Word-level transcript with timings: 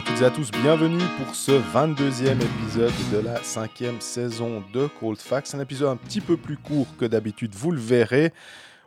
à 0.00 0.02
toutes 0.02 0.22
et 0.22 0.24
à 0.24 0.30
tous, 0.30 0.50
bienvenue 0.50 1.02
pour 1.18 1.34
ce 1.34 1.52
22e 1.52 2.40
épisode 2.40 2.92
de 3.12 3.18
la 3.18 3.42
cinquième 3.42 4.00
saison 4.00 4.64
de 4.72 4.88
Cold 4.98 5.18
Facts. 5.18 5.54
Un 5.54 5.60
épisode 5.60 5.90
un 5.90 5.96
petit 5.96 6.22
peu 6.22 6.38
plus 6.38 6.56
court 6.56 6.86
que 6.98 7.04
d'habitude, 7.04 7.54
vous 7.54 7.70
le 7.70 7.78
verrez. 7.78 8.32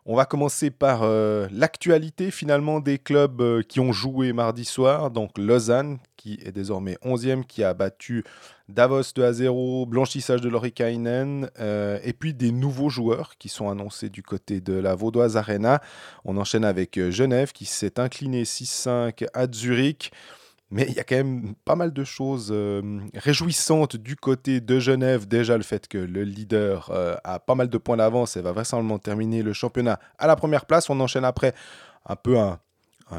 On 0.07 0.15
va 0.15 0.25
commencer 0.25 0.71
par 0.71 1.03
euh, 1.03 1.47
l'actualité 1.51 2.31
finalement 2.31 2.79
des 2.79 2.97
clubs 2.97 3.41
euh, 3.41 3.61
qui 3.61 3.79
ont 3.79 3.91
joué 3.91 4.33
mardi 4.33 4.65
soir. 4.65 5.11
Donc 5.11 5.37
Lausanne, 5.37 5.99
qui 6.17 6.39
est 6.43 6.51
désormais 6.51 6.97
11e, 7.03 7.45
qui 7.45 7.63
a 7.63 7.75
battu 7.75 8.23
Davos 8.67 9.13
2 9.15 9.23
à 9.23 9.33
0, 9.33 9.85
blanchissage 9.85 10.41
de 10.41 10.49
Lorikainen, 10.49 11.47
euh, 11.59 11.99
et 12.03 12.13
puis 12.13 12.33
des 12.33 12.51
nouveaux 12.51 12.89
joueurs 12.89 13.37
qui 13.37 13.49
sont 13.49 13.69
annoncés 13.69 14.09
du 14.09 14.23
côté 14.23 14.61
de 14.61 14.73
la 14.73 14.95
Vaudoise 14.95 15.37
Arena. 15.37 15.79
On 16.25 16.37
enchaîne 16.37 16.65
avec 16.65 16.99
Genève 17.11 17.51
qui 17.51 17.65
s'est 17.65 17.99
incliné 17.99 18.45
6-5 18.45 19.27
à 19.35 19.45
Zurich. 19.51 20.11
Mais 20.73 20.87
il 20.89 20.95
y 20.95 20.99
a 20.99 21.03
quand 21.03 21.15
même 21.15 21.53
pas 21.65 21.75
mal 21.75 21.93
de 21.93 22.03
choses 22.03 22.49
euh, 22.51 22.99
réjouissantes 23.13 23.95
du 23.95 24.15
côté 24.15 24.59
de 24.59 24.79
Genève. 24.79 25.27
Déjà, 25.27 25.55
le 25.55 25.61
fait 25.61 25.87
que 25.87 25.99
le 25.99 26.23
leader 26.23 26.89
euh, 26.91 27.15
a 27.23 27.37
pas 27.37 27.53
mal 27.53 27.69
de 27.69 27.77
points 27.77 27.97
d'avance 27.97 28.37
et 28.37 28.41
va 28.41 28.53
vraisemblablement 28.53 28.97
terminer 28.97 29.43
le 29.43 29.53
championnat 29.53 29.99
à 30.17 30.25
la 30.25 30.35
première 30.35 30.65
place. 30.65 30.89
On 30.89 30.99
enchaîne 30.99 31.25
après 31.25 31.53
un 32.07 32.15
peu 32.15 32.39
un, 32.39 32.59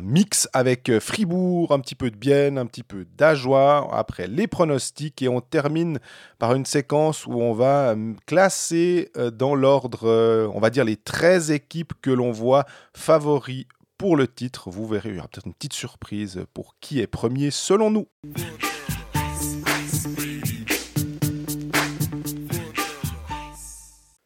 mix 0.03 0.49
avec 0.53 0.89
euh, 0.89 0.99
Fribourg, 0.99 1.71
un 1.71 1.79
petit 1.79 1.95
peu 1.95 2.11
de 2.11 2.17
Bienne, 2.17 2.59
un 2.59 2.67
petit 2.67 2.83
peu 2.83 3.07
d'Ajoie. 3.17 3.89
Après 3.97 4.27
les 4.27 4.49
pronostics 4.49 5.23
et 5.23 5.29
on 5.29 5.41
termine 5.41 6.01
par 6.41 6.55
une 6.55 6.65
séquence 6.65 7.25
où 7.25 7.35
on 7.35 7.53
va 7.53 7.95
classer 8.27 9.13
dans 9.33 9.55
l'ordre, 9.55 10.51
on 10.53 10.59
va 10.59 10.71
dire 10.71 10.85
les 10.85 10.97
13 10.97 11.53
équipes 11.53 11.93
que 12.03 12.11
l'on 12.11 12.33
voit 12.33 12.65
favoris 12.93 13.67
pour 14.05 14.19
le 14.19 14.29
titre. 14.29 14.69
Vous 14.69 14.87
verrez, 14.87 15.09
il 15.09 15.15
y 15.15 15.19
aura 15.19 15.29
peut-être 15.29 15.47
une 15.47 15.55
petite 15.55 15.73
surprise 15.73 16.45
pour 16.53 16.77
qui 16.79 17.01
est 17.01 17.07
premier 17.07 17.51
selon 17.51 17.91
nous. 17.91 18.07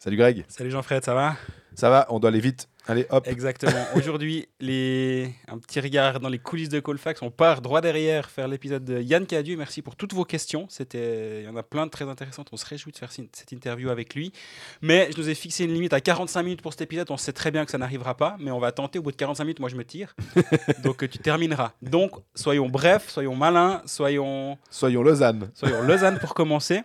Salut 0.00 0.16
Greg. 0.16 0.44
Salut 0.48 0.72
Jean-Fred, 0.72 1.04
ça 1.04 1.14
va? 1.14 1.36
Ça 1.76 1.90
va, 1.90 2.06
on 2.08 2.18
doit 2.18 2.30
aller 2.30 2.40
vite. 2.40 2.68
Allez, 2.91 3.06
hop. 3.11 3.28
Exactement. 3.28 3.84
Aujourd'hui, 3.97 4.48
les... 4.61 5.34
un 5.47 5.58
petit 5.58 5.78
regard 5.78 6.20
dans 6.20 6.31
les 6.31 6.39
coulisses 6.39 6.70
de 6.70 6.81
Colfax. 6.81 7.20
On 7.20 7.30
part 7.30 7.61
droit 7.61 7.83
derrière 7.83 8.30
faire 8.30 8.48
l'épisode 8.48 8.83
de 8.83 8.98
Yann 8.98 9.27
Cadieu. 9.27 9.58
Merci 9.58 9.83
pour 9.83 9.95
toutes 9.95 10.14
vos 10.14 10.25
questions. 10.25 10.67
C'était... 10.70 11.42
Il 11.42 11.45
y 11.45 11.48
en 11.48 11.56
a 11.56 11.62
plein 11.62 11.84
de 11.84 11.91
très 11.91 12.06
intéressantes. 12.08 12.48
On 12.50 12.56
se 12.56 12.64
réjouit 12.64 12.92
de 12.92 12.97
faire 12.97 13.12
cette 13.12 13.53
interview 13.53 13.91
avec 13.91 14.14
lui. 14.14 14.33
Mais 14.80 15.11
je 15.12 15.20
nous 15.20 15.28
ai 15.28 15.34
fixé 15.34 15.64
une 15.64 15.75
limite 15.75 15.92
à 15.92 16.00
45 16.00 16.42
minutes 16.42 16.62
pour 16.62 16.72
cet 16.72 16.80
épisode. 16.80 17.11
On 17.11 17.19
sait 17.19 17.34
très 17.34 17.50
bien 17.50 17.67
que 17.67 17.70
ça 17.70 17.77
n'arrivera 17.77 18.17
pas, 18.17 18.36
mais 18.41 18.50
on 18.50 18.58
va 18.58 18.72
tenter. 18.72 18.98
Au 18.98 19.02
bout 19.02 19.12
de 19.12 19.17
45 19.17 19.45
minutes, 19.45 19.61
moi, 19.61 19.69
je 19.69 19.77
me 19.77 19.84
tire. 19.84 20.17
Donc, 20.83 21.06
tu 21.11 21.19
termineras. 21.19 21.73
Donc, 21.83 22.12
soyons 22.34 22.70
brefs, 22.70 23.11
soyons 23.11 23.36
malins, 23.36 23.83
soyons... 23.84 24.56
Soyons 24.70 25.02
Lausanne. 25.02 25.50
Soyons 25.52 25.83
Lausanne 25.83 26.19
pour 26.20 26.33
commencer. 26.34 26.84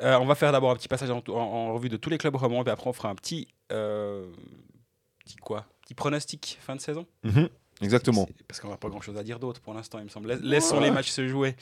Euh, 0.00 0.16
on 0.18 0.24
va 0.24 0.34
faire 0.34 0.52
d'abord 0.52 0.70
un 0.70 0.76
petit 0.76 0.88
passage 0.88 1.10
en, 1.10 1.74
revue 1.74 1.90
de 1.90 1.98
tous 1.98 2.08
les 2.10 2.18
clubs 2.18 2.36
romans, 2.36 2.60
et 2.60 2.64
puis 2.64 2.70
après 2.70 2.88
on 2.88 2.92
fera 2.92 3.08
un 3.08 3.14
petit 3.14 3.48
euh, 3.72 4.26
petit 5.26 5.36
quoi 5.36 5.66
Petit 5.82 5.94
pronostic 5.94 6.58
fin 6.60 6.76
de 6.76 6.80
saison 6.80 7.06
mhm, 7.24 7.48
Exactement. 7.82 8.26
Parce 8.48 8.60
qu'on 8.60 8.70
n'a 8.70 8.76
pas 8.76 8.88
grand 8.88 9.00
chose 9.00 9.18
à 9.18 9.22
dire 9.22 9.38
d'autre 9.38 9.60
pour 9.60 9.74
l'instant, 9.74 9.98
il 9.98 10.04
me 10.04 10.08
semble. 10.08 10.32
Laissons 10.42 10.80
les 10.80 10.90
matchs 10.90 11.10
se 11.10 11.28
jouer. 11.28 11.56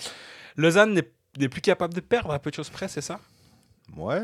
Lausanne 0.56 0.94
n'est 1.38 1.48
plus 1.48 1.60
capable 1.60 1.92
de 1.94 2.00
perdre 2.00 2.30
à 2.30 2.38
peu 2.38 2.50
de 2.50 2.54
choses 2.54 2.70
près, 2.70 2.86
c'est 2.86 3.00
ça? 3.00 3.18
Ouais, 3.96 4.22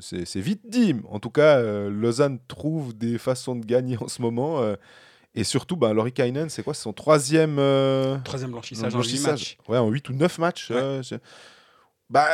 c'est 0.00 0.40
vite 0.40 0.60
dit. 0.68 0.94
En 1.08 1.20
tout 1.20 1.30
cas, 1.30 1.58
euh, 1.58 1.90
Lausanne 1.90 2.38
trouve 2.48 2.96
des 2.96 3.18
façons 3.18 3.56
de 3.56 3.64
gagner 3.64 3.96
en 4.00 4.08
ce 4.08 4.20
moment. 4.20 4.60
Euh, 4.60 4.76
et 5.34 5.44
surtout, 5.44 5.76
ben, 5.76 5.94
Laurie 5.94 6.12
Kainen, 6.12 6.50
c'est 6.50 6.62
quoi 6.62 6.74
C'est 6.74 6.82
son 6.82 6.92
troisième. 6.92 7.58
Euh, 7.58 8.18
troisième 8.18 8.50
blanchissage, 8.50 8.92
blanchissage. 8.92 9.24
en 9.24 9.26
8 9.26 9.32
matchs. 9.32 9.58
Ouais, 9.68 9.78
en 9.78 9.88
8 9.88 10.08
ou 10.10 10.12
9 10.12 10.38
matchs. 10.38 10.70
bah, 12.10 12.28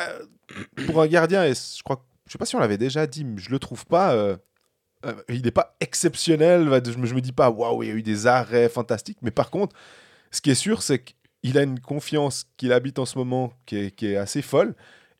pour 0.87 1.00
un 1.00 1.06
gardien, 1.06 1.44
et 1.44 1.54
je 1.54 1.82
crois 1.84 2.04
je 2.26 2.32
sais 2.32 2.38
pas 2.38 2.44
si 2.44 2.56
on 2.56 2.58
l'avait 2.58 2.76
déjà 2.76 3.06
dit, 3.06 3.25
mais 3.25 3.41
je 3.41 3.50
le 3.50 3.58
trouve 3.58 3.87
pas 3.87 4.37
euh, 5.06 5.12
il 5.28 5.42
n'est 5.42 5.50
pas 5.50 5.76
exceptionnel. 5.81 6.69
Je 6.84 6.98
me, 6.98 7.12
me 7.12 7.20
dis 7.20 7.32
pas, 7.32 7.50
waouh, 7.50 7.82
il 7.82 7.88
y 7.88 7.92
a 7.92 7.94
eu 7.94 8.03
des 8.03 8.26
arrêts 8.26 8.69
fantastiques. 8.69 9.19
Mais 9.22 9.31
par 9.31 9.50
contre, 9.50 9.76
ce 10.31 10.41
qui 10.41 10.50
est 10.50 10.56
sûr, 10.56 10.82
c'est 10.82 11.03
qu'il 11.42 11.59
a 11.59 11.62
une 11.62 11.81
confiance 11.81 12.47
qu'il 12.56 12.72
habite 12.72 12.98
en 12.98 13.06
ce 13.06 13.19
moment 13.19 13.53
qui 13.66 13.92
est, 14.00 14.16
assez 14.16 14.42
folle. 14.42 14.75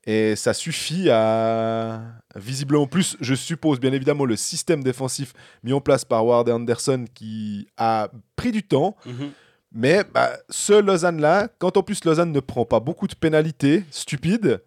Et 0.05 0.37
ça 0.37 0.55
suffit 0.55 1.11
à. 1.11 2.00
Visiblement, 2.34 2.87
plus, 2.87 3.17
je 3.21 3.34
suppose, 3.34 3.78
bien 3.78 3.93
évidemment, 3.93 4.25
le 4.25 4.37
système 4.37 4.83
défensif 4.83 5.33
mis 5.62 5.72
en 5.72 5.81
place 5.81 6.05
par 6.05 6.25
Ward 6.25 6.49
Anderson 6.49 7.05
qui 7.15 7.69
a 7.77 8.11
pris 8.37 8.53
du 8.53 8.62
temps. 8.62 8.97
Mhm. 9.05 9.31
Mais 9.72 10.03
bah, 10.15 10.31
ce 10.49 10.72
Lausanne-là, 10.72 11.49
quand 11.59 11.77
en 11.77 11.83
plus 11.83 12.05
Lausanne 12.05 12.33
ne 12.33 12.41
prend 12.41 12.65
pas 12.65 12.81
beaucoup 12.81 13.06
de 13.06 13.15
pénalités 13.15 13.84
stupides, 13.91 14.62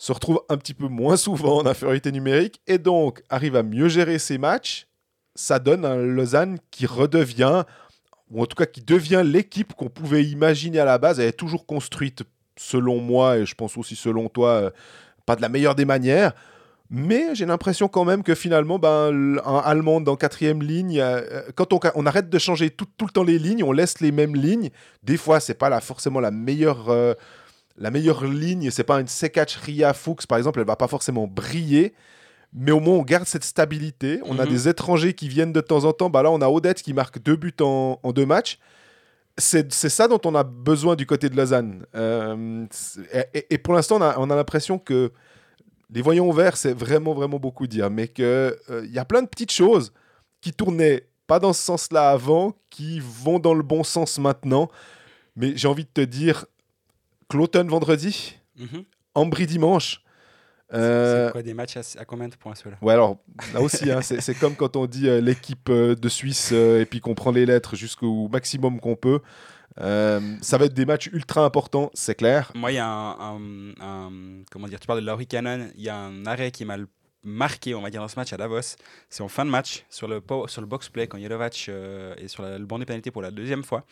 se 0.00 0.12
retrouve 0.12 0.40
un 0.48 0.56
petit 0.56 0.72
peu 0.72 0.88
moins 0.88 1.18
souvent 1.18 1.58
en 1.58 1.66
infériorité 1.66 2.10
numérique 2.10 2.62
et 2.66 2.78
donc 2.78 3.22
arrive 3.28 3.54
à 3.54 3.62
mieux 3.62 3.88
gérer 3.88 4.18
ses 4.18 4.38
matchs, 4.38 4.86
ça 5.34 5.58
donne 5.58 5.84
un 5.84 5.96
Lausanne 5.96 6.58
qui 6.70 6.86
redevient, 6.86 7.64
ou 8.30 8.40
en 8.42 8.46
tout 8.46 8.56
cas 8.56 8.64
qui 8.64 8.80
devient 8.80 9.22
l'équipe 9.22 9.74
qu'on 9.74 9.90
pouvait 9.90 10.24
imaginer 10.24 10.80
à 10.80 10.86
la 10.86 10.96
base. 10.96 11.20
Elle 11.20 11.28
est 11.28 11.32
toujours 11.32 11.66
construite, 11.66 12.22
selon 12.56 12.98
moi, 12.98 13.36
et 13.36 13.44
je 13.44 13.54
pense 13.54 13.76
aussi 13.76 13.94
selon 13.94 14.30
toi, 14.30 14.48
euh, 14.48 14.70
pas 15.26 15.36
de 15.36 15.42
la 15.42 15.50
meilleure 15.50 15.74
des 15.74 15.84
manières. 15.84 16.32
Mais 16.88 17.34
j'ai 17.34 17.44
l'impression 17.44 17.86
quand 17.86 18.06
même 18.06 18.22
que 18.22 18.34
finalement, 18.34 18.78
ben, 18.78 19.38
un 19.44 19.58
Allemand 19.58 20.00
dans 20.00 20.16
quatrième 20.16 20.62
ligne, 20.62 20.98
euh, 20.98 21.42
quand 21.54 21.74
on, 21.74 22.06
arrête 22.06 22.30
de 22.30 22.38
changer 22.38 22.70
tout, 22.70 22.86
le 23.02 23.10
temps 23.12 23.22
les 23.22 23.38
lignes, 23.38 23.62
on 23.62 23.72
laisse 23.72 24.00
les 24.00 24.12
mêmes 24.12 24.34
lignes. 24.34 24.70
Des 25.02 25.18
fois, 25.18 25.40
c'est 25.40 25.54
pas 25.54 25.78
forcément 25.82 26.20
la 26.20 26.30
meilleure, 26.30 26.88
euh, 26.88 27.12
la 27.80 27.90
meilleure 27.90 28.24
ligne, 28.24 28.70
c'est 28.70 28.84
pas 28.84 29.00
une 29.00 29.08
Sekach 29.08 29.54
Ria 29.54 29.94
Fuchs, 29.94 30.26
par 30.26 30.36
exemple, 30.36 30.60
elle 30.60 30.66
va 30.66 30.76
pas 30.76 30.86
forcément 30.86 31.26
briller, 31.26 31.94
mais 32.52 32.72
au 32.72 32.80
moins 32.80 32.96
on 32.96 33.02
garde 33.02 33.26
cette 33.26 33.44
stabilité. 33.44 34.20
On 34.26 34.38
a 34.38 34.44
mhm. 34.44 34.50
des 34.50 34.68
étrangers 34.68 35.14
qui 35.14 35.28
viennent 35.28 35.52
de 35.52 35.62
temps 35.62 35.84
en 35.84 35.92
temps. 35.92 36.10
Bah 36.10 36.22
là, 36.22 36.30
on 36.30 36.42
a 36.42 36.48
Odette 36.48 36.82
qui 36.82 36.92
marque 36.92 37.22
deux 37.22 37.36
buts 37.36 37.54
en, 37.60 37.98
deux 38.14 38.26
matchs. 38.26 38.58
C'est 39.38 39.70
ça 39.70 40.08
dont 40.08 40.20
on 40.26 40.34
a 40.34 40.44
besoin 40.44 40.94
du 40.94 41.06
côté 41.06 41.30
de 41.30 41.36
Lausanne. 41.36 41.86
Euh, 41.94 42.66
et, 43.32 43.56
pour 43.56 43.72
l'instant, 43.72 43.98
on 44.18 44.30
a, 44.30 44.36
l'impression 44.36 44.78
que 44.78 45.12
les 45.88 46.02
voyants 46.02 46.30
verts, 46.30 46.58
c'est 46.58 46.74
vraiment, 46.74 47.14
vraiment 47.14 47.38
beaucoup 47.38 47.66
dire, 47.66 47.88
mais 47.88 48.08
qu'il 48.08 48.24
euh, 48.24 48.52
y 48.90 48.98
a 48.98 49.06
plein 49.06 49.22
de 49.22 49.28
petites 49.28 49.52
choses 49.52 49.94
qui 50.42 50.52
tournaient 50.52 51.08
pas 51.26 51.38
dans 51.38 51.54
ce 51.54 51.62
sens-là 51.62 52.10
avant, 52.10 52.52
qui 52.68 53.00
vont 53.00 53.38
dans 53.38 53.54
le 53.54 53.62
bon 53.62 53.84
sens 53.84 54.18
maintenant. 54.18 54.68
Mais 55.36 55.56
j'ai 55.56 55.68
envie 55.68 55.84
de 55.84 55.90
te 55.94 56.00
dire, 56.02 56.44
Cloton 57.30 57.64
vendredi, 57.68 58.36
mm 58.58 58.80
Ambry 59.14 59.46
dimanche. 59.46 60.02
C'est 60.70 60.76
euh, 60.78 61.30
quoi 61.30 61.42
des 61.42 61.52
matchs 61.52 61.76
à, 61.76 62.04
combien 62.04 62.28
de 62.28 62.36
points 62.36 62.54
ceux-là? 62.54 62.76
Ouais, 62.80 62.92
alors 62.92 63.18
là 63.52 63.60
aussi, 63.60 63.90
hein, 63.90 64.02
c'est 64.02 64.34
comme 64.36 64.54
quand 64.54 64.76
on 64.76 64.86
dit 64.86 65.08
euh, 65.08 65.20
l'équipe 65.20 65.68
euh, 65.68 65.96
de 65.96 66.08
Suisse 66.08 66.52
et 66.52 66.86
puis 66.88 67.00
qu'on 67.00 67.16
prend 67.16 67.32
les 67.32 67.44
lettres 67.44 67.74
jusqu'au 67.74 68.28
maximum 68.28 68.78
qu'on 68.78 68.94
peut. 68.94 69.20
ça 69.76 70.58
va 70.58 70.66
être 70.66 70.74
des 70.74 70.86
matchs 70.86 71.08
ultra 71.12 71.44
importants, 71.44 71.90
c'est 71.92 72.14
clair. 72.14 72.52
Moi, 72.54 72.70
il 72.70 72.76
y 72.76 72.78
a 72.78 72.86
un, 72.88 73.40
Comment 74.52 74.68
dire 74.68 74.78
Tu 74.78 74.86
parles 74.86 75.00
de 75.00 75.06
Laurie 75.06 75.26
Cannon. 75.26 75.70
Il 75.74 75.82
y 75.82 75.88
a 75.88 75.96
un 75.96 76.24
arrêt 76.24 76.52
qui 76.52 76.64
m'a 76.64 76.76
marqué, 77.24 77.74
on 77.74 77.82
va 77.82 77.90
dire, 77.90 78.00
dans 78.00 78.08
ce 78.08 78.16
match 78.16 78.32
à 78.32 78.36
Davos. 78.36 78.76
C'est 79.08 79.24
en 79.24 79.28
fin 79.28 79.44
de 79.44 79.50
match, 79.50 79.84
sur 79.90 80.06
le, 80.06 80.22
sur 80.46 80.60
le 80.60 80.68
box-play, 80.68 81.08
quand 81.08 81.18
Yelovac 81.18 81.68
est 81.68 82.28
sur 82.28 82.44
le 82.44 82.64
banc 82.64 82.78
des 82.78 82.86
pénalités 82.86 83.10
pour 83.10 83.22
la 83.22 83.32
deuxième 83.32 83.64
fois 83.64 83.84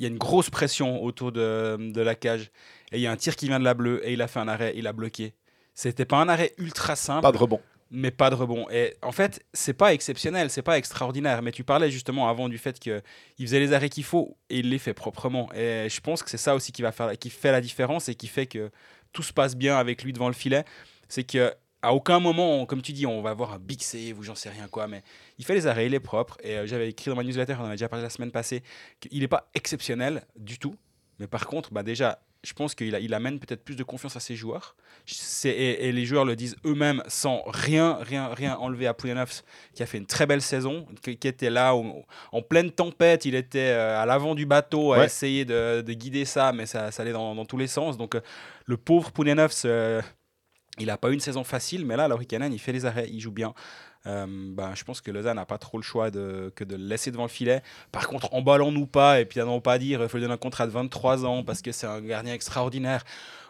il 0.00 0.04
y 0.04 0.06
a 0.06 0.08
une 0.08 0.18
grosse 0.18 0.48
pression 0.48 1.02
autour 1.02 1.30
de, 1.30 1.76
de, 1.78 2.00
la 2.00 2.14
cage. 2.14 2.50
Et 2.90 2.96
il 2.96 3.02
y 3.02 3.06
a 3.06 3.12
un 3.12 3.16
tir 3.16 3.36
qui 3.36 3.46
vient 3.46 3.58
de 3.58 3.64
la 3.64 3.74
bleue 3.74 4.00
et 4.02 4.14
il 4.14 4.22
a 4.22 4.28
fait 4.28 4.40
un 4.40 4.48
arrêt, 4.48 4.72
il 4.74 4.86
a 4.86 4.94
bloqué. 4.94 5.34
C'était 5.74 6.06
pas 6.06 6.16
un 6.16 6.28
arrêt 6.28 6.54
ultra 6.56 6.96
simple. 6.96 7.20
Pas 7.20 7.32
de 7.32 7.36
rebond. 7.36 7.60
Mais 7.90 8.10
pas 8.10 8.30
de 8.30 8.34
rebond. 8.34 8.66
Et 8.70 8.96
en 9.02 9.12
fait, 9.12 9.44
c'est 9.52 9.74
pas 9.74 9.92
exceptionnel, 9.92 10.48
c'est 10.48 10.62
pas 10.62 10.78
extraordinaire. 10.78 11.42
Mais 11.42 11.52
tu 11.52 11.64
parlais 11.64 11.90
justement 11.90 12.30
avant 12.30 12.48
du 12.48 12.56
fait 12.56 12.78
qu'il 12.78 13.02
faisait 13.38 13.60
les 13.60 13.74
arrêts 13.74 13.90
qu'il 13.90 14.04
faut 14.04 14.38
et 14.48 14.60
il 14.60 14.70
les 14.70 14.78
fait 14.78 14.94
proprement. 14.94 15.52
Et 15.52 15.88
je 15.90 16.00
pense 16.00 16.22
que 16.22 16.30
c'est 16.30 16.38
ça 16.38 16.54
aussi 16.54 16.72
qui, 16.72 16.80
va 16.80 16.92
faire, 16.92 17.18
qui 17.18 17.28
fait 17.28 17.52
la 17.52 17.60
différence 17.60 18.08
et 18.08 18.14
qui 18.14 18.26
fait 18.26 18.46
que 18.46 18.70
tout 19.12 19.22
se 19.22 19.34
passe 19.34 19.54
bien 19.54 19.76
avec 19.76 20.02
lui 20.02 20.14
devant 20.14 20.28
le 20.28 20.34
filet. 20.34 20.64
C'est 21.08 21.24
que 21.24 21.52
à 21.82 21.94
aucun 21.94 22.20
moment, 22.20 22.66
comme 22.66 22.82
tu 22.82 22.92
dis, 22.92 23.06
on 23.06 23.22
va 23.22 23.30
avoir 23.30 23.52
un 23.52 23.58
big 23.58 23.80
save 23.80 24.18
ou 24.18 24.22
j'en 24.22 24.34
sais 24.34 24.50
rien 24.50 24.68
quoi, 24.68 24.86
mais 24.86 25.02
il 25.38 25.44
fait 25.44 25.54
les 25.54 25.66
arrêts, 25.66 25.86
il 25.86 25.94
est 25.94 26.00
propre. 26.00 26.36
Et 26.42 26.58
euh, 26.58 26.66
j'avais 26.66 26.88
écrit 26.88 27.10
dans 27.10 27.16
ma 27.16 27.24
newsletter, 27.24 27.54
on 27.58 27.62
en 27.62 27.64
avait 27.66 27.74
déjà 27.74 27.88
parlé 27.88 28.02
la 28.02 28.10
semaine 28.10 28.30
passée, 28.30 28.62
qu'il 29.00 29.20
n'est 29.20 29.28
pas 29.28 29.48
exceptionnel 29.54 30.22
du 30.36 30.58
tout. 30.58 30.76
Mais 31.18 31.26
par 31.26 31.46
contre, 31.46 31.72
bah 31.72 31.82
déjà, 31.82 32.20
je 32.42 32.52
pense 32.54 32.74
qu'il 32.74 32.94
il 33.00 33.14
amène 33.14 33.38
peut-être 33.38 33.62
plus 33.62 33.76
de 33.76 33.82
confiance 33.82 34.16
à 34.16 34.20
ses 34.20 34.34
joueurs. 34.34 34.74
Et, 35.44 35.88
et, 35.88 35.92
les 35.92 36.04
joueurs 36.06 36.24
le 36.24 36.36
disent 36.36 36.56
eux-mêmes 36.64 37.02
sans 37.06 37.42
rien, 37.46 37.98
rien, 38.00 38.32
rien 38.32 38.56
enlever 38.56 38.86
à 38.86 38.94
Pouyanovs, 38.94 39.42
qui 39.74 39.82
a 39.82 39.86
fait 39.86 39.98
une 39.98 40.06
très 40.06 40.26
belle 40.26 40.40
saison, 40.40 40.86
qui, 41.02 41.10
était 41.10 41.50
là 41.50 41.74
en 41.74 42.42
pleine 42.42 42.70
tempête. 42.70 43.24
Il 43.24 43.34
était 43.34 43.58
euh, 43.70 44.00
à 44.00 44.06
l'avant 44.06 44.34
du 44.34 44.46
bateau 44.46 44.92
à 44.92 45.04
essayer 45.04 45.44
de, 45.44 45.82
de, 45.82 45.92
guider 45.92 46.24
ça, 46.24 46.52
mais 46.52 46.64
ça, 46.64 46.90
ça 46.90 47.02
allait 47.02 47.12
dans, 47.12 47.34
dans, 47.34 47.44
tous 47.44 47.58
les 47.58 47.66
sens. 47.66 47.98
Donc, 47.98 48.14
euh, 48.14 48.20
le 48.66 48.76
pauvre 48.76 49.10
Pouyanovs 49.10 49.66
Il 50.78 50.86
n'a 50.86 50.96
pas 50.96 51.10
eu 51.10 51.14
une 51.14 51.20
saison 51.20 51.44
facile, 51.44 51.84
mais 51.84 51.96
là, 51.96 52.08
Laurie 52.08 52.26
Cannon, 52.26 52.50
il 52.50 52.58
fait 52.58 52.72
les 52.72 52.86
arrêts, 52.86 53.08
il 53.10 53.20
joue 53.20 53.32
bien. 53.32 53.54
Euh, 54.06 54.26
ben, 54.26 54.74
je 54.74 54.84
pense 54.84 55.00
que 55.00 55.10
Lausanne 55.10 55.36
n'a 55.36 55.44
pas 55.44 55.58
trop 55.58 55.76
le 55.76 55.82
choix 55.82 56.10
de, 56.10 56.52
que 56.54 56.64
de 56.64 56.76
le 56.76 56.84
laisser 56.84 57.10
devant 57.10 57.24
le 57.24 57.28
filet. 57.28 57.62
Par 57.92 58.08
contre, 58.08 58.32
emballons-nous 58.32 58.86
pas 58.86 59.20
et 59.20 59.26
puis 59.26 59.38
n'allons 59.38 59.60
pas 59.60 59.78
dire 59.78 60.02
il 60.02 60.08
faut 60.08 60.16
lui 60.16 60.22
donner 60.22 60.34
un 60.34 60.38
contrat 60.38 60.66
de 60.66 60.72
23 60.72 61.26
ans 61.26 61.44
parce 61.44 61.60
que 61.60 61.72
c'est 61.72 61.86
un 61.86 62.00
gardien 62.00 62.32
extraordinaire. 62.32 63.04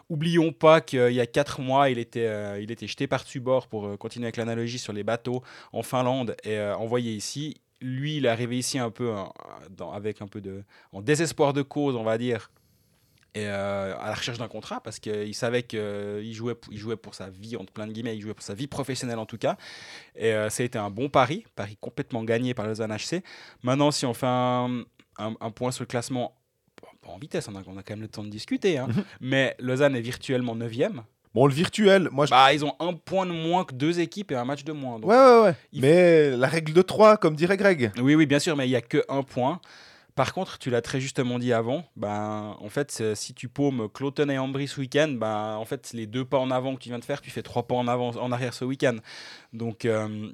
Oublions 0.09 0.51
pas 0.51 0.81
qu'il 0.81 1.13
y 1.13 1.21
a 1.21 1.25
4 1.25 1.61
mois, 1.61 1.89
il 1.89 1.97
était, 1.97 2.27
euh, 2.27 2.59
il 2.61 2.69
était 2.69 2.87
jeté 2.87 3.07
par-dessus 3.07 3.39
bord 3.39 3.67
pour 3.67 3.87
euh, 3.87 3.97
continuer 3.97 4.25
avec 4.25 4.35
l'analogie 4.35 4.79
sur 4.79 4.91
les 4.91 5.03
bateaux 5.03 5.41
en 5.71 5.83
Finlande 5.83 6.35
et 6.43 6.59
envoyé 6.59 7.13
ici. 7.13 7.61
Lui, 7.79 8.17
il 8.17 8.25
est 8.25 8.29
arrivé 8.29 8.57
ici 8.57 8.77
un 8.77 8.91
peu 8.91 9.13
avec 9.93 10.21
un 10.21 10.27
peu 10.27 10.41
de 10.41 10.63
en 10.91 11.01
désespoir 11.01 11.53
de 11.53 11.61
cause, 11.63 11.95
on 11.95 12.03
va 12.03 12.17
dire, 12.17 12.51
et 13.33 13.45
à 13.45 14.05
la 14.05 14.13
recherche 14.13 14.37
d'un 14.37 14.47
contrat 14.47 14.81
parce 14.81 14.99
qu'il 14.99 15.33
savait 15.35 15.63
qu'il 15.63 16.33
jouait, 16.33 16.55
il 16.69 16.77
jouait 16.77 16.97
pour 16.97 17.15
sa 17.15 17.29
vie, 17.29 17.55
entre 17.55 17.71
plein 17.71 17.87
de 17.87 17.93
guillemets, 17.93 18.15
il 18.15 18.21
jouait 18.21 18.33
pour 18.33 18.43
sa 18.43 18.53
vie 18.53 18.67
professionnelle 18.67 19.19
en 19.19 19.25
tout 19.25 19.37
cas. 19.37 19.57
Et 20.15 20.31
ça 20.49 20.63
a 20.63 20.65
été 20.65 20.77
un 20.77 20.89
bon 20.89 21.07
pari, 21.07 21.45
pari 21.55 21.77
complètement 21.79 22.23
gagné 22.23 22.53
par 22.53 22.67
le 22.67 22.73
HC. 22.73 23.23
Maintenant, 23.63 23.91
si 23.91 24.05
on 24.05 24.13
fait 24.13 24.27
un, 24.27 24.83
un, 25.17 25.51
point 25.51 25.71
sur 25.71 25.83
le 25.83 25.87
classement, 25.87 26.35
pas 27.01 27.09
en 27.09 27.17
vitesse, 27.17 27.47
on 27.47 27.55
a, 27.55 27.61
on 27.65 27.77
a, 27.77 27.83
quand 27.83 27.93
même 27.93 28.01
le 28.01 28.07
temps 28.07 28.23
de 28.23 28.29
discuter, 28.29 28.77
hein, 28.77 28.87
mhm. 28.87 29.03
mais 29.21 29.55
Lausanne 29.59 29.95
est 29.95 30.01
virtuellement 30.01 30.55
9ème. 30.55 31.03
Bon, 31.33 31.47
le 31.47 31.53
virtuel, 31.53 32.09
moi 32.11 32.25
je... 32.25 32.31
Bah, 32.31 32.53
ils 32.53 32.65
ont 32.65 32.75
un 32.79 32.93
point 32.93 33.25
de 33.25 33.31
moins 33.31 33.63
que 33.63 33.73
deux 33.73 34.01
équipes 34.01 34.31
et 34.31 34.35
un 34.35 34.43
match 34.43 34.65
de 34.65 34.73
moins. 34.73 34.99
ouais, 34.99 35.15
ouais, 35.15 35.41
ouais. 35.43 35.55
Mais 35.73 36.31
la 36.31 36.47
règle 36.47 36.73
de 36.73 36.81
3, 36.81 37.17
comme 37.17 37.35
dirait 37.35 37.55
Greg. 37.55 37.91
Oui, 38.01 38.15
oui, 38.15 38.25
bien 38.25 38.39
sûr, 38.39 38.57
mais 38.57 38.67
il 38.67 38.69
n'y 38.69 38.75
a 38.75 38.81
que 38.81 39.03
un 39.07 39.23
point. 39.23 39.61
Par 40.15 40.33
contre, 40.33 40.59
tu 40.59 40.69
l'as 40.69 40.81
très 40.81 40.99
justement 40.99 41.39
dit 41.39 41.53
avant, 41.53 41.85
ben, 41.95 42.57
en 42.59 42.69
fait, 42.69 43.15
si 43.15 43.33
tu 43.33 43.47
paumes 43.47 43.87
Cloton 43.93 44.29
et 44.29 44.37
Ambry 44.37 44.67
ce 44.67 44.79
week-end, 44.79 45.09
ben, 45.09 45.55
en 45.55 45.65
fait, 45.65 45.91
les 45.93 46.05
deux 46.05 46.25
pas 46.25 46.37
en 46.37 46.51
avant 46.51 46.75
que 46.75 46.81
tu 46.81 46.89
viens 46.89 46.99
de 46.99 47.05
faire, 47.05 47.21
tu 47.21 47.31
fais 47.31 47.43
trois 47.43 47.63
pas 47.63 47.75
en, 47.75 47.87
avant, 47.87 48.09
en 48.09 48.31
arrière 48.31 48.53
ce 48.53 48.65
week-end. 48.65 48.97
Donc, 49.53 49.85
euh, 49.85 50.31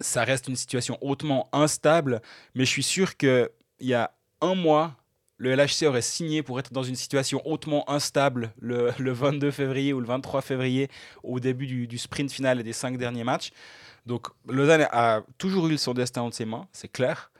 ça 0.00 0.24
reste 0.24 0.48
une 0.48 0.56
situation 0.56 0.98
hautement 1.00 1.48
instable, 1.52 2.20
mais 2.54 2.64
je 2.64 2.70
suis 2.70 2.82
sûr 2.82 3.16
qu'il 3.16 3.48
y 3.80 3.94
a 3.94 4.12
un 4.40 4.54
mois, 4.54 4.94
le 5.38 5.54
LHC 5.54 5.86
aurait 5.86 6.02
signé 6.02 6.42
pour 6.42 6.58
être 6.58 6.72
dans 6.72 6.82
une 6.82 6.96
situation 6.96 7.40
hautement 7.46 7.88
instable 7.90 8.52
le, 8.60 8.90
22 8.98 9.50
février 9.50 9.92
ou 9.94 10.00
le 10.00 10.06
23 10.06 10.42
février, 10.42 10.88
au 11.22 11.40
début 11.40 11.66
du, 11.66 11.86
du 11.86 11.96
sprint 11.96 12.30
final 12.30 12.60
et 12.60 12.62
des 12.62 12.74
cinq 12.74 12.98
derniers 12.98 13.24
matchs. 13.24 13.52
Donc, 14.04 14.28
Lausanne 14.46 14.86
a 14.90 15.22
toujours 15.38 15.66
eu 15.68 15.78
son 15.78 15.94
destin 15.94 16.22
entre 16.22 16.36
ses 16.36 16.44
mains, 16.44 16.66
c'est 16.72 16.88
clair 16.88 17.30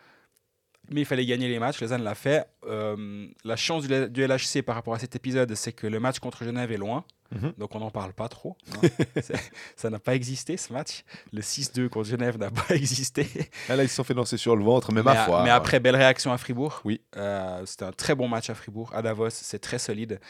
mais 0.90 1.02
il 1.02 1.04
fallait 1.04 1.26
gagner 1.26 1.48
les 1.48 1.58
matchs. 1.58 1.80
Lausanne 1.80 2.02
l'a 2.02 2.14
fait. 2.14 2.46
Euh, 2.66 3.26
la 3.44 3.56
chance 3.56 3.86
du, 3.86 4.26
LHC 4.26 4.62
par 4.64 4.74
rapport 4.74 4.94
à 4.94 4.98
cet 4.98 5.16
épisode, 5.16 5.54
c'est 5.54 5.72
que 5.72 5.86
le 5.86 6.00
match 6.00 6.18
contre 6.18 6.44
Genève 6.44 6.72
est 6.72 6.78
loin. 6.78 7.04
Mhm. 7.30 7.52
Donc 7.58 7.74
on 7.74 7.80
n'en 7.80 7.90
parle 7.90 8.14
pas 8.14 8.28
trop. 8.28 8.56
Hein. 8.72 8.88
ça 9.76 9.90
n'a 9.90 9.98
pas 9.98 10.14
existé 10.14 10.56
ce 10.56 10.72
match. 10.72 11.04
Le 11.32 11.42
6-2 11.42 11.88
contre 11.88 12.08
Genève 12.08 12.38
n'a 12.38 12.50
pas 12.50 12.70
existé. 12.74 13.26
Ah, 13.68 13.76
là, 13.76 13.82
ils 13.82 13.88
se 13.88 13.96
sont 13.96 14.04
fait 14.04 14.14
lancer 14.14 14.36
sur 14.36 14.56
le 14.56 14.64
ventre, 14.64 14.92
mais, 14.92 15.02
ma 15.02 15.14
foi. 15.26 15.42
Mais 15.44 15.50
après, 15.50 15.80
belle 15.80 15.96
réaction 15.96 16.32
à 16.32 16.38
Fribourg. 16.38 16.80
Oui. 16.84 17.00
Euh, 17.16 17.64
c'était 17.66 17.84
un 17.84 17.92
très 17.92 18.14
bon 18.14 18.28
match 18.28 18.48
à 18.48 18.54
Fribourg. 18.54 18.90
À 18.94 19.02
Davos, 19.02 19.30
c'est 19.30 19.58
très 19.58 19.78
solide. 19.78 20.20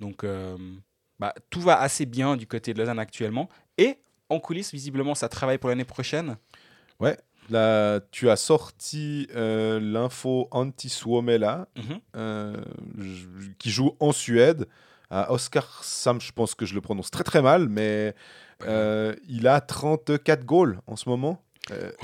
Donc 0.00 0.24
euh, 0.24 0.56
bah, 1.18 1.34
tout 1.50 1.60
va 1.60 1.80
assez 1.80 2.06
bien 2.06 2.36
du 2.36 2.46
côté 2.46 2.74
de 2.74 2.78
Lausanne 2.78 2.98
actuellement. 2.98 3.48
Et 3.76 3.98
en 4.28 4.40
coulisses, 4.40 4.72
visiblement, 4.72 5.14
ça 5.14 5.28
travaille 5.28 5.58
pour 5.58 5.70
l'année 5.70 5.84
prochaine. 5.84 6.36
Ouais, 7.00 7.16
Là, 7.50 8.00
tu 8.10 8.28
as 8.28 8.36
sorti 8.36 9.28
euh, 9.34 9.80
l'info 9.80 10.48
Antti 10.50 10.88
Suomela, 10.88 11.68
mhm. 11.76 12.00
euh, 12.16 12.56
qui 13.58 13.70
joue 13.70 13.96
en 14.00 14.12
Suède. 14.12 14.66
À 15.10 15.32
Oscar 15.32 15.82
Sam, 15.82 16.20
je 16.20 16.32
pense 16.32 16.54
que 16.54 16.66
je 16.66 16.74
le 16.74 16.82
prononce 16.82 17.10
très 17.10 17.24
très 17.24 17.40
mal, 17.40 17.70
mais 17.70 18.14
euh, 18.64 19.14
il 19.26 19.48
a 19.48 19.62
34 19.62 20.44
goals 20.44 20.80
en 20.86 20.96
ce 20.96 21.08
moment. 21.08 21.42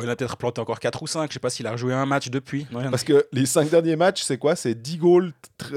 il 0.00 0.08
a 0.08 0.16
peut-être 0.16 0.38
planté 0.38 0.62
encore 0.62 0.80
4 0.80 1.02
ou 1.02 1.06
5. 1.06 1.28
Je 1.28 1.34
sais 1.34 1.40
pas 1.40 1.50
s'il 1.50 1.66
a 1.66 1.72
rejoué 1.72 1.92
un 1.92 2.06
match 2.06 2.30
depuis. 2.30 2.66
Parce 2.72 3.04
que 3.04 3.26
les 3.32 3.44
5 3.44 3.68
derniers 3.68 3.96
matchs, 3.96 4.22
c'est 4.22 4.38
quoi? 4.38 4.56
C'est 4.56 4.74
10 4.74 4.96
goals, 4.96 5.32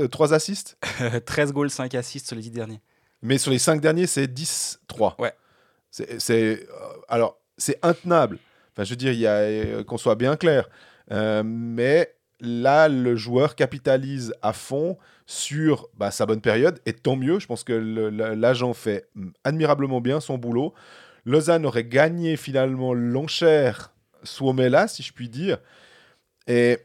3 0.10 0.34
assists? 0.34 0.78
13 1.25 1.52
goals, 1.52 1.69
5 1.69 1.96
assists 1.96 2.28
sur 2.28 2.38
les 2.38 2.44
10 2.44 2.52
derniers. 2.52 2.81
Mais 3.22 3.38
sur 3.38 3.52
les 3.52 3.60
5 3.60 3.81
derniers, 3.81 4.08
c'est 4.08 4.28
10-3. 4.28 5.16
Ouais. 5.19 5.34
C'est, 5.90 6.66
alors, 7.10 7.40
c'est 7.58 7.80
intenable. 7.81 8.40
Enfin, 8.77 8.83
je 8.83 8.91
veux 8.91 8.95
dire, 8.95 9.12
euh, 9.27 9.83
qu'on 9.83 9.97
soit 9.97 10.13
bien 10.13 10.35
clair. 10.35 10.69
Euh, 11.12 11.41
mais 11.44 12.13
là, 12.39 12.88
le 12.88 13.15
joueur 13.15 13.56
capitalise 13.56 14.35
à 14.44 14.53
fond 14.53 15.00
sur 15.25 15.89
bah, 15.97 16.12
sa 16.12 16.27
bonne 16.27 16.41
période, 16.41 16.79
et 16.85 16.94
tant 16.94 17.15
mieux. 17.15 17.39
Je 17.39 17.47
pense 17.47 17.63
que 17.63 17.74
l'agent 17.74 18.75
fait 18.75 19.09
admirablement 19.44 20.00
bien 20.00 20.19
son 20.19 20.38
boulot. 20.38 20.75
Lausanne 21.25 21.65
aurait 21.65 21.85
gagné 21.85 22.38
finalement 22.38 22.94
l'enchère 22.94 23.94
Suomela, 24.21 24.88
si 24.88 25.01
je 25.01 25.12
puis 25.12 25.27
dire. 25.27 25.57
Et 26.45 26.77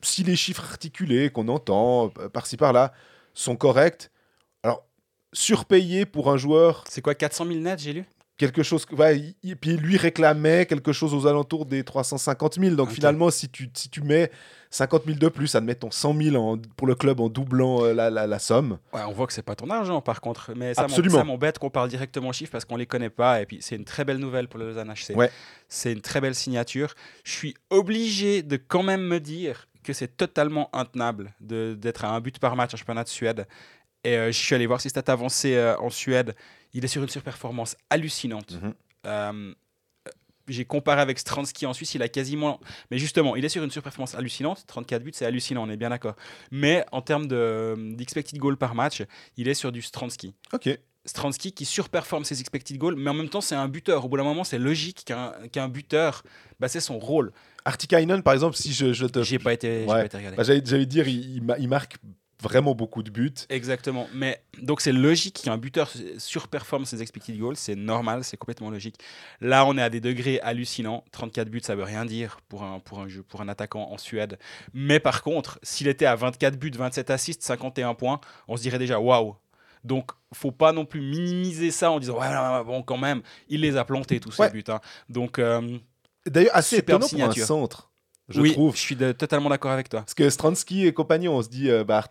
si 0.00 0.24
les 0.24 0.36
chiffres 0.36 0.64
articulés 0.64 1.28
qu'on 1.28 1.48
entend 1.48 2.12
euh, 2.18 2.30
par-ci 2.30 2.56
par-là 2.56 2.94
sont 3.34 3.56
corrects, 3.56 4.10
alors 4.62 4.86
surpayé 5.34 6.06
pour 6.06 6.30
un 6.30 6.38
joueur. 6.38 6.84
C'est 6.88 7.02
quoi, 7.02 7.14
400 7.14 7.44
000 7.44 7.58
nets, 7.58 7.78
j'ai 7.78 7.92
lu? 7.92 8.06
Quelque 8.36 8.62
chose. 8.62 8.86
Ouais, 8.96 9.34
puis 9.60 9.76
lui 9.76 9.96
réclamait 9.96 10.66
quelque 10.66 10.92
chose 10.92 11.14
aux 11.14 11.26
alentours 11.26 11.66
des 11.66 11.84
350 11.84 12.54
000. 12.60 12.74
Donc 12.74 12.90
finalement, 12.90 13.30
si 13.30 13.48
tu, 13.48 13.70
si 13.74 13.88
tu 13.88 14.02
mets 14.02 14.30
50 14.70 15.04
000 15.06 15.18
de 15.18 15.28
plus, 15.28 15.54
admettons 15.54 15.90
100 15.90 16.22
000 16.22 16.36
en, 16.36 16.58
pour 16.76 16.86
le 16.86 16.94
club 16.94 17.20
en 17.20 17.28
doublant 17.28 17.84
euh, 17.84 17.92
la, 17.94 18.10
la, 18.10 18.38
somme. 18.38 18.78
Ouais, 18.92 19.00
on 19.06 19.12
voit 19.12 19.26
que 19.26 19.32
c'est 19.32 19.42
pas 19.42 19.54
ton 19.54 19.70
argent 19.70 20.00
par 20.00 20.20
contre. 20.20 20.52
Mais 20.56 20.74
ça 20.74 20.86
m'embête 21.24 21.58
qu'on 21.58 21.70
parle 21.70 21.88
directement 21.88 22.32
chiffres 22.32 22.52
parce 22.52 22.64
qu'on 22.64 22.76
les 22.76 22.86
connaît 22.86 23.10
pas. 23.10 23.40
Et 23.40 23.46
puis 23.46 23.58
c'est 23.60 23.76
une 23.76 23.84
très 23.84 24.04
belle 24.04 24.18
nouvelle 24.18 24.48
pour 24.48 24.58
le 24.58 24.68
Lausanne 24.68 24.92
HC. 24.92 25.16
Ouais. 25.16 25.30
C'est 25.68 25.92
une 25.92 26.02
très 26.02 26.20
belle 26.20 26.34
signature. 26.34 26.94
Je 27.24 27.32
suis 27.32 27.54
obligé 27.70 28.42
de 28.42 28.56
quand 28.56 28.82
même 28.82 29.02
me 29.02 29.20
dire 29.20 29.68
que 29.86 29.92
c'est 29.92 30.16
totalement 30.16 30.68
intenable 30.74 31.32
d'être 31.40 32.04
à 32.04 32.10
un 32.10 32.20
but 32.20 32.38
par 32.38 32.56
match 32.56 32.74
en 32.74 32.76
championnat 32.76 33.04
de 33.04 33.08
Suède. 33.08 33.46
Et 34.06 34.16
euh, 34.16 34.26
je 34.30 34.38
suis 34.38 34.54
allé 34.54 34.66
voir 34.66 34.80
ses 34.80 34.88
stats 34.88 35.02
avancées 35.08 35.56
euh, 35.56 35.76
en 35.78 35.90
Suède. 35.90 36.36
Il 36.72 36.84
est 36.84 36.88
sur 36.88 37.02
une 37.02 37.08
surperformance 37.08 37.76
hallucinante. 37.90 38.52
Mhm. 38.52 38.74
Euh, 39.06 39.54
j'ai 40.46 40.64
comparé 40.64 41.00
avec 41.00 41.18
Stransky 41.18 41.66
en 41.66 41.74
Suisse, 41.74 41.96
il 41.96 42.02
a 42.02 42.08
quasiment. 42.08 42.60
Mais 42.92 42.98
justement, 42.98 43.34
il 43.34 43.44
est 43.44 43.48
sur 43.48 43.64
une 43.64 43.70
surperformance 43.72 44.14
hallucinante. 44.14 44.62
34 44.68 45.02
buts, 45.02 45.10
c'est 45.12 45.26
hallucinant, 45.26 45.66
on 45.66 45.70
est 45.70 45.76
bien 45.76 45.90
d'accord. 45.90 46.14
Mais 46.52 46.84
en 46.92 47.02
termes 47.02 47.26
d'expected 47.96 48.38
goal 48.38 48.56
par 48.56 48.76
match, 48.76 49.02
il 49.36 49.48
est 49.48 49.54
sur 49.54 49.72
du 49.72 49.82
Stransky. 49.82 50.34
Ok. 50.52 50.68
Stransky 51.04 51.50
qui 51.50 51.64
surperforme 51.64 52.24
ses 52.24 52.40
expected 52.40 52.78
goals, 52.78 52.94
mais 52.94 53.10
en 53.10 53.14
même 53.14 53.28
temps, 53.28 53.40
c'est 53.40 53.56
un 53.56 53.66
buteur. 53.66 54.04
Au 54.04 54.08
bout 54.08 54.18
d'un 54.18 54.24
moment, 54.24 54.44
c'est 54.44 54.58
logique 54.58 55.04
qu'un 55.04 55.68
buteur, 55.68 56.22
bah, 56.60 56.68
c'est 56.68 56.80
son 56.80 57.00
rôle. 57.00 57.32
Artikainen, 57.64 58.22
par 58.22 58.34
exemple, 58.34 58.56
si 58.56 58.72
je, 58.72 58.92
je 58.92 59.06
te. 59.06 59.24
J'ai 59.24 59.40
pas 59.40 59.52
été, 59.52 59.84
pas 59.84 60.04
été 60.04 60.16
regardé. 60.16 60.36
Bah, 60.36 60.44
J'allais 60.44 60.86
dire, 60.86 61.08
il, 61.08 61.42
il, 61.58 61.68
marque 61.68 61.96
vraiment 62.42 62.74
beaucoup 62.74 63.02
de 63.02 63.10
buts. 63.10 63.32
Exactement. 63.48 64.08
Mais 64.14 64.42
donc 64.60 64.80
c'est 64.80 64.92
logique 64.92 65.42
qu'un 65.44 65.58
buteur 65.58 65.90
surperforme 66.18 66.84
ses 66.84 67.02
expected 67.02 67.38
goals, 67.38 67.56
c'est 67.56 67.74
normal, 67.74 68.24
c'est 68.24 68.36
complètement 68.36 68.70
logique. 68.70 68.96
Là, 69.40 69.64
on 69.66 69.76
est 69.78 69.82
à 69.82 69.90
des 69.90 70.00
degrés 70.00 70.40
hallucinants. 70.40 71.04
34 71.12 71.48
buts, 71.48 71.60
ça 71.62 71.74
veut 71.74 71.84
rien 71.84 72.04
dire 72.04 72.38
pour 72.48 72.62
un 72.62 72.80
pour 72.80 73.00
un 73.00 73.08
jeu 73.08 73.22
pour 73.22 73.40
un 73.40 73.48
attaquant 73.48 73.90
en 73.90 73.98
Suède. 73.98 74.38
Mais 74.74 75.00
par 75.00 75.22
contre, 75.22 75.58
s'il 75.62 75.88
était 75.88 76.06
à 76.06 76.16
24 76.16 76.58
buts, 76.58 76.72
27 76.76 77.10
assists, 77.10 77.42
51 77.42 77.94
points, 77.94 78.20
on 78.48 78.56
se 78.56 78.62
dirait 78.62 78.78
déjà 78.78 79.00
waouh. 79.00 79.36
Donc, 79.84 80.10
faut 80.32 80.50
pas 80.50 80.72
non 80.72 80.84
plus 80.84 81.00
minimiser 81.00 81.70
ça 81.70 81.92
en 81.92 82.00
disant 82.00 82.18
ouais, 82.18 82.64
bon 82.64 82.82
quand 82.82 82.98
même, 82.98 83.22
il 83.48 83.60
les 83.60 83.76
a 83.76 83.84
plantés 83.84 84.20
tous 84.20 84.32
ces 84.32 84.50
buts. 84.50 84.64
Hein. 84.68 84.80
Donc 85.08 85.38
euh, 85.38 85.78
D'ailleurs, 86.26 86.56
assez 86.56 86.78
étonnant 86.78 87.06
pour 87.08 87.22
un 87.22 87.32
centre 87.32 87.90
je 88.28 88.40
oui, 88.40 88.52
trouve. 88.52 88.74
Je 88.74 88.80
suis 88.80 88.96
totalement 88.96 89.48
d'accord 89.48 89.70
avec 89.70 89.88
toi. 89.88 90.00
Parce 90.00 90.14
que 90.14 90.28
Stransky 90.28 90.86
et 90.86 90.92
compagnie, 90.92 91.28
on 91.28 91.42
se 91.42 91.48
dit, 91.48 91.70
euh, 91.70 91.84
bah, 91.84 92.02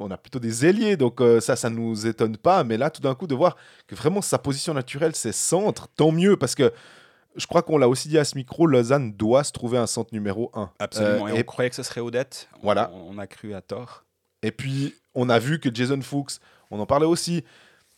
on 0.00 0.10
a 0.10 0.16
plutôt 0.18 0.38
des 0.38 0.66
ailiers, 0.66 0.96
donc 0.96 1.20
euh, 1.20 1.40
ça, 1.40 1.56
ça 1.56 1.70
nous 1.70 2.06
étonne 2.06 2.36
pas. 2.36 2.62
Mais 2.62 2.76
là, 2.76 2.90
tout 2.90 3.00
d'un 3.00 3.14
coup, 3.14 3.26
de 3.26 3.34
voir 3.34 3.56
que 3.86 3.94
vraiment 3.94 4.20
sa 4.20 4.38
position 4.38 4.74
naturelle, 4.74 5.14
c'est 5.14 5.32
centre, 5.32 5.88
tant 5.96 6.12
mieux, 6.12 6.36
parce 6.36 6.54
que 6.54 6.72
je 7.36 7.46
crois 7.46 7.62
qu'on 7.62 7.78
l'a 7.78 7.88
aussi 7.88 8.08
dit 8.08 8.18
à 8.18 8.24
ce 8.24 8.36
micro, 8.36 8.66
Lausanne 8.66 9.12
doit 9.12 9.44
se 9.44 9.52
trouver 9.52 9.78
un 9.78 9.86
centre 9.86 10.12
numéro 10.12 10.50
1. 10.52 10.70
Absolument, 10.78 11.28
et, 11.28 11.32
euh, 11.32 11.40
on 11.40 11.42
croyait 11.44 11.70
que 11.70 11.76
ce 11.76 11.82
serait 11.82 12.02
Odette. 12.02 12.48
Voilà. 12.62 12.90
On, 12.92 13.16
a 13.16 13.26
cru 13.26 13.54
à 13.54 13.62
tort. 13.62 14.04
Et 14.42 14.52
puis, 14.52 14.94
on 15.14 15.30
a 15.30 15.38
vu 15.38 15.58
que 15.58 15.74
Jason 15.74 16.02
Fuchs, 16.02 16.38
on 16.70 16.80
en 16.80 16.86
parlait 16.86 17.06
aussi, 17.06 17.44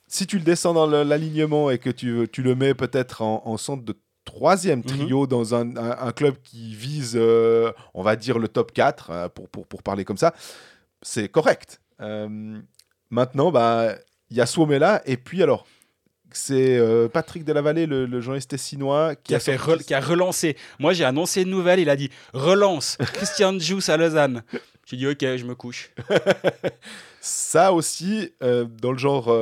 si 0.07 0.29
tu 0.29 0.39
le 0.39 0.45
descends 0.45 0.75
dans 0.75 0.87
l'alignement 0.87 1.71
et 1.71 1.79
que 1.79 1.91
tu, 1.91 2.29
tu 2.33 2.43
le 2.43 2.55
mets 2.55 2.75
peut-être 2.75 3.23
en, 3.23 3.43
en 3.45 3.57
centre 3.57 3.83
de 3.83 3.97
troisième 4.25 4.81
mhm. 4.81 4.85
trio 4.85 5.27
dans 5.27 5.55
un, 5.55 5.77
un, 5.77 6.13
club 6.13 6.37
qui 6.43 6.75
vise, 6.75 7.15
euh, 7.17 7.73
on 7.93 8.03
va 8.03 8.17
dire, 8.17 8.39
le 8.39 8.49
top 8.49 8.73
4, 8.73 9.11
euh, 9.11 9.29
pour, 9.29 9.49
pour, 9.49 9.67
pour, 9.67 9.83
parler 9.83 10.05
comme 10.05 10.17
ça, 10.17 10.35
c'est 11.03 11.29
correct. 11.29 11.81
Euh, 12.01 12.59
maintenant, 13.11 13.51
bah, 13.51 13.95
il 14.31 14.37
y 14.37 14.41
a 14.41 14.47
Suomela, 14.47 15.03
et 15.07 15.17
puis 15.17 15.43
alors, 15.43 15.67
c'est 16.33 16.81
Patrick 17.13 17.45
Delavallée, 17.45 17.87
le, 17.87 18.07
le 18.07 18.21
journaliste 18.21 18.51
tessinois, 18.51 19.15
qui, 19.15 19.37
a, 19.37 19.39
fait 19.39 19.57
qui 19.87 19.95
a 19.95 20.01
relancé. 20.01 20.57
Moi, 20.81 20.93
j'ai 20.93 21.05
annoncé 21.05 21.43
une 21.43 21.51
nouvelle, 21.51 21.79
il 21.79 21.89
a 21.89 21.95
dit 21.95 22.11
relance 22.33 22.97
Christian 23.13 23.57
Juice 23.57 23.89
à 23.89 23.97
Lausanne. 23.97 24.43
J'ai 24.85 24.97
dit 24.97 25.07
ok, 25.07 25.21
je 25.21 25.45
me 25.45 25.55
couche. 25.55 25.93
ça 27.21 27.73
aussi, 27.73 28.33
dans 28.41 28.91
le 28.91 28.99
genre 28.99 29.33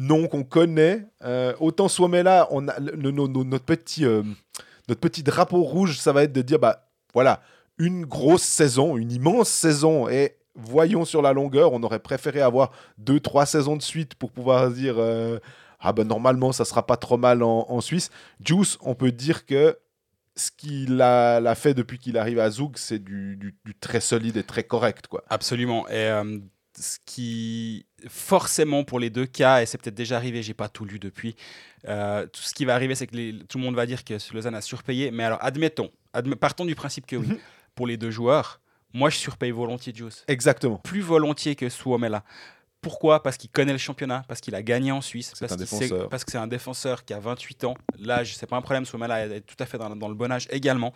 nom 0.00 0.26
qu'on 0.26 0.44
connaît. 0.44 1.06
Euh, 1.22 1.54
autant 1.60 1.88
Suomela, 1.88 2.48
on 2.50 2.66
a 2.68 2.78
le- 2.80 2.92
le- 2.92 3.10
no- 3.10 3.28
no- 3.28 3.44
notre 3.44 3.64
petit 3.64 4.04
euh, 4.04 4.22
notre 4.88 5.00
petit 5.00 5.22
drapeau 5.22 5.62
rouge, 5.62 5.98
ça 5.98 6.12
va 6.12 6.24
être 6.24 6.32
de 6.32 6.42
dire 6.42 6.58
bah 6.58 6.88
voilà 7.14 7.40
une 7.78 8.04
grosse 8.04 8.42
saison, 8.42 8.96
une 8.96 9.12
immense 9.12 9.48
saison 9.48 10.08
et 10.08 10.36
voyons 10.54 11.04
sur 11.04 11.22
la 11.22 11.32
longueur, 11.32 11.72
on 11.72 11.82
aurait 11.82 12.00
préféré 12.00 12.40
avoir 12.40 12.72
deux 12.98 13.20
trois 13.20 13.46
saisons 13.46 13.76
de 13.76 13.82
suite 13.82 14.14
pour 14.14 14.32
pouvoir 14.32 14.70
dire 14.70 14.96
euh, 14.98 15.38
ah 15.80 15.92
ben 15.92 16.06
normalement 16.06 16.52
ça 16.52 16.64
sera 16.64 16.86
pas 16.86 16.96
trop 16.96 17.16
mal 17.16 17.42
en, 17.42 17.80
Suisse. 17.80 18.10
Juice, 18.44 18.78
on 18.82 18.94
peut 18.94 19.12
dire 19.12 19.46
que 19.46 19.78
ce 20.36 20.50
qu'il 20.50 21.00
a, 21.02 21.54
fait 21.54 21.74
depuis 21.74 21.98
qu'il 21.98 22.16
arrive 22.16 22.38
à 22.38 22.50
Zug, 22.50 22.72
c'est 22.76 23.02
du, 23.02 23.54
très 23.80 24.00
solide 24.00 24.36
et 24.36 24.44
très 24.44 24.64
correct 24.64 25.06
quoi. 25.08 25.22
Absolument. 25.28 25.88
Et 25.88 26.10
ce 26.80 26.98
qui, 27.04 27.86
forcément, 28.08 28.84
pour 28.84 28.98
les 28.98 29.10
deux 29.10 29.26
cas, 29.26 29.62
et 29.62 29.66
c'est 29.66 29.78
peut-être 29.78 29.94
déjà 29.94 30.16
arrivé, 30.16 30.42
j'ai 30.42 30.54
pas 30.54 30.68
tout 30.68 30.84
lu 30.84 30.98
depuis, 30.98 31.36
euh, 31.88 32.26
tout 32.26 32.42
ce 32.42 32.54
qui 32.54 32.64
va 32.64 32.74
arriver, 32.74 32.94
c'est 32.94 33.06
que 33.06 33.14
les- 33.16 33.38
tout 33.48 33.58
le 33.58 33.64
monde 33.64 33.74
va 33.76 33.86
dire 33.86 34.02
que 34.04 34.14
Lausanne 34.34 34.54
a 34.54 34.60
surpayé. 34.60 35.10
Mais 35.10 35.24
alors, 35.24 35.38
admettons, 35.42 35.90
adme- 36.14 36.34
partons 36.36 36.64
du 36.64 36.74
principe 36.74 37.06
que 37.06 37.16
oui, 37.16 37.26
Mhm. 37.28 37.38
pour 37.74 37.86
les 37.86 37.96
deux 37.96 38.10
joueurs, 38.10 38.60
moi 38.92 39.10
je 39.10 39.16
surpaye 39.16 39.50
volontiers 39.50 39.92
Juice. 39.94 40.24
Exactement. 40.26 40.78
Plus 40.78 41.00
volontiers 41.02 41.54
que 41.54 41.68
Suomela. 41.68 42.24
Pourquoi? 42.80 43.22
Parce 43.22 43.36
qu'il 43.36 43.50
connaît 43.50 43.72
le 43.72 43.78
championnat, 43.78 44.24
parce 44.26 44.40
qu'il 44.40 44.54
a 44.54 44.62
gagné 44.62 44.90
en 44.90 45.02
Suisse, 45.02 45.32
sait- 45.34 45.46
parce 46.10 46.24
que 46.24 46.30
c'est 46.32 46.38
un 46.38 46.46
défenseur 46.46 47.04
qui 47.04 47.12
a 47.12 47.20
28 47.20 47.64
ans. 47.64 47.74
L'âge, 47.98 48.34
c'est 48.36 48.46
pas 48.46 48.56
un 48.56 48.62
problème. 48.62 48.86
Suomela 48.86 49.26
est 49.26 49.42
tout 49.42 49.56
à 49.58 49.66
fait 49.66 49.76
dans, 49.76 49.94
dans 49.94 50.08
le 50.08 50.14
bon 50.14 50.32
âge 50.32 50.46
également. 50.50 50.94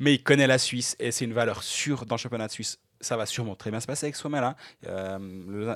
Mais 0.00 0.14
il 0.14 0.22
connaît 0.24 0.48
la 0.48 0.58
Suisse 0.58 0.96
et 0.98 1.12
c'est 1.12 1.24
une 1.24 1.32
valeur 1.32 1.62
sûre 1.62 2.04
dans 2.04 2.16
le 2.16 2.20
championnat 2.20 2.48
de 2.48 2.52
Suisse. 2.52 2.78
Ça 3.04 3.16
va 3.16 3.26
sûrement 3.26 3.54
très 3.54 3.70
bien 3.70 3.78
se 3.80 3.86
passer 3.86 4.06
avec 4.06 4.16
Suomela. 4.16 4.56
Euh, 4.86 5.18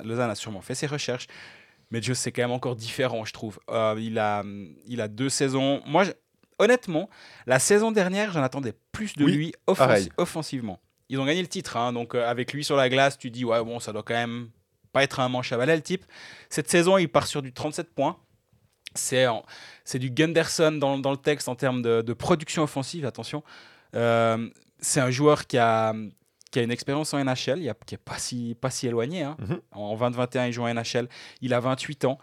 Lausanne- 0.03 0.29
a 0.29 0.35
sûrement 0.35 0.61
fait 0.61 0.75
ses 0.75 0.87
recherches. 0.87 1.27
Mais 1.91 2.01
Dieu, 2.01 2.13
c'est 2.13 2.31
quand 2.31 2.41
même 2.43 2.51
encore 2.51 2.75
différent, 2.75 3.25
je 3.25 3.33
trouve. 3.33 3.59
Euh, 3.71 3.95
il, 3.99 4.19
a, 4.19 4.43
il 4.85 5.01
a 5.01 5.07
deux 5.07 5.29
saisons. 5.29 5.81
Moi, 5.87 6.03
je- 6.03 6.11
honnêtement, 6.59 7.09
la 7.47 7.57
saison 7.59 7.91
dernière, 7.91 8.31
j'en 8.31 8.43
attendais 8.43 8.73
plus 8.91 9.13
de 9.15 9.23
Oui, 9.25 9.31
lui 9.31 9.53
offensi- 9.67 10.09
offensivement. 10.17 10.79
Ils 11.09 11.19
ont 11.19 11.25
gagné 11.25 11.41
le 11.41 11.47
titre, 11.47 11.77
hein, 11.77 11.91
donc 11.93 12.13
euh, 12.13 12.27
avec 12.29 12.53
lui 12.53 12.63
sur 12.63 12.75
la 12.75 12.89
glace, 12.89 13.17
tu 13.17 13.31
dis, 13.31 13.43
ouais, 13.45 13.63
bon, 13.63 13.79
ça 13.79 13.91
doit 13.93 14.03
quand 14.03 14.13
même 14.13 14.49
pas 14.91 15.03
être 15.03 15.19
un 15.19 15.29
manche 15.29 15.51
à 15.51 15.57
balai, 15.57 15.75
le 15.75 15.81
type. 15.81 16.05
Cette 16.49 16.69
saison, 16.69 16.97
il 16.99 17.07
part 17.09 17.25
sur 17.25 17.41
du 17.41 17.53
37 17.53 17.93
points. 17.95 18.17
C'est 18.95 19.27
du 19.99 20.09
Gunderson 20.09 20.71
dans, 20.73 20.97
dans 20.97 21.11
le 21.11 21.17
texte 21.17 21.47
en 21.47 21.55
termes 21.55 21.81
de, 21.81 22.01
de 22.01 22.13
production 22.13 22.63
offensive, 22.63 23.05
attention. 23.05 23.43
Euh, 23.95 24.49
c'est 24.79 24.99
un 24.99 25.11
joueur 25.11 25.47
qui 25.47 25.57
a, 25.57 25.93
qui 26.51 26.59
a 26.59 26.63
une 26.63 26.71
expérience 26.71 27.13
en 27.13 27.19
NHL, 27.19 27.57
il 27.59 27.63
y 27.65 27.69
a- 27.69 27.75
qui 27.85 27.93
n'est 27.93 27.99
pas 28.03 28.17
si, 28.17 28.55
pas 28.59 28.69
si 28.69 28.87
éloigné. 28.87 29.23
hein. 29.23 29.37
Mhm. 29.39 29.59
En 29.71 29.95
2021, 29.95 30.47
il 30.47 30.53
joue 30.53 30.63
en 30.63 30.67
NHL. 30.67 31.07
Il 31.41 31.53
a 31.53 31.59
28 31.59 32.05
ans. 32.05 32.17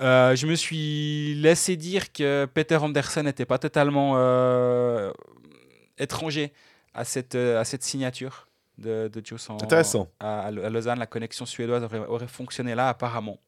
Euh, 0.00 0.34
je 0.34 0.46
me 0.46 0.54
suis 0.56 1.34
laissé 1.36 1.76
dire 1.76 2.12
que 2.12 2.46
Peter 2.52 2.76
Anderson 2.76 3.22
n'était 3.22 3.46
pas 3.46 3.58
totalement 3.58 4.14
euh, 4.16 5.12
étranger 5.98 6.52
à 6.94 7.04
cette, 7.04 7.34
euh, 7.36 7.60
à 7.60 7.64
cette 7.64 7.82
signature 7.84 8.48
de, 8.78 9.08
de 9.12 9.22
Joe 9.24 9.50
en- 9.50 9.54
Intéressant. 9.62 10.08
à, 10.18 10.46
à 10.46 10.50
Lausanne. 10.50 10.98
La 10.98 11.06
connexion 11.06 11.46
suédoise 11.46 11.84
aurait, 11.84 11.98
aurait 11.98 12.26
fonctionné 12.28 12.74
là, 12.74 12.88
apparemment. 12.88 13.38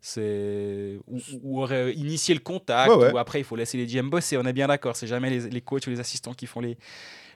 C'est 0.00 0.98
ou, 1.08 1.18
ou 1.42 1.62
aurait 1.62 1.92
initié 1.94 2.34
le 2.34 2.40
contact. 2.40 2.90
Ouais, 2.90 2.96
ouais. 2.96 3.12
Ou 3.12 3.18
après, 3.18 3.40
il 3.40 3.44
faut 3.44 3.56
laisser 3.56 3.76
les 3.78 3.86
GM 3.86 4.08
bosser. 4.10 4.36
On 4.36 4.44
est 4.44 4.52
bien 4.52 4.68
d'accord. 4.68 4.94
C'est 4.96 5.06
jamais 5.06 5.28
les, 5.30 5.50
les 5.50 5.60
coachs 5.60 5.86
ou 5.86 5.90
les 5.90 6.00
assistants 6.00 6.34
qui 6.34 6.46
font 6.46 6.60
les, 6.60 6.78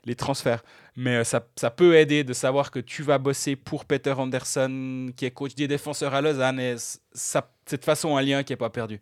les 0.05 0.15
transferts. 0.15 0.63
Mais 0.97 1.17
euh, 1.17 1.25
ça, 1.25 1.47
ça 1.57 1.71
peut 1.71 1.97
aider 1.97 2.25
de 2.25 2.33
savoir 2.33 2.71
que 2.71 2.79
tu 2.79 3.03
vas 3.03 3.19
bosser 3.19 3.57
pour 3.57 3.85
Peter 3.85 4.13
Anderson, 4.13 5.13
qui 5.17 5.25
est 5.25 5.31
coach 5.31 5.55
des 5.55 5.69
défenseurs 5.69 6.15
à 6.15 6.21
Lausanne. 6.21 6.61
Et 6.61 6.77
ça, 7.13 7.51
c'est 7.67 7.79
de 7.79 7.85
façon 7.85 8.17
un 8.17 8.23
lien 8.23 8.43
qui 8.43 8.53
n'est 8.53 8.57
pas 8.57 8.71
perdu. 8.71 9.01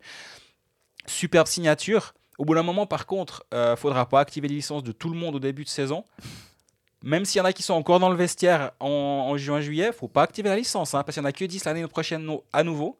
Superbe 1.05 1.47
signature. 1.47 2.13
Au 2.37 2.45
bout 2.45 2.55
d'un 2.55 2.63
moment, 2.63 2.85
par 2.85 3.05
contre, 3.05 3.45
il 3.51 3.57
ne 3.57 3.75
faudra 3.75 4.07
pas 4.07 4.19
activer 4.19 4.47
les 4.47 4.55
licences 4.55 4.83
de 4.83 4.91
tout 4.91 5.09
le 5.09 5.17
monde 5.17 5.35
au 5.35 5.39
début 5.39 5.63
de 5.63 5.69
saison. 5.69 6.05
Même 7.03 7.25
s'il 7.25 7.39
y 7.39 7.41
en 7.41 7.45
a 7.45 7.53
qui 7.53 7.63
sont 7.63 7.73
encore 7.73 7.99
dans 7.99 8.09
le 8.09 8.15
vestiaire 8.15 8.71
en, 8.79 9.35
juin-juillet, 9.35 9.91
faut 9.91 10.07
pas 10.07 10.23
activer 10.23 10.49
la 10.49 10.55
licence, 10.55 10.93
hein, 10.93 11.03
parce 11.03 11.15
qu'il 11.15 11.21
n'y 11.21 11.27
en 11.27 11.29
a 11.29 11.33
que 11.33 11.45
10 11.45 11.65
l'année 11.65 11.87
prochaine 11.87 12.29
à 12.53 12.63
nouveau. 12.63 12.99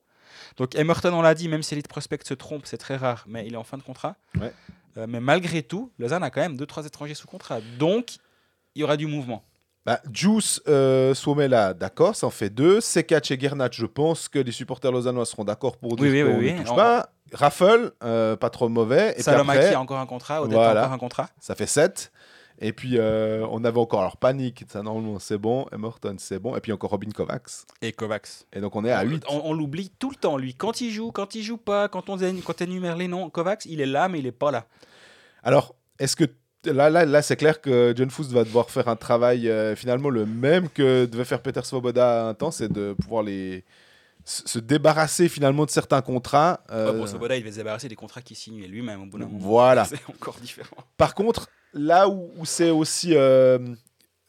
Donc 0.57 0.75
Emerton, 0.75 1.13
on 1.13 1.21
l'a 1.21 1.35
dit, 1.35 1.47
même 1.47 1.61
si 1.61 1.75
Elite 1.75 1.87
Prospect 1.87 2.23
se 2.23 2.33
trompe, 2.33 2.65
c'est 2.65 2.77
très 2.77 2.97
rare, 2.97 3.25
mais 3.27 3.45
il 3.45 3.53
est 3.53 3.57
en 3.57 3.63
fin 3.63 3.77
de 3.77 3.83
contrat. 3.83 4.15
Ouais. 4.39 4.51
Euh, 4.97 5.05
mais 5.07 5.19
malgré 5.19 5.63
tout, 5.63 5.91
Lausanne 5.99 6.23
a 6.23 6.29
quand 6.29 6.41
même 6.41 6.55
2-3 6.57 6.85
étrangers 6.85 7.13
sous 7.15 7.27
contrat. 7.27 7.59
Donc, 7.79 8.15
il 8.75 8.81
y 8.81 8.83
aura 8.83 8.97
du 8.97 9.07
mouvement. 9.07 9.43
Bah, 9.85 9.99
Juice, 10.13 10.61
euh, 10.67 11.13
Suomela, 11.15 11.73
d'accord, 11.73 12.15
ça 12.15 12.27
en 12.27 12.29
fait 12.29 12.49
deux. 12.51 12.81
Sekac 12.81 13.31
et 13.31 13.39
Gernat, 13.39 13.69
je 13.71 13.85
pense 13.87 14.29
que 14.29 14.37
les 14.37 14.51
supporters 14.51 14.91
lausannois 14.91 15.25
seront 15.25 15.43
d'accord 15.43 15.77
pour 15.77 15.95
dire 15.95 16.05
Oui, 16.11 16.21
oui, 16.21 16.31
qu'on 16.31 16.37
oui, 16.39 16.51
ne 16.53 16.57
oui. 16.57 16.63
touche 16.63 16.71
On- 16.71 16.75
pas. 16.75 17.09
Raffle, 17.33 17.91
euh, 18.03 18.35
pas 18.35 18.49
trop 18.49 18.67
mauvais. 18.67 19.11
Et 19.11 19.13
puis 19.13 19.23
Salomaki 19.23 19.59
après, 19.59 19.73
a 19.73 19.79
encore 19.79 19.99
un 19.99 20.05
contrat, 20.05 20.41
Odette 20.41 20.53
Voilà. 20.53 20.81
a 20.81 20.83
encore 20.83 20.93
un 20.93 20.97
contrat. 20.97 21.29
ça 21.39 21.55
fait 21.55 21.65
7. 21.65 22.11
Et 22.63 22.73
puis, 22.73 22.99
euh, 22.99 23.45
on 23.49 23.63
avait 23.63 23.79
encore 23.79 24.01
alors 24.01 24.17
Panic, 24.17 24.63
ça 24.71 24.83
normalement 24.83 25.17
c'est 25.17 25.39
bon. 25.39 25.65
Emerton, 25.71 26.15
c'est 26.19 26.37
bon. 26.37 26.55
Et 26.55 26.61
puis 26.61 26.71
encore 26.71 26.91
Robin 26.91 27.09
Kovacs. 27.09 27.49
Et 27.81 27.91
Kovacs. 27.91 28.45
Et 28.53 28.61
donc 28.61 28.75
on 28.75 28.85
est 28.85 28.91
à 28.91 29.01
8. 29.01 29.23
On, 29.29 29.41
on 29.45 29.53
l'oublie 29.53 29.91
tout 29.97 30.11
le 30.11 30.15
temps, 30.15 30.37
lui. 30.37 30.53
Quand 30.53 30.79
il 30.79 30.91
joue, 30.91 31.11
quand 31.11 31.33
il 31.33 31.41
joue 31.41 31.57
pas, 31.57 31.87
quand 31.89 32.07
on 32.09 32.17
quand 32.45 32.61
énumère 32.61 32.97
les 32.97 33.07
noms, 33.07 33.31
Kovacs, 33.31 33.65
il 33.65 33.81
est 33.81 33.87
là, 33.87 34.07
mais 34.09 34.19
il 34.19 34.27
est 34.27 34.31
pas 34.31 34.51
là. 34.51 34.67
Alors, 35.41 35.73
est-ce 35.97 36.15
que 36.15 36.25
là, 36.65 36.91
là, 36.91 37.03
là 37.05 37.23
c'est 37.23 37.35
clair 37.35 37.61
que 37.61 37.93
John 37.97 38.11
Foos 38.11 38.25
va 38.25 38.43
devoir 38.43 38.69
faire 38.69 38.87
un 38.87 38.95
travail 38.95 39.49
euh, 39.49 39.75
finalement 39.75 40.09
le 40.09 40.27
même 40.27 40.69
que 40.69 41.05
devait 41.05 41.25
faire 41.25 41.41
Peter 41.41 41.63
Svoboda 41.63 42.27
un 42.27 42.35
temps, 42.35 42.51
c'est 42.51 42.71
de 42.71 42.93
pouvoir 42.93 43.23
les 43.23 43.65
se 44.23 44.47
se 44.47 44.59
débarrasser 44.59 45.29
finalement 45.29 45.65
de 45.65 45.71
certains 45.71 46.03
contrats. 46.03 46.61
euh, 46.69 47.01
Ouais, 47.01 47.07
Svoboda, 47.07 47.35
il 47.35 47.43
va 47.43 47.49
se 47.51 47.57
débarrasser 47.57 47.87
des 47.87 47.95
contrats 47.95 48.21
qu'il 48.21 48.37
signe 48.37 48.63
lui-même 48.67 49.01
au 49.01 49.05
bout 49.07 49.17
d'un 49.17 49.25
moment. 49.25 49.39
Voilà. 49.39 49.85
C'est 49.89 50.07
encore 50.07 50.37
différent. 50.39 50.77
Par 50.95 51.15
contre, 51.15 51.49
là 51.73 52.09
où, 52.09 52.29
c'est 52.43 52.69
aussi 52.69 53.15
euh, 53.15 53.59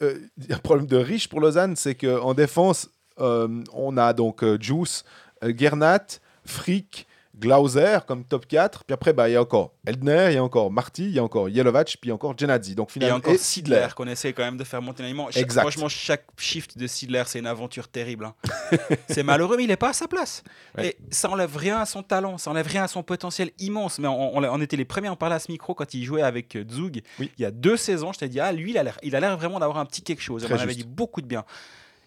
euh, 0.02 0.18
un 0.50 0.58
problème 0.58 0.86
de 0.86 0.96
riche 0.96 1.28
pour 1.28 1.40
Lausanne, 1.40 1.76
c'est 1.76 1.94
qu'en 1.94 2.34
défense, 2.34 2.90
euh, 3.20 3.62
on 3.72 3.96
a 3.96 4.12
donc 4.12 4.44
Juice, 4.60 5.04
Gernat, 5.42 6.06
Frick, 6.44 7.06
Glauser 7.38 7.98
comme 8.06 8.24
top 8.24 8.46
4. 8.46 8.84
Puis 8.84 8.92
après, 8.92 9.12
bah, 9.14 9.28
il 9.28 9.32
y 9.32 9.36
a 9.36 9.40
encore 9.40 9.72
Eldner, 9.86 10.26
il 10.30 10.34
y 10.34 10.36
a 10.36 10.44
encore 10.44 10.70
Marty, 10.70 11.04
il 11.04 11.12
y 11.14 11.18
a 11.18 11.24
encore 11.24 11.48
Jelovac, 11.48 11.86
puis 11.86 11.98
il 12.04 12.08
y 12.08 12.10
a 12.10 12.14
encore 12.14 12.36
Genadzi. 12.38 12.74
Donc 12.74 12.90
Et 12.90 12.92
finalement, 12.92 13.16
encore 13.16 13.32
et 13.32 13.38
Sidler, 13.38 13.86
qu'on 13.96 14.06
essaie 14.06 14.32
quand 14.34 14.42
même 14.44 14.58
de 14.58 14.64
faire 14.64 14.82
monter 14.82 15.02
l'aliment. 15.02 15.30
Exact. 15.30 15.62
Franchement, 15.62 15.88
chaque 15.88 16.26
shift 16.36 16.76
de 16.76 16.86
Sidler, 16.86 17.22
c'est 17.26 17.38
une 17.38 17.46
aventure 17.46 17.88
terrible. 17.88 18.26
hein. 18.26 18.34
c'est 19.08 19.22
malheureux, 19.22 19.56
mais 19.56 19.64
il 19.64 19.68
n'est 19.68 19.76
pas 19.76 19.88
à 19.90 19.92
sa 19.94 20.08
place. 20.08 20.42
Ouais. 20.76 20.88
Et 20.88 20.96
ça 21.10 21.30
enlève 21.30 21.56
rien 21.56 21.80
à 21.80 21.86
son 21.86 22.02
talent, 22.02 22.36
ça 22.38 22.50
enlève 22.50 22.66
rien 22.66 22.84
à 22.84 22.88
son 22.88 23.02
potentiel 23.02 23.50
immense. 23.58 23.98
Mais 23.98 24.08
on, 24.08 24.36
on- 24.36 24.44
on 24.44 24.60
était 24.60 24.76
les 24.76 24.84
premiers 24.84 25.08
à 25.08 25.12
en 25.12 25.16
parler 25.16 25.36
à 25.36 25.38
ce 25.38 25.50
micro 25.50 25.74
quand 25.74 25.94
il 25.94 26.04
jouait 26.04 26.22
avec 26.22 26.54
euh, 26.56 26.64
Zug. 26.70 27.02
Oui. 27.18 27.30
Il 27.38 27.42
y 27.42 27.46
a 27.46 27.50
deux 27.50 27.76
saisons, 27.78 28.12
je 28.12 28.18
t'ai 28.18 28.28
dit, 28.28 28.40
ah, 28.40 28.52
lui, 28.52 28.72
il 28.72 28.78
a 28.78 28.82
l'air, 29.20 29.36
vraiment 29.38 29.58
d'avoir 29.58 29.78
un 29.78 29.86
petit 29.86 30.02
quelque 30.02 30.22
chose. 30.22 30.46
On 30.50 30.54
avait 30.54 30.74
dit 30.74 30.84
beaucoup 30.84 31.22
de 31.22 31.26
bien. 31.26 31.44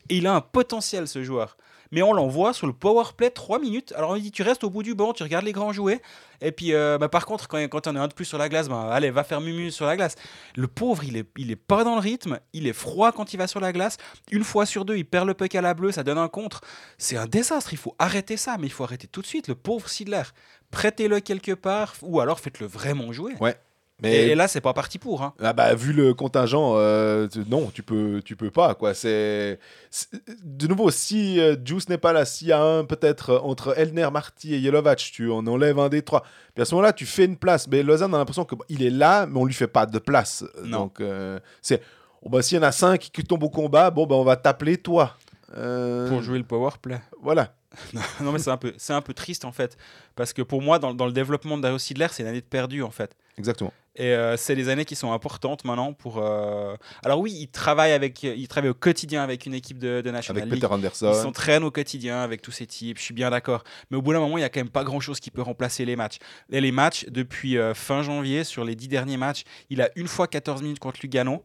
Et 0.09 0.17
il 0.17 0.27
a 0.27 0.33
un 0.35 0.41
potentiel, 0.41 1.07
ce 1.07 1.23
joueur. 1.23 1.57
Mais 1.91 2.01
on 2.01 2.13
l'envoie 2.13 2.53
sur 2.53 2.67
le 2.67 2.73
power 2.73 3.05
play 3.15 3.29
3 3.29 3.59
minutes. 3.59 3.93
Alors 3.95 4.11
on 4.11 4.13
lui 4.15 4.21
dit 4.21 4.31
tu 4.31 4.43
restes 4.43 4.63
au 4.63 4.69
bout 4.69 4.83
du 4.83 4.95
banc, 4.95 5.13
tu 5.13 5.23
regardes 5.23 5.45
les 5.45 5.51
grands 5.51 5.73
jouer. 5.73 6.01
Et 6.41 6.51
puis 6.51 6.73
euh, 6.73 6.97
bah, 6.97 7.09
par 7.09 7.25
contre, 7.25 7.47
quand, 7.47 7.57
quand 7.67 7.87
on 7.87 7.95
est 7.95 7.99
un 7.99 8.07
de 8.07 8.13
plus 8.13 8.25
sur 8.25 8.37
la 8.37 8.49
glace, 8.49 8.67
bah, 8.67 8.89
allez, 8.91 9.11
va 9.11 9.23
faire 9.23 9.41
mumu 9.41 9.71
sur 9.71 9.85
la 9.85 9.95
glace. 9.95 10.15
Le 10.55 10.67
pauvre, 10.67 11.03
il 11.03 11.17
est, 11.17 11.27
il 11.37 11.51
est 11.51 11.55
pas 11.55 11.83
dans 11.83 11.95
le 11.95 12.01
rythme, 12.01 12.39
il 12.53 12.67
est 12.67 12.73
froid 12.73 13.11
quand 13.11 13.33
il 13.33 13.37
va 13.37 13.47
sur 13.47 13.59
la 13.59 13.71
glace. 13.71 13.97
Une 14.31 14.43
fois 14.43 14.65
sur 14.65 14.85
deux, 14.85 14.97
il 14.97 15.05
perd 15.05 15.27
le 15.27 15.33
puck 15.33 15.53
à 15.55 15.61
la 15.61 15.73
bleue, 15.73 15.91
ça 15.91 16.03
donne 16.03 16.17
un 16.17 16.27
contre. 16.27 16.61
C'est 16.97 17.17
un 17.17 17.27
désastre, 17.27 17.73
il 17.73 17.77
faut 17.77 17.95
arrêter 17.99 18.37
ça, 18.37 18.57
mais 18.59 18.67
il 18.67 18.73
faut 18.73 18.83
arrêter 18.83 19.07
tout 19.07 19.21
de 19.21 19.27
suite. 19.27 19.47
Le 19.47 19.55
pauvre 19.55 19.87
Sidler, 19.87 20.23
prêtez-le 20.71 21.19
quelque 21.19 21.53
part, 21.53 21.95
ou 22.01 22.19
alors 22.19 22.39
faites-le 22.39 22.67
vraiment 22.67 23.11
jouer. 23.11 23.33
Mais 24.01 24.27
Et, 24.27 24.35
là, 24.35 24.47
c'est 24.49 24.59
pas 24.61 24.73
parti 24.73 24.99
pour. 24.99 25.23
hein. 25.23 25.33
ah 25.41 25.53
bah, 25.53 25.73
vu 25.73 25.93
le 25.93 26.13
contingent, 26.13 26.73
euh, 26.75 27.29
non, 27.47 27.71
tu 27.73 27.81
peux, 27.81 28.21
tu 28.25 28.35
peux 28.35 28.51
pas. 28.51 28.75
Quoi. 28.75 28.93
C'est, 28.93 29.57
de 30.43 30.67
nouveau, 30.67 30.91
si 30.91 31.39
euh, 31.39 31.55
Juice 31.63 31.87
n'est 31.87 31.97
pas 31.97 32.11
là, 32.11 32.25
s'il 32.25 32.47
y 32.49 32.51
a 32.51 32.61
un 32.61 32.83
peut-être 32.83 33.29
euh, 33.29 33.39
entre 33.39 33.77
Eldner, 33.79 34.09
Marty 34.11 34.53
et 34.53 34.61
Jelovac, 34.61 34.97
tu 34.97 35.31
en 35.31 35.47
enlèves 35.47 35.79
un 35.79 35.87
des 35.87 36.01
trois. 36.01 36.23
Puis 36.53 36.61
à 36.61 36.65
ce 36.65 36.75
moment-là, 36.75 36.91
tu 36.91 37.05
fais 37.05 37.23
une 37.23 37.37
place. 37.37 37.67
Mais 37.69 37.83
Lausanne 37.83 38.13
a 38.13 38.17
l'impression 38.17 38.45
qu'il 38.45 38.83
est 38.83 38.89
là, 38.89 39.25
mais 39.27 39.39
on 39.39 39.45
lui 39.45 39.53
fait 39.53 39.67
pas 39.67 39.85
de 39.85 39.99
place. 39.99 40.43
Non. 40.63 40.79
Donc, 40.79 40.99
euh, 40.99 41.39
c'est. 41.61 41.81
oh, 42.21 42.27
bah, 42.29 42.41
S'il 42.41 42.57
y 42.57 42.59
en 42.59 42.63
a 42.63 42.73
cinq 42.73 42.99
qui 43.13 43.23
tombent 43.23 43.43
au 43.43 43.49
combat, 43.49 43.91
bon, 43.91 44.05
bah, 44.05 44.15
on 44.15 44.25
va 44.25 44.35
t'appeler 44.35 44.77
toi. 44.77 45.15
Pour 45.47 46.21
jouer 46.21 46.37
le 46.37 46.43
power 46.43 46.71
play. 46.81 46.99
Voilà. 47.21 47.53
non 48.21 48.31
mais 48.31 48.39
c'est 48.39 48.49
un 48.51 48.55
peu 48.55 48.73
c'est 48.77 48.93
un 48.93 49.01
peu 49.01 49.13
triste 49.13 49.43
en 49.43 49.51
fait 49.51 49.75
parce 50.15 50.31
que 50.31 50.41
pour 50.41 50.61
moi 50.61 50.79
dans, 50.79 50.93
dans 50.93 51.05
le 51.05 51.11
développement 51.11 51.57
de 51.57 51.61
Dario 51.61 51.77
Sidler 51.77 52.07
c'est 52.09 52.23
une 52.23 52.29
année 52.29 52.39
de 52.39 52.45
perdu 52.45 52.81
en 52.81 52.89
fait 52.89 53.17
Exactement. 53.37 53.73
Et 53.95 54.13
euh, 54.13 54.35
c'est 54.37 54.55
des 54.55 54.69
années 54.69 54.85
qui 54.85 54.95
sont 54.95 55.13
importantes 55.13 55.63
maintenant 55.63 55.93
pour 55.93 56.17
euh, 56.17 56.75
alors 57.03 57.19
oui 57.19 57.33
il 57.33 57.47
travaille 57.47 57.93
avec 57.93 58.23
il 58.23 58.47
travaille 58.47 58.69
au 58.69 58.73
quotidien 58.75 59.23
avec 59.23 59.45
une 59.45 59.53
équipe 59.53 59.77
de, 59.77 60.01
de 60.01 60.11
National 60.11 60.41
Avec 60.43 60.53
League 60.53 60.61
Peter 60.61 60.73
il 60.73 60.75
Anderson. 60.75 61.13
s'entraîne 61.13 61.63
au 61.63 61.71
quotidien 61.71 62.21
avec 62.21 62.41
tous 62.41 62.51
ces 62.51 62.67
types 62.67 62.97
je 62.97 63.03
suis 63.03 63.13
bien 63.13 63.29
d'accord 63.29 63.63
mais 63.89 63.97
au 63.97 64.01
bout 64.01 64.13
d'un 64.13 64.19
moment 64.19 64.37
il 64.37 64.41
y 64.41 64.43
a 64.45 64.49
quand 64.49 64.59
même 64.59 64.69
pas 64.69 64.83
grand 64.83 64.99
chose 64.99 65.19
qui 65.19 65.31
peut 65.31 65.41
remplacer 65.41 65.85
les 65.85 65.95
matchs 65.95 66.17
et 66.51 66.59
les 66.61 66.71
matchs 66.71 67.05
depuis 67.09 67.57
euh, 67.57 67.73
fin 67.73 68.03
janvier 68.03 68.43
sur 68.43 68.65
les 68.65 68.75
dix 68.75 68.87
derniers 68.87 69.17
matchs 69.17 69.43
il 69.69 69.81
a 69.81 69.89
une 69.95 70.07
fois 70.07 70.27
14 70.27 70.61
minutes 70.61 70.79
contre 70.79 70.99
Lugano 71.01 71.43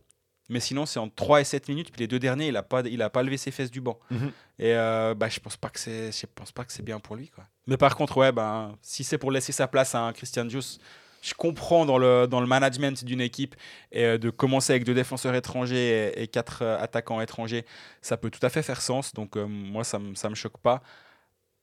Mais 0.48 0.58
sinon, 0.60 0.84
c'est 0.84 0.98
entre 0.98 1.14
3 1.14 1.42
et 1.42 1.44
7 1.44 1.68
minutes. 1.68 1.92
Puis 1.92 2.00
les 2.00 2.08
deux 2.08 2.18
derniers, 2.18 2.48
il 2.48 2.54
n'a 2.54 2.64
pas, 2.64 2.82
il 2.82 3.00
a 3.02 3.08
pas 3.08 3.22
levé 3.22 3.36
ses 3.36 3.52
fesses 3.52 3.70
du 3.70 3.80
banc. 3.80 4.00
Mhm. 4.10 4.32
Et 4.58 4.74
bah, 4.74 5.28
je 5.28 5.38
pense 5.38 5.56
pas 5.56 5.68
que 5.70 5.78
c'est, 5.78 6.10
je 6.10 6.26
pense 6.34 6.50
pas 6.50 6.64
que 6.64 6.72
c'est 6.72 6.82
bien 6.82 6.98
pour 6.98 7.14
lui. 7.14 7.28
Quoi. 7.28 7.44
Mais 7.68 7.76
par 7.76 7.94
contre, 7.94 8.16
ouais, 8.16 8.32
ben, 8.32 8.76
si 8.82 9.04
c'est 9.04 9.16
pour 9.16 9.30
laisser 9.30 9.52
sa 9.52 9.68
place 9.68 9.94
à 9.94 10.00
un 10.00 10.12
Christian 10.12 10.48
Juice, 10.48 10.78
je 11.20 11.34
comprends 11.34 11.86
dans 11.86 11.98
le, 11.98 12.26
dans 12.26 12.40
le 12.40 12.46
management 12.46 13.04
d'une 13.04 13.20
équipe 13.20 13.54
et 13.92 14.04
euh, 14.04 14.18
de 14.18 14.30
commencer 14.30 14.72
avec 14.72 14.84
deux 14.84 14.94
défenseurs 14.94 15.34
étrangers 15.34 16.12
et, 16.16 16.26
quatre 16.28 16.62
euh, 16.62 16.78
attaquants 16.80 17.20
étrangers, 17.20 17.64
ça 18.02 18.16
peut 18.16 18.30
tout 18.30 18.44
à 18.44 18.48
fait 18.48 18.62
faire 18.62 18.80
sens. 18.80 19.12
Donc 19.12 19.36
euh, 19.36 19.46
moi, 19.46 19.84
ça 19.84 19.98
ne 19.98 20.28
me 20.28 20.34
choque 20.34 20.58
pas. 20.58 20.82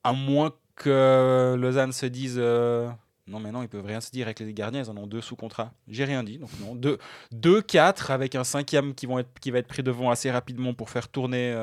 À 0.04 0.12
moins 0.12 0.52
que 0.76 1.56
Lausanne 1.58 1.92
se 1.92 2.06
dise 2.06 2.38
non, 2.38 3.40
mais 3.40 3.50
non, 3.50 3.62
ils 3.62 3.68
peuvent 3.68 3.84
rien 3.84 4.00
se 4.00 4.10
dire 4.10 4.26
avec 4.26 4.40
les 4.40 4.54
gardiens, 4.54 4.84
ils 4.84 4.90
en 4.90 4.96
ont 4.96 5.06
deux 5.06 5.20
sous 5.20 5.36
contrat. 5.36 5.72
J'ai 5.88 6.04
rien 6.04 6.22
dit, 6.22 6.38
donc 6.38 6.48
non. 6.60 6.74
Deux, 6.74 6.98
deux, 7.30 7.60
quatre 7.60 8.10
avec 8.10 8.34
un 8.34 8.44
cinquième 8.44 8.94
qui, 8.94 9.04
vont 9.04 9.18
être, 9.18 9.28
qui 9.40 9.50
va 9.50 9.58
être 9.58 9.66
pris 9.66 9.82
devant 9.82 10.10
assez 10.10 10.30
rapidement 10.30 10.72
pour 10.72 10.88
faire 10.88 11.08
tourner. 11.08 11.54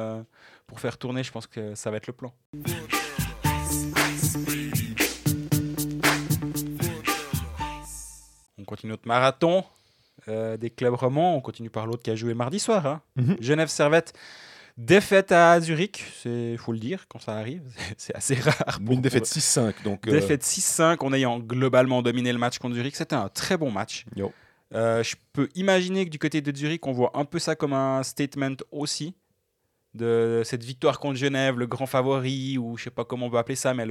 pour 0.68 0.80
faire 0.80 0.98
tourner, 0.98 1.24
je 1.24 1.32
pense 1.32 1.48
que 1.48 1.74
ça 1.74 1.90
va 1.90 1.98
être 1.98 2.08
le 2.08 2.14
plan. 2.14 2.34
On 8.66 8.68
continue 8.68 8.92
notre 8.94 9.08
marathon 9.08 9.64
euh, 10.28 10.58
des 10.58 10.72
clubs 10.72 10.96
romans. 10.96 11.36
On 11.38 11.42
continue 11.42 11.70
par 11.70 11.86
l'autre 11.86 12.02
qui 12.02 12.10
a 12.10 12.16
joué 12.16 12.34
mardi 12.34 12.60
soir. 12.60 12.86
hein. 12.88 13.02
Mhm. 13.16 13.38
Genève 13.40 13.68
Servette. 13.68 14.14
Défaite 14.78 15.32
à 15.32 15.62
Zurich, 15.62 16.04
il 16.26 16.58
faut 16.58 16.74
le 16.74 16.80
dire 16.80 17.06
quand 17.08 17.20
ça 17.20 17.36
arrive, 17.38 17.62
c'est 17.98 18.14
assez 18.14 18.36
rare. 18.36 18.80
Une 18.90 19.00
défaite 19.02 19.26
6-5. 19.26 19.84
Donc, 19.84 20.06
euh, 20.08 20.12
Défaite 20.12 20.44
6-5 20.44 20.98
en 21.06 21.14
ayant 21.14 21.40
globalement 21.40 22.02
dominé 22.02 22.34
le 22.34 22.40
match 22.40 22.58
contre 22.58 22.76
Zurich. 22.76 22.96
C'était 22.96 23.16
un 23.16 23.30
très 23.30 23.56
bon 23.56 23.72
match. 23.72 24.06
Yo. 24.18 24.34
Euh, 24.74 25.02
je 25.04 25.16
peux 25.32 25.48
imaginer 25.56 26.06
que 26.06 26.10
du 26.10 26.20
côté 26.20 26.42
de 26.42 26.54
Zurich, 26.54 26.86
on 26.88 26.92
voit 26.92 27.12
un 27.14 27.24
peu 27.24 27.40
ça 27.40 27.56
comme 27.56 27.72
un 27.72 28.02
statement 28.04 28.56
aussi. 28.72 29.14
De 29.96 30.42
cette 30.44 30.64
victoire 30.64 31.00
contre 31.00 31.18
Genève, 31.18 31.58
le 31.58 31.68
grand 31.68 31.86
favori, 31.86 32.58
ou 32.58 32.78
je 32.78 32.84
sais 32.84 32.90
pas 32.90 33.06
comment 33.06 33.28
on 33.28 33.30
peut 33.30 33.38
appeler 33.38 33.56
ça, 33.56 33.74
mais 33.74 33.86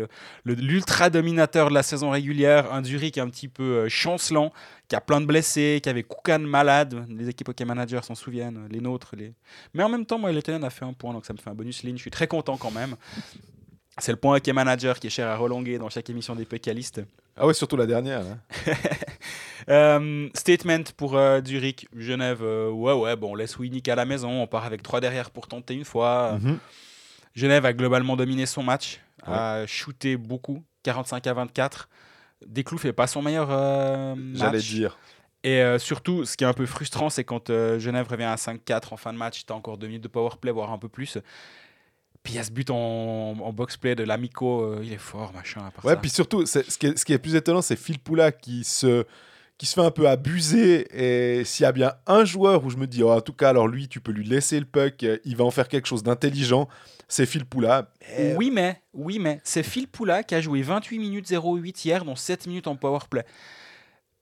l'ultra 0.45 1.09
dominateur 1.09 1.71
de 1.71 1.75
la 1.75 1.83
saison 1.83 2.11
régulière. 2.11 2.73
Un 2.73 2.85
Zurich 2.85 3.17
un 3.17 3.29
petit 3.31 3.49
peu 3.49 3.63
euh, 3.63 3.89
chancelant, 3.89 4.53
qui 4.87 4.97
a 4.97 5.01
plein 5.01 5.21
de 5.21 5.27
blessés, 5.27 5.81
qui 5.83 5.89
avait 5.89 6.03
Koukan 6.03 6.41
malade. 6.41 7.07
Les 7.09 7.29
équipes 7.31 7.49
hockey 7.49 7.65
managers 7.65 8.03
s'en 8.03 8.15
souviennent, 8.15 8.69
les 8.71 8.81
nôtres. 8.81 9.17
Les... 9.17 9.33
Mais 9.73 9.83
en 9.83 9.89
même 9.89 10.05
temps, 10.05 10.19
moi, 10.19 10.31
a 10.31 10.71
fait 10.71 10.85
un 10.85 10.93
point, 10.93 11.13
donc 11.13 11.25
ça 11.25 11.33
me 11.33 11.39
fait 11.39 11.51
un 11.51 11.55
bonus 11.55 11.83
ligne. 11.83 11.97
Je 11.97 12.03
suis 12.03 12.11
très 12.11 12.27
content 12.29 12.57
quand 12.59 12.71
même. 12.71 12.97
C'est 13.99 14.13
le 14.13 14.19
point 14.19 14.37
hockey 14.37 14.53
manager 14.53 14.99
qui 14.99 15.07
est 15.07 15.11
cher 15.11 15.29
à 15.29 15.37
relonguer 15.37 15.79
dans 15.79 15.89
chaque 15.89 16.11
émission 16.11 16.35
des 16.35 16.45
pécalistes. 16.45 17.01
Ah 17.37 17.47
ouais, 17.47 17.55
surtout 17.55 17.77
la 17.77 17.87
dernière. 17.87 18.21
hein. 18.21 18.39
Euh, 19.71 20.29
statement 20.35 20.83
pour 20.99 21.17
euh, 21.17 21.41
Zurich, 21.43 21.89
Genève. 21.97 22.41
euh, 22.43 22.69
ouais, 22.71 22.93
ouais, 22.93 23.17
bon, 23.17 23.33
on 23.33 23.35
laisse 23.35 23.59
Winnick 23.59 23.89
à 23.89 23.95
la 23.95 24.05
maison. 24.05 24.43
On 24.43 24.47
part 24.47 24.67
avec 24.67 24.83
trois 24.83 25.01
derrière 25.01 25.31
pour 25.31 25.47
tenter 25.47 25.73
une 25.73 25.87
fois. 25.87 26.39
Mhm. 26.39 26.59
Genève 27.35 27.65
a 27.65 27.73
globalement 27.73 28.15
dominé 28.15 28.45
son 28.45 28.63
match, 28.63 29.01
a 29.27 29.65
shooté 29.67 30.19
beaucoup, 30.19 30.63
45 30.83 31.27
à 31.27 31.33
24. 31.33 31.89
Desclous 32.47 32.77
fait 32.77 32.93
pas 32.93 33.07
son 33.07 33.23
meilleur 33.23 33.49
euh, 33.51 34.15
J'allais 34.35 34.59
match. 34.59 34.69
dire. 34.71 34.99
Et 35.45 35.63
euh, 35.63 35.79
surtout, 35.79 36.27
ce 36.27 36.37
qui 36.37 36.45
est 36.45 36.47
un 36.47 36.53
peu 36.53 36.67
frustrant, 36.67 37.09
c'est 37.09 37.25
quand 37.25 37.49
euh, 37.49 37.79
Genève 37.79 38.07
revient 38.07 38.25
à 38.25 38.37
5-4 38.37 38.93
en 38.93 38.97
fin 38.99 39.15
de 39.15 39.19
match, 39.19 39.45
tu 39.47 39.53
as 39.53 39.57
encore 39.57 39.79
deux 39.79 39.87
minutes 39.87 40.03
de 40.03 40.09
power 40.09 40.31
play, 40.41 40.51
voire 40.51 40.73
un 40.73 40.79
peu 40.79 40.89
plus. 40.91 41.17
Puis 42.25 42.33
il 42.33 42.37
y 42.37 42.39
a 42.39 42.43
ce 42.45 42.51
but 42.51 42.71
en, 42.71 42.75
en 43.39 43.53
box 43.53 43.77
play 43.77 43.95
de 43.95 44.03
l'Amico, 44.03 44.63
euh, 44.63 44.81
il 44.83 44.93
est 44.93 44.99
fort, 44.99 45.33
machin. 45.35 45.61
À 45.67 45.71
part 45.71 45.85
Ouais, 45.85 45.93
ça. 45.93 46.01
puis 46.01 46.09
surtout, 46.11 46.45
ce 46.47 46.59
qui, 46.61 46.87
est, 46.87 46.99
ce 46.99 47.05
qui 47.05 47.13
est 47.13 47.19
plus 47.19 47.35
étonnant, 47.37 47.61
c'est 47.63 47.77
Phil 47.77 47.99
Poula 47.99 48.33
qui 48.33 48.65
se, 48.65 49.05
qui 49.59 49.67
se 49.67 49.75
fait 49.75 49.83
un 49.83 49.91
peu 49.91 50.09
abuser. 50.09 50.87
Et 51.39 51.45
s'il 51.45 51.65
y 51.65 51.67
a 51.67 51.73
bien 51.73 51.93
un 52.07 52.25
joueur 52.25 52.65
où 52.65 52.71
je 52.71 52.79
me 52.79 52.87
dis, 52.87 53.03
oh, 53.03 53.11
en 53.13 53.21
tout 53.21 53.35
cas, 53.35 53.51
alors 53.51 53.69
lui, 53.69 53.89
tu 53.89 54.01
peux 54.01 54.11
lui 54.13 54.25
laisser 54.25 54.59
le 54.59 54.65
puck, 54.65 55.03
euh, 55.03 55.19
il 55.27 55.37
va 55.37 55.45
en 55.45 55.51
faire 55.51 55.69
quelque 55.69 55.87
chose 55.87 56.03
d'intelligent, 56.03 56.67
c'est 57.09 57.27
Phil 57.27 57.45
Poula. 57.45 57.91
Et- 58.19 58.35
Oui, 58.37 58.51
mais, 58.51 58.81
oui, 58.95 59.19
mais 59.19 59.43
c'est 59.45 59.63
Phil 59.63 59.87
Poula 59.87 60.23
qui 60.23 60.35
a 60.35 60.41
joué 60.41 60.63
28 60.63 60.99
minutes 60.99 61.31
08 61.31 61.85
hier, 61.85 62.07
dont 62.07 62.17
7 62.17 62.47
minutes 62.47 62.67
en 62.69 62.77
power 62.77 63.01
play. 63.11 63.25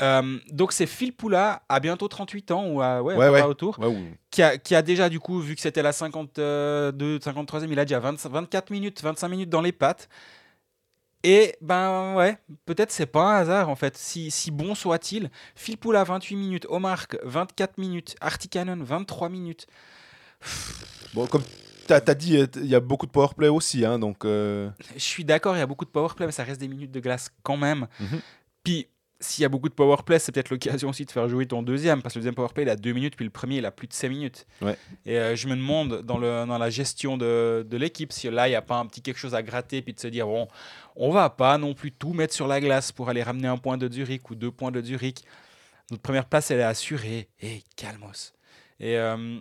Euh, 0.02 0.38
donc 0.50 0.72
c'est 0.72 0.86
Phil 0.86 1.12
Poula 1.12 1.62
à 1.68 1.78
bientôt 1.78 2.08
38 2.08 2.50
ans 2.50 2.66
ou 2.66 2.82
à 2.82 3.02
ouais, 3.02 3.14
Ouais, 3.14 3.42
autour 3.42 3.78
qui 4.30 4.42
a, 4.42 4.58
qui 4.58 4.74
a 4.74 4.82
déjà 4.82 5.08
du 5.08 5.20
coup 5.20 5.38
vu 5.38 5.54
que 5.54 5.60
c'était 5.60 5.82
la 5.82 5.92
52 5.92 7.18
53e 7.18 7.68
il 7.70 7.78
a 7.78 7.84
déjà 7.84 8.00
20 8.00 8.26
24 8.26 8.70
minutes 8.70 9.02
25 9.02 9.28
minutes 9.28 9.50
dans 9.50 9.60
les 9.60 9.72
pattes. 9.72 10.08
Et 11.24 11.54
ben 11.60 12.14
ouais 12.16 12.36
peut-être 12.66 12.90
c'est 12.90 13.06
pas 13.06 13.36
un 13.36 13.40
hasard 13.42 13.68
en 13.68 13.76
fait. 13.76 13.96
Si, 13.96 14.32
si 14.32 14.50
bon 14.50 14.74
soit-il 14.74 15.30
Phil 15.54 15.78
Poula 15.78 16.02
28 16.02 16.34
minutes 16.36 16.66
Omar 16.68 17.06
24 17.22 17.78
minutes 17.78 18.16
Artikanen 18.20 18.82
23 18.82 19.28
minutes. 19.28 19.66
Bon, 21.14 21.26
comme 21.26 21.42
tu 21.86 21.92
as, 21.92 22.00
dit, 22.14 22.38
il 22.56 22.66
y 22.66 22.74
a 22.74 22.80
beaucoup 22.80 23.06
de 23.06 23.10
powerplay 23.10 23.48
aussi. 23.48 23.84
Hein, 23.84 23.98
donc, 23.98 24.24
euh, 24.24 24.70
je 24.94 24.98
suis 24.98 25.24
d'accord 25.24 25.54
il 25.54 25.58
y 25.58 25.62
a 25.62 25.66
beaucoup 25.66 25.84
de 25.84 25.90
powerplay 25.90 26.26
mais 26.26 26.32
ça 26.32 26.42
reste 26.42 26.60
des 26.60 26.66
minutes 26.66 26.90
de 26.90 27.00
glace 27.00 27.30
quand 27.44 27.56
même. 27.56 27.86
Mhm. 28.00 28.20
puis 28.64 28.88
s'il 29.22 29.42
y 29.42 29.44
a 29.44 29.48
beaucoup 29.48 29.68
de 29.68 29.74
powerplay, 29.74 30.18
c'est 30.18 30.32
peut-être 30.32 30.50
l'occasion 30.50 30.88
aussi 30.90 31.04
de 31.06 31.10
faire 31.10 31.28
jouer 31.28 31.46
ton 31.46 31.62
deuxième, 31.62 32.02
parce 32.02 32.12
que 32.14 32.18
le 32.18 32.22
deuxième 32.22 32.34
powerplay, 32.34 32.64
il 32.64 32.68
a 32.68 32.76
deux 32.76 32.92
minutes, 32.92 33.16
puis 33.16 33.24
le 33.24 33.30
premier, 33.30 33.56
il 33.56 33.64
a 33.66 33.70
plus 33.70 33.86
de 33.88 33.92
5 33.94 34.08
minutes. 34.08 34.46
Ouais. 34.60 34.76
Et 35.06 35.18
euh, 35.18 35.34
je 35.36 35.48
me 35.48 35.54
demande, 35.56 36.02
dans, 36.02 36.18
le, 36.18 36.44
dans 36.46 36.58
la 36.58 36.68
gestion 36.70 37.16
de, 37.16 37.66
de 37.68 37.76
l'équipe, 37.76 38.12
si 38.12 38.28
là, 38.30 38.48
il 38.48 38.50
n'y 38.50 38.56
a 38.56 38.62
pas 38.62 38.76
un 38.76 38.86
petit 38.86 39.00
quelque 39.00 39.18
chose 39.18 39.34
à 39.34 39.42
gratter, 39.42 39.80
puis 39.80 39.94
de 39.94 40.00
se 40.00 40.08
dire, 40.08 40.26
bon, 40.26 40.48
on 40.96 41.10
va 41.10 41.30
pas 41.30 41.56
non 41.56 41.72
plus 41.72 41.92
tout 41.92 42.12
mettre 42.12 42.34
sur 42.34 42.46
la 42.48 42.60
glace 42.60 42.92
pour 42.92 43.08
aller 43.08 43.22
ramener 43.22 43.48
un 43.48 43.56
point 43.56 43.78
de 43.78 43.90
Zurich 43.90 44.28
ou 44.30 44.34
deux 44.34 44.50
points 44.50 44.70
de 44.70 44.82
Zurich. 44.82 45.24
Notre 45.90 46.02
première 46.02 46.26
place, 46.26 46.50
elle 46.50 46.60
est 46.60 46.64
assurée. 46.64 47.28
Et 47.40 47.62
calmos. 47.76 48.32
Et 48.80 48.96
euh, 48.98 49.38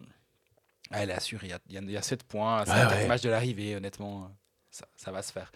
elle 0.92 1.10
est 1.10 1.14
assurée. 1.14 1.48
Il 1.48 1.50
y 1.50 1.54
a- 1.54 1.60
il 1.70 1.76
y, 1.76 1.78
a, 1.78 1.82
il 1.82 1.92
y 1.92 1.98
a 1.98 2.02
7 2.02 2.24
points. 2.24 2.64
C'est 2.66 2.72
Ouais, 2.72 3.08
match 3.08 3.22
de 3.22 3.30
l'arrivée, 3.30 3.76
honnêtement. 3.76 4.30
Ça, 4.70 4.86
ça 4.96 5.12
va 5.12 5.22
se 5.22 5.32
faire. 5.32 5.52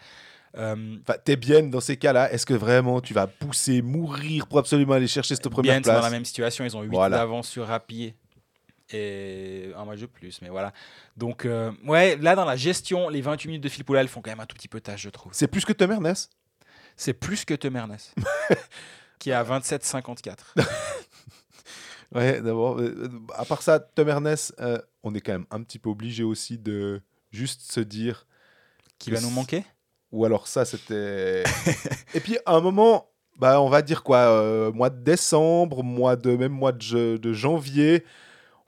Euh, 0.58 0.96
t'es 1.24 1.36
bien 1.36 1.62
dans 1.64 1.80
ces 1.80 1.96
cas-là. 1.96 2.32
Est-ce 2.32 2.46
que 2.46 2.54
vraiment 2.54 3.00
tu 3.00 3.12
vas 3.14 3.26
pousser, 3.26 3.82
mourir 3.82 4.46
pour 4.46 4.58
absolument 4.58 4.94
aller 4.94 5.06
chercher 5.08 5.34
cette 5.34 5.48
première 5.48 5.74
Bien, 5.74 5.82
c'est 5.82 5.90
dans 5.90 6.00
place 6.00 6.04
la 6.04 6.10
même 6.10 6.24
situation. 6.24 6.64
Ils 6.64 6.76
ont 6.76 6.82
8 6.82 6.88
Voilà. 6.88 7.18
d'avance 7.18 7.48
sur 7.48 7.66
Rapier 7.66 8.14
et 8.90 9.70
un 9.76 9.84
match 9.84 10.00
de 10.00 10.06
plus. 10.06 10.40
Mais 10.42 10.48
voilà. 10.48 10.72
Donc, 11.16 11.44
euh, 11.44 11.72
ouais, 11.84 12.16
là, 12.16 12.34
dans 12.36 12.44
la 12.44 12.56
gestion, 12.56 13.08
les 13.08 13.20
28 13.20 13.48
minutes 13.48 13.62
de 13.64 13.68
Phil 13.68 13.84
Poula, 13.84 14.00
elles 14.00 14.08
font 14.08 14.22
quand 14.22 14.30
même 14.30 14.40
un 14.40 14.46
tout 14.46 14.56
petit 14.56 14.68
peu 14.68 14.80
tâche, 14.80 15.02
je 15.02 15.10
trouve. 15.10 15.32
C'est 15.34 15.48
plus 15.48 15.64
que 15.64 15.72
Tom 15.72 15.90
Ernest 15.92 16.30
C'est 16.96 17.12
plus 17.12 17.44
que 17.44 17.54
Temernes, 17.54 17.96
qui 19.18 19.30
est 19.30 19.34
à 19.34 19.44
27,54. 19.44 20.36
Ouais, 22.14 22.40
d'abord. 22.40 22.78
euh, 22.78 23.10
à 23.34 23.44
part 23.44 23.62
ça, 23.62 23.80
Tom 23.80 24.08
Ernest, 24.08 24.54
euh, 24.60 24.78
on 25.02 25.12
est 25.14 25.20
quand 25.20 25.32
même 25.32 25.46
un 25.50 25.60
petit 25.62 25.78
peu 25.80 25.90
obligé 25.90 26.22
aussi 26.22 26.56
de 26.56 27.02
juste 27.32 27.70
se 27.72 27.80
dire. 27.80 28.26
qui 28.98 29.10
va 29.10 29.20
nous 29.20 29.28
manquer 29.30 29.64
Ou 30.16 30.24
alors 30.24 30.48
ça, 30.48 30.64
c'était. 30.64 31.44
Et 32.14 32.20
puis 32.20 32.38
à 32.46 32.54
un 32.54 32.60
moment, 32.60 33.10
bah, 33.38 33.60
on 33.60 33.68
va 33.68 33.82
dire 33.82 34.02
quoi, 34.02 34.16
euh, 34.16 34.72
mois 34.72 34.88
de 34.88 35.02
décembre, 35.02 35.82
mois 35.82 36.16
de 36.16 36.34
même 36.36 36.52
mois 36.52 36.72
de, 36.72 37.18
de 37.18 37.32
janvier, 37.34 38.02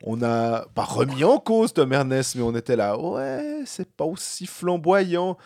on 0.03 0.19
n'a 0.19 0.67
pas 0.75 0.85
remis 0.85 1.25
en 1.25 1.39
cause 1.39 1.73
Tom 1.73 1.91
Ernest, 1.93 2.37
mais 2.37 2.43
on 2.43 2.55
était 2.55 2.77
là, 2.77 2.99
ouais, 2.99 3.63
c'est 3.65 3.91
pas 3.91 4.05
aussi 4.05 4.47
flamboyant. 4.47 5.39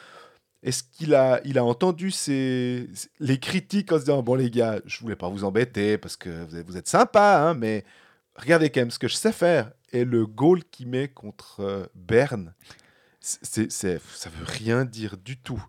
Est-ce 0.64 0.82
qu'il 0.82 1.14
a, 1.14 1.40
il 1.44 1.56
a 1.56 1.64
entendu 1.64 2.10
ces, 2.10 2.88
les 3.20 3.38
critiques 3.38 3.92
en 3.92 3.96
se 3.96 4.00
disant, 4.00 4.22
bon 4.24 4.34
les 4.34 4.50
gars, 4.50 4.80
je 4.84 4.98
voulais 5.00 5.16
pas 5.16 5.28
vous 5.28 5.44
embêter 5.44 5.98
parce 5.98 6.16
que 6.16 6.44
vous 6.46 6.56
êtes, 6.56 6.66
vous 6.66 6.76
êtes 6.76 6.88
sympa, 6.88 7.38
hein, 7.38 7.54
mais 7.54 7.84
regardez 8.34 8.70
quand 8.70 8.80
même 8.80 8.90
ce 8.90 8.98
que 8.98 9.08
je 9.08 9.14
sais 9.14 9.32
faire. 9.32 9.70
Et 9.92 10.04
le 10.04 10.26
goal 10.26 10.64
qu'il 10.64 10.88
met 10.88 11.06
contre 11.06 11.60
euh, 11.60 11.86
Berne, 11.94 12.54
c'est, 13.22 13.70
ça 13.70 14.28
veut 14.30 14.44
rien 14.44 14.84
dire 14.84 15.16
du 15.16 15.36
tout. 15.38 15.62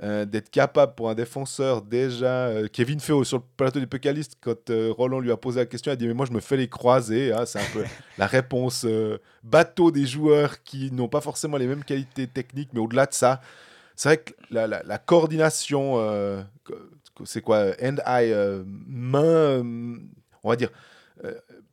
Euh, 0.00 0.24
d'être 0.24 0.50
capable 0.50 0.94
pour 0.94 1.10
un 1.10 1.14
défenseur 1.16 1.82
déjà. 1.82 2.46
euh, 2.46 2.68
Kevin 2.72 3.00
Feo 3.00 3.24
sur 3.24 3.38
le 3.38 3.42
plateau 3.56 3.80
des 3.80 3.86
Pécalistes, 3.88 4.34
quand 4.40 4.70
euh, 4.70 4.92
Roland 4.96 5.18
lui 5.18 5.32
a 5.32 5.36
posé 5.36 5.58
la 5.58 5.66
question, 5.66 5.90
il 5.90 5.94
a 5.94 5.96
dit 5.96 6.06
Mais 6.06 6.14
moi 6.14 6.24
je 6.24 6.30
me 6.32 6.38
fais 6.38 6.56
les 6.56 6.68
croiser. 6.68 7.32
hein. 7.32 7.44
c'est 7.46 7.58
un 7.58 7.72
peu 7.72 7.84
la 8.18 8.28
réponse 8.28 8.86
bateau 9.42 9.90
des 9.90 10.06
joueurs 10.06 10.62
qui 10.62 10.92
n'ont 10.92 11.08
pas 11.08 11.20
forcément 11.20 11.56
les 11.56 11.66
mêmes 11.66 11.82
qualités 11.82 12.28
techniques, 12.28 12.68
mais 12.74 12.78
au-delà 12.80 13.06
de 13.06 13.12
ça, 13.14 13.40
c'est 13.96 14.08
vrai 14.08 14.18
que 14.18 14.32
la, 14.52 14.68
la- 14.68 14.84
la 14.84 14.98
coordination, 14.98 15.96
c'est 17.24 17.40
quoi 17.42 17.72
Hand-eye, 17.82 18.32
main, 18.86 19.64
on 20.44 20.48
va 20.48 20.54
dire. 20.54 20.70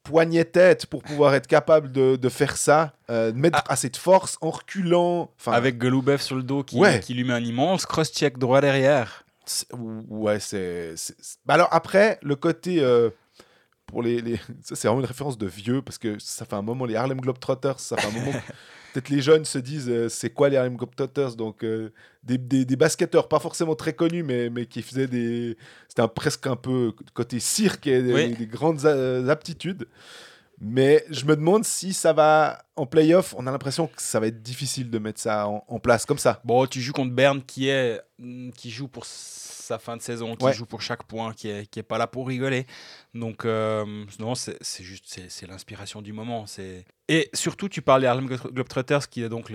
Euh, 0.05 0.09
poignet-tête 0.11 0.85
pour 0.85 1.01
pouvoir 1.03 1.33
être 1.35 1.47
capable 1.47 1.91
de, 1.91 2.15
de 2.15 2.29
faire 2.29 2.57
ça, 2.57 2.93
euh, 3.09 3.31
de 3.31 3.37
mettre 3.37 3.63
assez 3.67 3.89
de 3.89 3.97
force 3.97 4.37
en 4.41 4.49
reculant. 4.51 5.31
Enfin, 5.39 5.51
Avec 5.53 5.77
Goloubev 5.77 6.21
sur 6.21 6.35
le 6.35 6.43
dos 6.43 6.63
qui, 6.63 6.77
Ouais. 6.77 6.99
qui 6.99 7.13
lui 7.13 7.23
met 7.23 7.33
un 7.33 7.43
immense 7.43 7.85
cross-check 7.85 8.37
droit 8.37 8.61
derrière. 8.61 9.23
Ouais, 10.09 10.39
c'est. 10.39 10.95
Bah 11.45 11.53
alors 11.55 11.69
après, 11.71 12.17
le 12.23 12.35
côté. 12.35 12.81
euh, 12.81 13.09
pour 13.85 14.01
les, 14.01 14.19
les- 14.19 14.37
Ça, 14.63 14.73
c'est 14.75 14.87
vraiment 14.87 15.01
une 15.01 15.05
référence 15.07 15.37
de 15.37 15.45
vieux, 15.45 15.83
parce 15.83 15.99
que 15.99 16.17
ça 16.17 16.43
fait 16.45 16.55
un 16.55 16.63
moment, 16.63 16.85
les 16.85 16.95
Harlem 16.95 17.21
Globetrotters, 17.21 17.79
ça 17.79 17.95
fait 17.97 18.07
un 18.07 18.11
moment. 18.19 18.33
Peut-être 18.95 19.09
les 19.09 19.21
jeunes 19.21 19.43
se 19.43 19.57
disent 19.57 19.89
euh, 19.89 20.07
c'est 20.07 20.29
quoi 20.29 20.47
les 20.47 20.55
Harlem 20.55 20.77
Globetrotters 20.77 21.35
Donc, 21.35 21.65
euh, 21.65 21.91
des, 22.23 22.37
des, 22.37 22.63
des 22.63 22.75
basketteurs 22.77 23.27
pas 23.27 23.39
forcément 23.39 23.75
très 23.75 23.91
connus, 23.91 24.23
mais, 24.23 24.49
mais 24.49 24.65
qui 24.67 24.81
faisaient 24.81 25.07
des. 25.07 25.57
C'était 25.89 26.01
un- 26.01 26.07
presque 26.07 26.47
un 26.47 26.55
peu 26.55 26.93
côté 27.13 27.41
cirque 27.41 27.87
et 27.87 28.01
des, 28.01 28.13
Oui. 28.13 28.31
des 28.35 28.47
grandes 28.47 28.85
euh, 28.85 29.27
aptitudes. 29.27 29.85
Mais 30.61 31.03
je 31.09 31.25
me 31.25 31.35
demande 31.35 31.65
si 31.65 31.91
ça 31.91 32.13
va 32.13 32.63
en 32.77 32.85
playoff. 32.85 33.35
On 33.37 33.45
a 33.47 33.51
l'impression 33.51 33.87
que 33.87 34.01
ça 34.01 34.21
va 34.21 34.27
être 34.27 34.41
difficile 34.41 34.89
de 34.89 34.97
mettre 34.99 35.19
ça 35.19 35.49
en, 35.49 35.65
en 35.67 35.79
place 35.79 36.05
comme 36.05 36.17
ça. 36.17 36.39
Bon, 36.45 36.65
tu 36.65 36.79
joues 36.79 36.93
contre 36.93 37.11
Berne 37.13 37.43
qui, 37.43 37.67
est, 37.67 38.01
mm, 38.19 38.51
qui 38.51 38.71
joue 38.71 38.87
pour 38.87 39.05
sa 39.05 39.77
fin 39.79 39.97
de 39.97 40.01
saison, 40.01 40.37
qui 40.37 40.45
Ouais. 40.45 40.53
joue 40.53 40.65
pour 40.65 40.81
chaque 40.81 41.03
point, 41.03 41.33
qui 41.33 41.49
est, 41.49 41.65
qui 41.69 41.79
est 41.79 41.83
pas 41.83 41.97
là 41.97 42.07
pour 42.07 42.27
rigoler. 42.29 42.65
Donc, 43.13 43.43
euh, 43.43 43.83
non, 44.19 44.35
c'est 44.35 44.57
c'est 44.61 44.83
juste 44.85 45.19
c'est 45.27 45.47
l'inspiration 45.47 46.01
du 46.01 46.13
moment. 46.13 46.45
c'est 46.45 46.85
Et 47.07 47.29
surtout, 47.33 47.69
tu 47.69 47.83
parles 47.83 48.01
des 48.01 48.07
Harlem 48.07 48.25
Glo- 48.27 48.51
Globetrotters, 48.51 49.09
qui 49.09 49.21
est 49.21 49.29
donc 49.29 49.51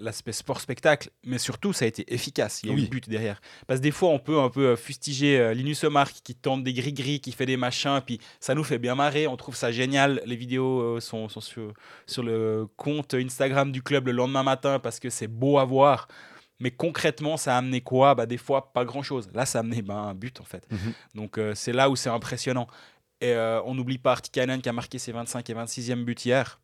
l'aspect 0.00 0.32
sport-spectacle, 0.32 1.10
mais 1.24 1.38
surtout, 1.38 1.72
ça 1.72 1.84
a 1.84 1.88
été 1.88 2.12
efficace. 2.12 2.62
Il 2.64 2.68
y 2.68 2.70
a 2.70 2.72
eu 2.72 2.76
Oui. 2.78 2.82
le 2.82 2.88
but 2.88 3.08
derrière. 3.08 3.40
Parce 3.68 3.78
que 3.78 3.84
des 3.84 3.92
fois, 3.92 4.08
on 4.08 4.18
peut 4.18 4.40
un 4.40 4.48
peu 4.50 4.70
euh, 4.70 4.76
fustiger 4.76 5.38
euh, 5.38 5.54
Linus 5.54 5.84
Omar 5.84 6.10
qui 6.10 6.34
tente 6.34 6.64
des 6.64 6.72
gris-gris, 6.72 7.20
qui 7.20 7.30
fait 7.30 7.46
des 7.46 7.56
machins, 7.56 8.00
puis 8.04 8.18
ça 8.40 8.56
nous 8.56 8.64
fait 8.64 8.78
bien 8.80 8.96
marrer. 8.96 9.28
On 9.28 9.36
trouve 9.36 9.54
ça 9.54 9.70
génial. 9.70 10.20
Les 10.26 10.34
vidéos 10.34 10.80
euh, 10.96 11.00
sont, 11.00 11.28
sont 11.28 11.40
sur, 11.40 11.72
sur 12.06 12.24
le 12.24 12.66
compte 12.76 13.14
Instagram 13.14 13.70
du 13.70 13.82
club 13.84 14.06
le 14.06 14.12
lendemain 14.12 14.42
matin 14.42 14.80
parce 14.80 14.98
que 14.98 15.10
c'est 15.10 15.28
beau 15.28 15.58
à 15.58 15.64
voir. 15.64 16.08
Mais 16.58 16.72
concrètement, 16.72 17.36
ça 17.36 17.54
a 17.54 17.58
amené 17.58 17.80
quoi? 17.82 18.16
Bah, 18.16 18.26
Des 18.26 18.36
fois, 18.36 18.72
pas 18.72 18.84
grand-chose. 18.84 19.30
Là, 19.32 19.46
ça 19.46 19.58
a 19.58 19.60
amené 19.60 19.80
ben, 19.80 19.94
un 19.96 20.14
but, 20.14 20.40
en 20.40 20.44
fait. 20.44 20.66
Mhm. 20.72 20.92
Donc, 21.14 21.38
euh, 21.38 21.54
c'est 21.54 21.72
là 21.72 21.88
où 21.88 21.94
c'est 21.94 22.10
impressionnant. 22.10 22.66
Et 23.20 23.32
euh, 23.32 23.62
on 23.64 23.74
n'oublie 23.76 23.98
pas 23.98 24.10
Artikainen 24.12 24.60
qui 24.60 24.68
a 24.68 24.72
marqué 24.72 24.98
ses 24.98 25.12
25 25.12 25.48
et 25.48 25.54
26e 25.54 26.04
buts 26.04 26.16
hier. 26.24 26.58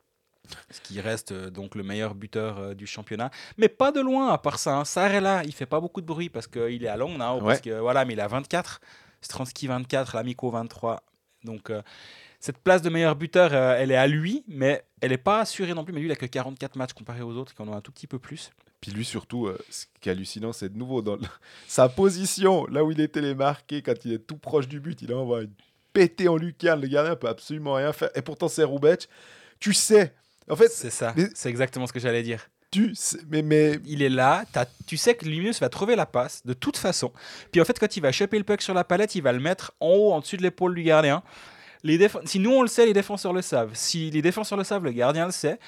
Ce 0.71 0.81
qui 0.81 1.01
reste 1.01 1.33
euh, 1.33 1.51
donc 1.51 1.75
le 1.75 1.83
meilleur 1.83 2.15
buteur 2.15 2.59
euh, 2.59 2.75
du 2.75 2.87
championnat. 2.87 3.31
Mais 3.57 3.69
pas 3.69 3.93
de 3.93 4.01
loin, 4.01 4.33
à 4.33 4.39
part 4.39 4.59
ça. 4.59 4.77
Hein. 4.79 4.85
Sarela, 4.85 5.43
il 5.45 5.53
fait 5.53 5.67
pas 5.67 5.81
beaucoup 5.81 6.01
de 6.01 6.07
bruit 6.07 6.29
parce 6.29 6.47
qu'il 6.47 6.85
est 6.85 6.89
à 6.89 6.97
Langnau. 6.97 7.19
Parce 7.19 7.43
Ouais. 7.43 7.61
que, 7.61 7.79
voilà, 7.79 8.05
mais 8.05 8.15
il 8.15 8.21
a 8.21 8.29
24. 8.29 8.81
Stransky 9.21 9.67
24, 9.67 10.15
Lamico 10.17 10.51
23. 10.51 11.03
Donc, 11.45 11.71
euh, 11.71 11.83
cette 12.41 12.59
place 12.59 12.83
de 12.83 12.91
meilleur 12.91 13.17
buteur, 13.17 13.53
elle 13.55 13.91
est 13.91 13.97
à 13.97 14.07
lui, 14.07 14.45
mais 14.47 14.85
elle 15.01 15.11
n'est 15.11 15.19
pas 15.19 15.41
assurée 15.41 15.75
non 15.75 15.85
plus. 15.85 15.93
Mais 15.93 16.01
lui, 16.01 16.09
il 16.09 16.13
a 16.13 16.17
que 16.17 16.27
44 16.27 16.77
matchs 16.77 16.93
comparé 16.93 17.23
aux 17.23 17.33
autres 17.33 17.55
qui 17.55 17.63
en 17.63 17.69
ont 17.69 17.75
un 17.75 17.81
tout 17.81 17.93
petit 17.93 18.07
peu 18.07 18.19
plus. 18.19 18.51
Puis 18.81 18.93
lui, 18.93 19.05
surtout, 19.05 19.47
euh, 19.47 19.59
ce 19.71 19.87
qui 20.01 20.09
est 20.09 20.13
hallucinant, 20.13 20.53
c'est 20.53 20.69
de 20.73 20.79
nouveau 20.79 21.01
dans 21.03 21.17
sa 21.67 21.89
position, 21.89 22.67
là 22.67 22.85
où 22.85 22.93
il 22.93 23.01
est 23.01 23.09
télémarqué, 23.09 23.83
quand 23.83 24.05
il 24.05 24.13
est 24.13 24.19
tout 24.19 24.37
proche 24.37 24.69
du 24.69 24.81
but, 24.81 25.01
il 25.03 25.13
envoie 25.15 25.43
une 25.43 25.53
pété 25.93 26.29
en 26.29 26.37
lucarne. 26.37 26.83
Le 26.83 26.89
gardien 26.89 27.17
peut 27.17 27.29
absolument 27.29 27.75
rien 27.75 27.93
faire. 27.93 28.11
Et 28.15 28.23
pourtant, 28.23 28.49
c'est 28.49 28.65
Roubec. 28.65 29.09
Tu 29.59 29.73
sais, 29.73 30.15
en 30.51 30.57
fait, 30.57 30.69
C'est 30.69 30.91
ça. 30.91 31.13
mais- 31.17 31.29
C'est 31.35 31.49
exactement 31.51 31.87
ce 31.87 31.93
que 31.93 32.01
j'allais 32.01 32.23
dire. 32.23 32.49
tu 32.73 32.95
sais, 32.95 33.19
mais, 33.31 33.43
mais 33.43 33.79
il 33.87 34.03
est 34.03 34.09
là, 34.09 34.45
tu 34.87 34.97
sais 34.97 35.15
que 35.15 35.25
Linus 35.25 35.61
va 35.61 35.69
trouver 35.69 35.97
la 35.97 36.05
passe 36.07 36.45
de 36.45 36.53
toute 36.53 36.77
façon. 36.77 37.13
Puis 37.53 37.61
en 37.61 37.65
fait, 37.65 37.79
quand 37.79 37.97
il 37.97 38.01
va 38.01 38.13
choper 38.13 38.37
le 38.39 38.45
puck 38.45 38.61
sur 38.61 38.75
la 38.75 38.85
palette, 38.85 39.15
il 39.15 39.23
va 39.23 39.33
le 39.33 39.41
mettre 39.41 39.73
en 39.81 39.89
haut, 39.89 40.13
en 40.13 40.21
dessus 40.21 40.37
de 40.37 40.43
l'épaule 40.43 40.75
du 40.75 40.83
gardien. 40.83 41.23
Les 41.85 41.97
déf- 41.99 42.21
si 42.27 42.39
nous 42.41 42.51
on 42.53 42.63
le 42.63 42.69
sait, 42.69 42.85
les 42.87 42.93
défenseurs 42.93 43.33
le 43.33 43.43
savent. 43.43 43.71
Si 43.75 44.11
les 44.11 44.21
défenseurs 44.23 44.59
le 44.59 44.65
savent, 44.65 44.85
le 44.85 44.91
gardien 44.93 45.27
le 45.27 45.33
sait. 45.33 45.59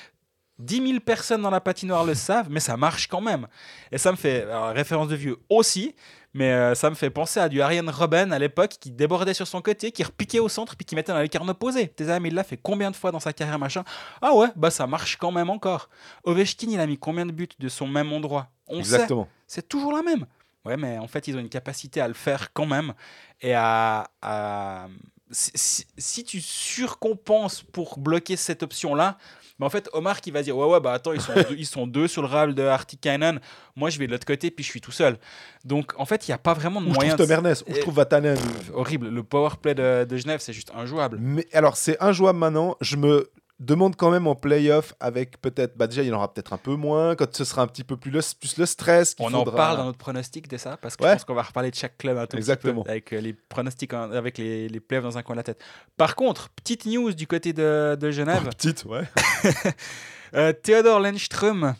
10 0.59 0.85
000 0.89 1.01
personnes 1.01 1.43
dans 1.43 1.51
la 1.51 1.61
patinoire 1.61 2.05
le 2.05 2.15
savent, 2.15 2.49
mais 2.51 2.59
ça 2.59 2.77
marche 2.77 3.07
quand 3.07 3.21
même. 3.21 3.47
Et 3.93 3.99
ça 3.99 4.11
me 4.11 4.17
fait, 4.17 4.43
alors, 4.43 4.71
référence 4.75 5.07
de 5.09 5.15
vieux 5.15 5.37
aussi, 5.49 5.95
mais 6.39 6.53
euh, 6.53 6.75
ça 6.75 6.89
me 6.89 6.95
fait 6.95 7.11
penser 7.11 7.41
à 7.41 7.49
du 7.49 7.61
Ariane 7.61 7.91
Robben 7.91 8.33
à 8.33 8.39
l'époque 8.39 8.77
qui 8.81 8.91
débordait 8.91 9.35
sur 9.35 9.47
son 9.47 9.61
côté, 9.61 9.91
qui 9.93 10.03
repiquait 10.05 10.39
au 10.39 10.49
centre, 10.49 10.77
puis 10.77 10.87
qui 10.87 10.95
mettait 10.95 11.13
dans 11.13 11.21
les 11.21 11.29
carnes 11.29 11.51
opposées. 11.51 11.89
Tes 11.89 12.09
amis, 12.11 12.29
il 12.29 12.35
l'a 12.35 12.45
fait 12.45 12.57
combien 12.57 12.91
de 12.91 12.97
fois 12.97 13.11
dans 13.11 13.21
sa 13.21 13.33
carrière, 13.33 13.59
machin? 13.59 13.85
Ah 14.23 14.33
ouais, 14.35 14.49
bah 14.57 14.71
ça 14.71 14.87
marche 14.87 15.17
quand 15.17 15.33
même 15.33 15.51
encore. 15.51 15.89
Ovechkin, 16.25 16.69
il 16.71 16.81
a 16.81 16.87
mis 16.87 16.97
combien 16.99 17.27
de 17.27 17.33
buts 17.33 17.49
de 17.59 17.69
son 17.69 17.87
même 17.87 18.13
endroit? 18.13 18.49
On 18.69 18.75
sait, 18.85 18.95
exactement. 18.95 19.29
c'est 19.47 19.69
toujours 19.69 19.93
la 19.93 20.03
même. 20.03 20.27
Ouais, 20.65 20.77
mais 20.77 20.99
en 20.99 21.09
fait, 21.09 21.27
ils 21.29 21.37
ont 21.37 21.41
une 21.41 21.49
capacité 21.49 22.01
à 22.01 22.09
le 22.09 22.15
faire 22.15 22.53
quand 22.53 22.67
même. 22.67 22.95
Et 23.41 23.55
à. 23.55 24.09
à- 24.23 24.87
si, 25.31 25.51
si- 25.55 25.87
si 25.99 26.25
tu 26.25 26.41
surcompenses 26.41 27.63
pour 27.63 27.99
bloquer 27.99 28.37
cette 28.37 28.63
option-là, 28.63 29.19
mais 29.59 29.67
en 29.67 29.71
fait, 29.71 29.89
Omar 29.93 30.21
qui 30.21 30.31
va 30.31 30.43
dire 30.43 30.57
Ouais, 30.57 30.67
ouais, 30.67 30.81
bah 30.81 30.93
attends, 30.93 31.13
ils 31.13 31.21
sont, 31.21 31.33
deux, 31.49 31.57
ils 31.59 31.67
sont 31.67 31.87
deux 31.87 32.07
sur 32.09 32.23
le 32.23 32.29
râle 32.29 32.55
de 32.55 32.63
Artikainen. 32.63 33.41
Moi, 33.77 33.91
je 33.91 33.99
vais 33.99 34.07
de 34.07 34.13
l'autre 34.13 34.27
côté, 34.27 34.51
puis 34.51 34.65
je 34.65 34.71
suis 34.71 34.81
tout 34.81 34.93
seul. 34.93 35.19
Donc, 35.65 35.93
en 35.99 36.05
fait, 36.05 36.27
il 36.29 36.31
n'y 36.31 36.35
a 36.35 36.39
pas 36.39 36.55
vraiment 36.55 36.81
de 36.81 36.87
Où 36.87 36.91
je 36.91 36.95
moyen. 36.95 37.15
trouve 37.17 37.29
de- 37.29 37.71
où 37.71 37.75
je 37.75 37.81
trouve 37.81 37.95
Vatanen? 37.95 38.37
Horrible. 38.75 39.09
Le 39.09 39.23
power 39.23 39.51
play 39.61 39.75
de, 39.75 40.05
de 40.05 40.17
Genève, 40.17 40.41
c'est 40.41 40.53
juste 40.53 40.71
injouable. 40.77 41.19
Mais 41.21 41.47
alors, 41.53 41.77
c'est 41.77 42.01
injouable 42.03 42.39
maintenant. 42.39 42.77
Je 42.81 42.97
me 42.97 43.29
demande 43.61 43.97
quand 43.97 44.11
même 44.11 44.27
en 44.27 44.35
playoff 44.35 44.95
avec 45.01 45.41
peut-être. 45.41 45.77
Bah, 45.77 45.87
déjà, 45.87 46.03
il 46.03 46.13
en 46.15 46.19
aura 46.19 46.33
peut-être 46.33 46.53
un 46.53 46.59
peu 46.59 46.75
moins. 46.75 47.17
Quand 47.17 47.35
ce 47.35 47.45
sera 47.45 47.63
un 47.63 47.67
petit 47.67 47.85
peu 47.85 47.97
plus 47.97 48.11
le, 48.11 48.21
plus 48.39 48.57
le 48.57 48.67
stress. 48.67 49.15
On 49.19 49.33
en 49.35 49.45
parle 49.45 49.79
dans 49.79 49.85
notre 49.85 49.99
pronostic 49.99 50.49
de 50.49 50.57
ça, 50.57 50.77
parce 50.77 50.97
que 50.97 51.03
Ouais. 51.05 51.11
je 51.11 51.15
pense 51.17 51.25
qu'on 51.25 51.35
va 51.35 51.43
reparler 51.43 51.71
de 51.71 51.77
chaque 51.77 51.99
club 51.99 52.17
un 52.17 52.23
tout 52.23 52.29
petit 52.29 52.37
Exactement. 52.39 52.85
peu, 52.85 52.91
avec 52.91 53.13
euh, 53.13 53.21
les 53.21 53.33
pronostics, 53.33 53.93
en- 53.95 54.13
avec 54.13 54.39
les, 54.39 54.69
les 54.69 54.81
playoffs 54.81 55.05
dans 55.05 55.19
un 55.19 55.23
coin 55.23 55.35
de 55.35 55.39
la 55.41 55.45
tête. 55.45 55.61
Par 55.97 56.15
contre, 56.17 56.49
petite 56.51 56.87
news 56.87 57.13
du 57.13 57.27
côté 57.27 57.53
de, 57.53 57.97
de 58.01 58.11
Genève, 58.11 58.43
Oh, 58.45 58.49
petite, 58.57 58.85
ouais. 58.85 59.03
euh, 60.35 60.53
Theodor 60.53 61.01
Lennström, 61.01 61.75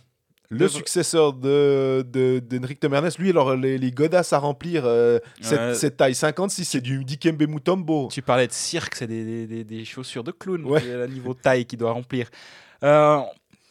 Le 0.51 0.67
successeur 0.67 1.35
de, 1.35 2.03
de, 2.11 2.39
d'Henrik 2.39 2.81
Tom 2.81 2.95
Ernest, 2.95 3.19
lui, 3.19 3.31
alors 3.31 3.55
les, 3.55 3.77
les 3.77 3.91
godasses 3.91 4.33
à 4.33 4.39
remplir, 4.39 4.85
euh, 4.87 5.19
cette, 5.43 5.99
taille 5.99 6.15
56, 6.15 6.65
c'est 6.65 6.81
du 6.81 7.05
Dikembe 7.05 7.43
Mutombo. 7.47 8.09
tu 8.11 8.23
parlais 8.23 8.47
de 8.47 8.53
cirque, 8.53 8.95
c'est 8.95 9.07
des, 9.07 9.47
des- 9.65 9.85
chaussures 9.85 10.25
de 10.25 10.33
clown, 10.33 10.65
Ouais. 10.65 10.81
le 10.83 11.07
niveau 11.07 11.35
taille 11.35 11.67
qu'il 11.67 11.79
doit 11.79 11.93
remplir. 11.93 12.31
Euh, 12.83 13.21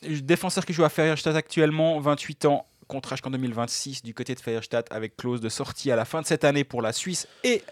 défenseur 0.03 0.65
qui 0.67 0.73
joue 0.73 0.83
à 0.83 0.89
Feierstadt 0.89 1.35
actuellement, 1.35 1.99
28 1.99 2.45
ans, 2.45 2.67
contrat 2.87 3.15
jusqu'en 3.15 3.31
2026 3.31 4.03
du 4.03 4.13
côté 4.13 4.35
de 4.35 4.39
Feierstadt 4.39 4.87
avec 4.91 5.17
clause 5.17 5.41
de 5.41 5.49
sortie 5.49 5.91
à 5.91 5.95
la 5.95 6.05
fin 6.05 6.21
de 6.21 6.27
cette 6.27 6.43
année 6.43 6.63
pour 6.63 6.81
la 6.83 6.93
Suisse 6.93 7.27
et 7.43 7.63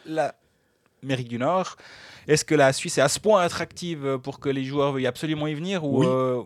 l'Amérique 1.06 1.28
du 1.30 1.38
Nord. 1.38 1.76
Est-ce 2.28 2.44
que 2.44 2.56
la 2.56 2.74
Suisse 2.74 2.98
est 2.98 3.02
à 3.02 3.08
ce 3.08 3.20
point 3.20 3.42
attractive 3.42 4.18
pour 4.24 4.40
que 4.40 4.50
les 4.50 4.64
joueurs 4.64 4.92
veuillent 4.92 5.06
absolument 5.06 5.46
y 5.46 5.54
venir 5.54 5.84
ou, 5.86 6.00
Oui. 6.00 6.08
euh, 6.10 6.42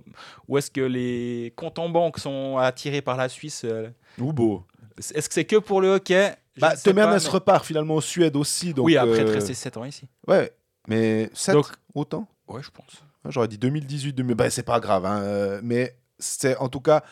ou 0.50 0.58
est-ce 0.58 0.70
que 0.70 0.82
les 0.82 1.54
comptes 1.56 1.80
en 1.80 1.88
banque 1.88 2.20
sont 2.20 2.58
attirés 2.58 3.02
par 3.02 3.16
la 3.16 3.30
Suisse 3.30 3.62
euh, 3.64 3.88
Ou 4.20 4.34
beau. 4.34 4.66
Est-ce 4.98 5.30
que 5.30 5.34
c'est 5.34 5.46
que 5.46 5.56
pour 5.56 5.80
le 5.80 5.92
hockey? 5.96 6.34
Bah, 6.58 6.74
Ernest 6.86 7.28
mais- 7.28 7.32
repart 7.32 7.66
finalement 7.66 7.96
en 7.96 8.02
Suède 8.02 8.36
aussi. 8.36 8.74
Donc, 8.74 8.86
Oui, 8.88 8.98
après 8.98 9.22
euh, 9.22 9.32
rester 9.32 9.54
7 9.54 9.78
ans 9.78 9.86
ici. 9.86 10.10
Ouais, 10.28 10.52
mais 10.90 11.30
7 11.34 11.56
Donc- 11.56 11.68
autant? 11.96 12.28
Ouais, 12.50 12.62
je 12.62 12.70
pense. 12.72 13.02
J'aurais 13.30 13.48
dit 13.48 13.58
2018, 13.58 14.12
2000. 14.12 14.36
Bah, 14.36 14.50
c'est 14.50 14.64
pas 14.64 14.82
grave, 14.82 15.06
hein, 15.06 15.22
euh, 15.22 15.62
mais 15.64 15.96
c'est 16.18 16.58
en 16.58 16.68
tout 16.68 16.82
cas 16.82 17.04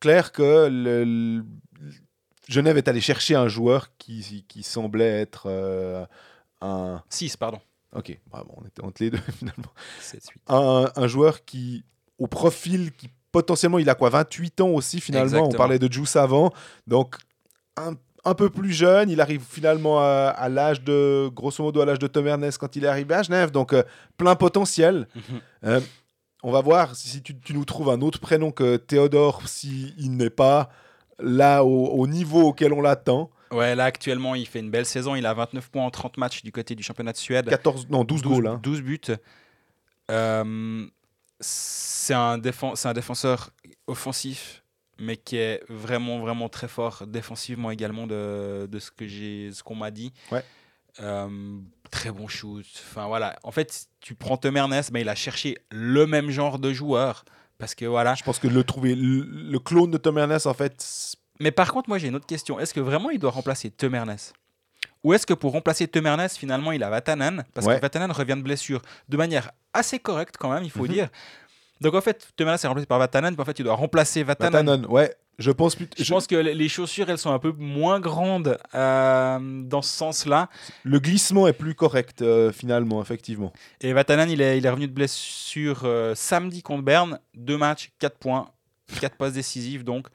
clair 0.00 0.32
que 0.32 0.68
le, 0.68 1.04
le- 1.04 1.44
Genève 2.48 2.76
est 2.78 2.88
allé 2.88 3.00
chercher 3.00 3.36
un 3.36 3.46
joueur 3.46 3.96
qui, 3.98 4.44
qui 4.48 4.64
semblait 4.64 5.20
être 5.20 5.44
euh, 5.46 6.04
un. 6.60 7.02
6, 7.08 7.36
pardon. 7.36 7.60
Ok, 7.94 8.16
bah, 8.30 8.44
bon, 8.46 8.54
on 8.56 8.66
était 8.66 8.82
entre 8.82 9.02
les 9.02 9.10
deux 9.10 9.18
finalement. 9.38 9.72
7 10.00 10.22
8. 10.28 10.42
Un, 10.48 10.90
un 10.94 11.06
joueur 11.08 11.44
qui, 11.44 11.84
au 12.18 12.26
profil, 12.26 12.92
qui 12.92 13.08
potentiellement, 13.32 13.78
il 13.78 13.88
a 13.90 13.94
quoi 13.94 14.10
28 14.10 14.60
ans 14.60 14.68
aussi 14.68 15.00
finalement. 15.00 15.24
Exactement. 15.26 15.54
On 15.54 15.56
parlait 15.56 15.78
de 15.78 15.92
Juice 15.92 16.16
avant, 16.16 16.52
donc 16.86 17.16
un, 17.76 17.94
un 18.24 18.34
peu 18.34 18.50
plus 18.50 18.72
jeune. 18.72 19.10
Il 19.10 19.20
arrive 19.20 19.42
finalement 19.48 20.00
à, 20.00 20.28
à 20.36 20.48
l'âge 20.48 20.82
de, 20.82 21.28
grosso 21.32 21.62
modo, 21.62 21.80
à 21.80 21.84
l'âge 21.84 21.98
de 21.98 22.06
Tom 22.06 22.26
Ernest 22.26 22.58
quand 22.58 22.76
il 22.76 22.84
est 22.84 22.88
arrivé 22.88 23.14
à 23.14 23.22
Genève, 23.22 23.50
donc 23.50 23.72
euh, 23.72 23.82
plein 24.16 24.36
potentiel. 24.36 25.08
Euh, 25.64 25.80
on 26.42 26.50
va 26.50 26.60
voir 26.60 26.94
si 26.96 27.22
tu, 27.22 27.38
tu 27.38 27.54
nous 27.54 27.64
trouves 27.64 27.90
un 27.90 28.00
autre 28.00 28.18
prénom 28.18 28.50
que 28.50 28.76
Théodore, 28.76 29.46
s'il 29.46 30.16
n'est 30.16 30.30
pas 30.30 30.70
là 31.18 31.64
au, 31.64 31.86
au 31.88 32.06
niveau 32.06 32.42
auquel 32.48 32.72
on 32.72 32.80
l'attend. 32.80 33.30
Ouais, 33.52 33.74
là 33.74 33.84
actuellement, 33.84 34.34
il 34.34 34.46
fait 34.46 34.60
une 34.60 34.70
belle 34.70 34.86
saison. 34.86 35.14
Il 35.16 35.26
a 35.26 35.34
29 35.34 35.70
points 35.70 35.84
en 35.84 35.90
30 35.90 36.16
matchs 36.18 36.42
du 36.42 36.52
côté 36.52 36.74
du 36.74 36.82
championnat 36.82 37.12
de 37.12 37.16
Suède. 37.16 37.48
14, 37.48 37.88
non, 37.90 38.04
12, 38.04 38.22
12, 38.22 38.32
goals. 38.32 38.46
hein. 38.46 38.60
12 38.62 38.82
buts. 38.82 39.00
Euh, 40.10 40.86
c'est 41.40 42.14
un, 42.14 42.38
défen- 42.38 42.74
c'est 42.76 42.88
un 42.88 42.92
défenseur 42.92 43.50
offensif, 43.86 44.62
mais 44.98 45.16
qui 45.16 45.36
est 45.36 45.62
vraiment, 45.68 46.18
vraiment 46.20 46.48
très 46.48 46.68
fort 46.68 47.06
défensivement 47.06 47.70
également 47.70 48.06
de, 48.06 48.66
de 48.70 48.78
ce 48.78 48.90
que 48.90 49.06
j'ai, 49.06 49.50
ce 49.52 49.62
qu'on 49.62 49.74
m'a 49.76 49.90
dit. 49.90 50.12
Ouais. 50.30 50.44
Euh, 51.00 51.58
très 51.90 52.10
bon 52.10 52.28
shoot. 52.28 52.66
Enfin 52.90 53.06
voilà. 53.06 53.36
En 53.44 53.52
fait, 53.52 53.86
tu 54.00 54.14
prends 54.14 54.36
Tom 54.36 54.56
Ernest, 54.56 54.90
mais 54.92 55.00
il 55.02 55.08
a 55.08 55.14
cherché 55.14 55.56
le 55.70 56.06
même 56.06 56.30
genre 56.30 56.58
de 56.58 56.72
joueur. 56.72 57.24
Parce 57.58 57.74
que 57.74 57.84
voilà. 57.84 58.14
Je 58.14 58.22
pense 58.24 58.38
que 58.38 58.48
le 58.48 58.64
trouver, 58.64 58.94
le, 58.94 59.20
le 59.22 59.58
clone 59.58 59.90
de 59.90 59.98
Tom 59.98 60.18
Ernest, 60.18 60.46
en 60.46 60.54
fait, 60.54 61.16
Mais 61.40 61.50
par 61.50 61.72
contre, 61.72 61.88
moi 61.88 61.98
j'ai 61.98 62.08
une 62.08 62.16
autre 62.16 62.26
question. 62.26 62.60
Est-ce 62.60 62.74
que 62.74 62.80
vraiment 62.80 63.10
il 63.10 63.18
doit 63.18 63.30
remplacer 63.30 63.70
Tom 63.70 63.94
Ernest 63.94 64.34
Ou 65.02 65.14
est-ce 65.14 65.26
que 65.26 65.32
pour 65.34 65.52
remplacer 65.52 65.88
Tom 65.88 66.06
Ernest, 66.06 66.36
finalement, 66.36 66.72
il 66.72 66.82
a 66.82 66.90
Vatanen? 66.90 67.44
Parce 67.54 67.66
Ouais. 67.66 67.76
que 67.76 67.80
Vatanen 67.80 68.12
revient 68.12 68.36
de 68.36 68.42
blessure 68.42 68.82
de 69.08 69.16
manière 69.16 69.50
assez 69.72 69.98
correcte 69.98 70.36
quand 70.38 70.52
même, 70.52 70.62
il 70.64 70.70
faut 70.70 70.82
Mhm. 70.84 70.88
dire. 70.92 71.08
Donc 71.80 71.94
en 71.94 72.02
fait, 72.02 72.28
Tom 72.36 72.46
Ernest 72.48 72.64
est 72.64 72.68
remplacé 72.68 72.86
par 72.86 72.98
Vatanen, 72.98 73.32
puis 73.34 73.40
en 73.40 73.44
fait, 73.46 73.58
il 73.58 73.64
doit 73.64 73.74
remplacer 73.74 74.22
Vatanen. 74.22 74.52
Vatanen, 74.66 74.86
ouais. 74.86 75.14
Je 75.38 75.50
pense. 75.50 75.74
Je 75.98 76.12
pense 76.12 76.26
que 76.26 76.34
les 76.36 76.52
les 76.54 76.68
chaussures, 76.68 77.08
elles 77.08 77.16
sont 77.16 77.32
un 77.32 77.38
peu 77.38 77.52
moins 77.56 77.98
grandes 77.98 78.58
euh, 78.74 79.38
dans 79.40 79.80
ce 79.80 79.90
sens-là. 79.96 80.50
Le 80.84 81.00
glissement 81.00 81.48
est 81.48 81.54
plus 81.54 81.74
correct, 81.74 82.20
euh, 82.20 82.52
finalement, 82.52 83.00
effectivement. 83.00 83.50
Et 83.80 83.94
Vatanen, 83.94 84.28
il 84.28 84.42
est, 84.42 84.58
il 84.58 84.66
est 84.66 84.68
revenu 84.68 84.86
de 84.86 84.92
blessure 84.92 85.80
euh, 85.84 86.14
samedi 86.14 86.60
contre 86.62 86.82
Berne. 86.82 87.18
Deux 87.34 87.56
matchs, 87.56 87.90
quatre 87.98 88.18
points, 88.18 88.50
quatre 89.00 89.16
passes 89.16 89.32
décisives, 89.32 89.82
donc 89.82 90.08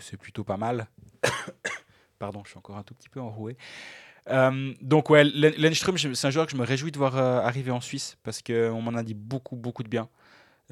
c'est 0.00 0.16
plutôt 0.16 0.44
pas 0.44 0.56
mal. 0.56 0.86
Pardon, 2.18 2.42
je 2.44 2.50
suis 2.50 2.58
encore 2.58 2.76
un 2.76 2.82
tout 2.82 2.94
petit 2.94 3.08
peu 3.08 3.20
enroué. 3.20 3.56
Euh, 4.30 4.74
donc 4.80 5.10
ouais, 5.10 5.24
Len- 5.24 5.54
Lenström, 5.58 5.98
c'est 5.98 6.26
un 6.26 6.30
joueur 6.30 6.46
que 6.46 6.52
je 6.52 6.56
me 6.56 6.64
réjouis 6.64 6.92
de 6.92 6.98
voir 6.98 7.16
euh, 7.16 7.40
arriver 7.40 7.70
en 7.70 7.80
Suisse 7.80 8.18
parce 8.22 8.42
qu'on 8.42 8.80
m'en 8.82 8.94
a 8.94 9.02
dit 9.02 9.14
beaucoup, 9.14 9.56
beaucoup 9.56 9.82
de 9.82 9.88
bien. 9.88 10.08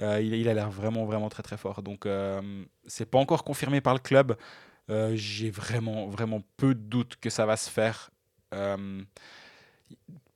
Euh, 0.01 0.21
il, 0.23 0.49
a 0.49 0.55
l'air 0.55 0.71
vraiment, 0.71 1.07
vraiment 1.07 1.29
très, 1.31 1.43
très 1.43 1.57
fort. 1.59 1.83
Donc 1.83 2.07
euh, 2.07 2.65
c'est 2.87 3.07
pas 3.11 3.19
encore 3.19 3.45
confirmé 3.45 3.81
par 3.81 3.95
le 3.95 4.01
club. 4.01 4.37
Euh, 4.91 5.13
J'ai 5.17 5.51
vraiment, 5.51 6.09
vraiment 6.09 6.43
peu 6.57 6.75
de 6.75 6.81
doutes 6.81 7.17
que 7.21 7.31
ça 7.31 7.47
va 7.47 7.57
se 7.57 7.71
faire. 7.71 8.11
Euh, 8.55 9.03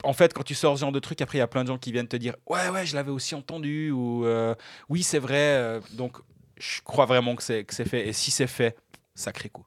en 0.04 0.12
fait, 0.12 0.32
quand 0.32 0.42
tu 0.44 0.54
sors 0.54 0.76
ce 0.76 0.80
genre 0.82 0.92
de 0.92 1.00
truc, 1.00 1.20
après 1.20 1.38
il 1.38 1.40
y 1.40 1.42
a 1.44 1.48
plein 1.48 1.62
de 1.64 1.68
gens 1.68 1.78
qui 1.78 1.92
viennent 1.92 2.08
te 2.08 2.16
dire 2.16 2.36
ouais, 2.46 2.68
ouais, 2.68 2.86
je 2.86 2.94
l'avais 2.94 3.10
aussi 3.10 3.34
entendu 3.34 3.90
ou 3.90 4.24
euh, 4.26 4.54
oui, 4.88 5.02
c'est 5.02 5.18
vrai. 5.18 5.36
euh, 5.56 5.80
donc 5.92 6.18
je 6.60 6.82
crois 6.82 7.06
vraiment 7.06 7.36
que 7.36 7.42
c'est 7.42 7.64
fait. 7.66 8.08
Et 8.08 8.12
si 8.12 8.30
c'est 8.30 8.46
fait, 8.46 8.76
sacré 9.14 9.48
coup. 9.48 9.66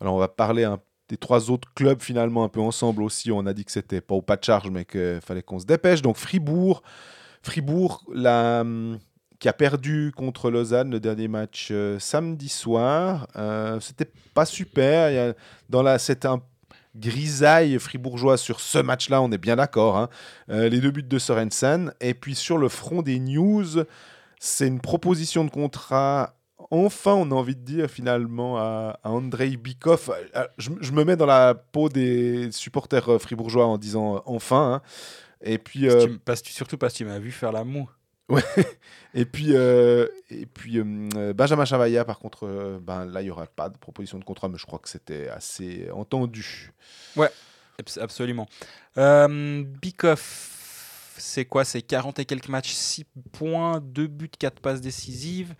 Alors 0.00 0.14
on 0.14 0.18
va 0.18 0.28
parler 0.28 0.68
des 1.08 1.16
trois 1.16 1.50
autres 1.50 1.68
clubs 1.74 2.02
finalement 2.02 2.42
un 2.44 2.48
peu 2.48 2.60
ensemble 2.60 3.02
aussi. 3.02 3.30
On 3.30 3.46
a 3.46 3.52
dit 3.52 3.64
que 3.64 3.72
c'était 3.72 4.00
pas 4.00 4.14
au 4.14 4.22
pas 4.22 4.36
de 4.36 4.44
charge, 4.44 4.70
mais 4.70 4.84
qu'il 4.84 5.20
fallait 5.22 5.42
qu'on 5.42 5.58
se 5.58 5.66
dépêche. 5.66 6.02
Donc 6.02 6.16
Fribourg, 6.16 6.82
Fribourg 7.42 8.04
hum, 8.08 8.98
qui 9.38 9.48
a 9.48 9.52
perdu 9.52 10.12
contre 10.16 10.50
Lausanne 10.50 10.90
le 10.90 11.00
dernier 11.00 11.28
match 11.28 11.68
euh, 11.70 11.98
samedi 11.98 12.48
soir. 12.48 13.28
Euh, 13.36 13.78
c'était 13.80 14.10
pas 14.34 14.44
super. 14.44 15.34
Dans 15.68 15.82
la, 15.82 15.98
c'est 15.98 16.24
un 16.24 16.40
grisaille 16.96 17.78
fribourgeois 17.78 18.36
sur 18.36 18.60
ce 18.60 18.78
match-là, 18.78 19.22
on 19.22 19.30
est 19.32 19.38
bien 19.38 19.56
d'accord. 19.56 19.96
hein. 19.96 20.08
Euh, 20.50 20.68
les 20.68 20.80
deux 20.80 20.90
buts 20.90 21.02
de 21.02 21.18
Sorensen. 21.18 21.92
Et 22.00 22.14
puis 22.14 22.34
sur 22.34 22.58
le 22.58 22.68
front 22.68 23.02
des 23.02 23.18
news, 23.18 23.84
c'est 24.38 24.66
une 24.66 24.80
proposition 24.80 25.44
de 25.44 25.50
contrat 25.50 26.34
enfin, 26.70 27.12
on 27.12 27.30
a 27.32 27.34
envie 27.34 27.56
de 27.56 27.60
dire 27.60 27.90
finalement 27.90 28.56
à, 28.56 28.98
à 29.02 29.10
Andrei 29.10 29.56
Bikov. 29.56 30.10
Euh, 30.36 30.44
Je, 30.56 30.70
je 30.80 30.92
me 30.92 31.04
mets 31.04 31.16
dans 31.16 31.26
la 31.26 31.54
peau 31.54 31.88
des 31.90 32.50
supporters 32.52 33.08
euh, 33.10 33.18
fribourgeois 33.18 33.66
en 33.66 33.76
disant 33.78 34.16
euh, 34.16 34.18
enfin. 34.26 34.74
hein. 34.74 34.82
Et 35.44 35.58
puis, 35.58 35.86
Parce 35.86 35.94
euh, 35.96 35.98
que 35.98 36.04
tu 36.04 36.10
m- 36.12 36.18
parce 36.24 36.40
que 36.40 36.46
tu- 36.46 36.52
surtout 36.52 36.78
parce 36.78 36.92
que 36.94 36.98
tu 36.98 37.04
m'as 37.04 37.18
vu 37.18 37.30
faire 37.32 37.52
la 37.52 37.64
moue. 37.64 37.90
et 39.14 39.24
puis, 39.24 39.48
euh, 39.50 40.06
et 40.30 40.46
puis 40.46 40.78
euh, 40.78 41.08
euh, 41.16 41.32
Benjamin 41.32 41.64
Chavaya, 41.64 42.04
par 42.04 42.18
contre, 42.18 42.78
ben, 42.80 43.04
là, 43.06 43.20
il 43.20 43.24
n'y 43.24 43.30
aura 43.30 43.46
pas 43.46 43.68
de 43.68 43.76
proposition 43.76 44.18
de 44.18 44.24
contrat, 44.24 44.48
mais 44.48 44.58
je 44.58 44.66
crois 44.66 44.78
que 44.78 44.88
c'était 44.88 45.28
assez 45.28 45.88
entendu. 45.92 46.72
Abs- 47.78 47.98
Absolument. 47.98 48.46
Bikoff, 48.96 51.14
c'est 51.18 51.44
quoi? 51.44 51.64
C'est 51.64 51.82
40 51.82 52.18
et 52.20 52.24
quelques 52.24 52.48
matchs, 52.48 52.72
6 52.72 53.04
points, 53.32 53.80
2 53.80 54.06
buts, 54.06 54.30
4 54.38 54.60
passes 54.60 54.80
décisives. 54.80 55.54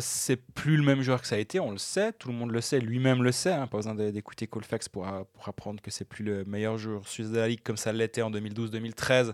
C'est 0.00 0.36
plus 0.36 0.76
le 0.76 0.84
même 0.84 1.02
joueur 1.02 1.20
que 1.20 1.26
ça 1.26 1.34
a 1.34 1.38
été, 1.38 1.58
on 1.58 1.72
le 1.72 1.78
sait, 1.78 2.12
tout 2.12 2.28
le 2.28 2.34
monde 2.34 2.52
le 2.52 2.60
sait, 2.60 2.78
lui-même 2.78 3.24
le 3.24 3.32
sait, 3.32 3.50
hein, 3.50 3.66
pas 3.66 3.78
besoin 3.78 3.96
d'écouter 3.96 4.46
Colfax 4.46 4.88
pour, 4.88 5.04
pour 5.32 5.48
apprendre 5.48 5.82
que 5.82 5.90
c'est 5.90 6.04
plus 6.04 6.24
le 6.24 6.44
meilleur 6.44 6.78
joueur 6.78 7.08
suisse 7.08 7.30
de 7.30 7.38
la 7.38 7.48
ligue 7.48 7.62
comme 7.64 7.76
ça 7.76 7.92
l'était 7.92 8.22
en 8.22 8.30
2012-2013 8.30 9.32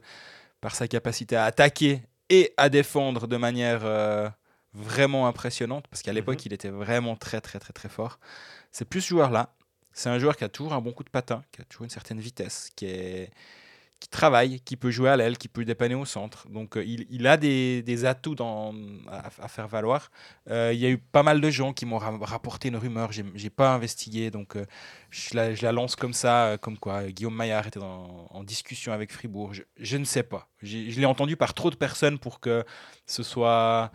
par 0.63 0.75
sa 0.75 0.89
capacité 0.89 1.37
à 1.37 1.45
attaquer 1.45 2.01
et 2.31 2.53
à 2.57 2.69
défendre 2.69 3.27
de 3.27 3.37
manière 3.37 3.81
euh, 3.85 4.29
vraiment 4.75 5.27
impressionnante 5.27 5.87
parce 5.89 6.03
qu'à 6.03 6.13
l'époque 6.13 6.45
il 6.47 6.53
était 6.53 6.69
vraiment 6.69 7.17
très 7.17 7.41
très 7.41 7.59
très 7.59 7.73
très 7.73 7.89
fort. 7.89 8.19
C'est 8.71 8.85
plus 8.85 9.01
ce 9.01 9.09
joueur-là, 9.09 9.55
c'est 9.93 10.11
un 10.11 10.19
joueur 10.19 10.37
qui 10.37 10.45
a 10.45 10.49
toujours 10.49 10.75
un 10.75 10.81
bon 10.81 10.93
coup 10.93 11.05
de 11.05 11.11
patin, 11.11 11.43
qui 11.53 11.61
a 11.61 11.65
toujours 11.65 11.85
une 11.85 11.91
certaine 11.91 12.21
vitesse, 12.21 12.71
qui, 12.77 12.87
est, 12.87 13.31
qui 14.01 14.09
travaille, 14.09 14.61
qui 14.61 14.77
peut 14.77 14.91
jouer 14.93 15.09
à 15.11 15.17
l'aile, 15.17 15.37
qui 15.39 15.49
peut 15.49 15.65
dépanner 15.65 15.97
au 15.97 16.05
centre. 16.05 16.49
Donc 16.49 16.77
euh, 16.77 16.85
il, 16.85 17.07
il 17.11 17.27
a 17.27 17.37
des, 17.37 17.83
des 17.83 18.05
atouts 18.05 18.37
dans, 18.37 18.73
à, 19.11 19.27
à 19.43 19.49
faire 19.49 19.67
valoir. 19.67 20.11
Euh, 20.49 20.71
il 20.73 20.79
y 20.79 20.87
a 20.87 20.89
eu 20.91 20.99
pas 20.99 21.25
mal 21.25 21.41
de 21.41 21.51
gens 21.51 21.73
qui 21.73 21.85
m'ont 21.85 21.99
ra- 21.99 22.17
rapporté 22.23 22.69
une 22.69 22.77
rumeur, 22.77 23.11
j'ai 23.11 23.25
j'ai 23.35 23.51
pas 23.51 23.75
investigué, 23.75 24.31
donc 24.31 24.55
euh, 24.55 24.65
je, 25.11 25.35
la, 25.35 25.53
je 25.55 25.63
la 25.65 25.73
lance 25.73 25.97
comme 25.97 26.13
ça, 26.13 26.59
comme 26.61 26.79
quoi 26.79 27.09
Guillaume 27.09 27.35
Maillard 27.35 27.67
était 27.67 27.81
dans- 27.81 28.29
en 28.31 28.45
discussion 28.45 28.93
avec 28.93 29.13
Fribourg. 29.13 29.53
Je, 29.53 29.63
je 29.77 29.97
ne 29.97 30.05
sais 30.05 30.23
pas. 30.23 30.49
Je 30.63 30.77
l'ai 31.01 31.07
entendu 31.07 31.37
par 31.37 31.53
trop 31.55 31.71
de 31.71 31.77
personnes 31.77 32.19
pour 32.21 32.39
que 32.39 32.65
ce 33.05 33.25
soit... 33.25 33.91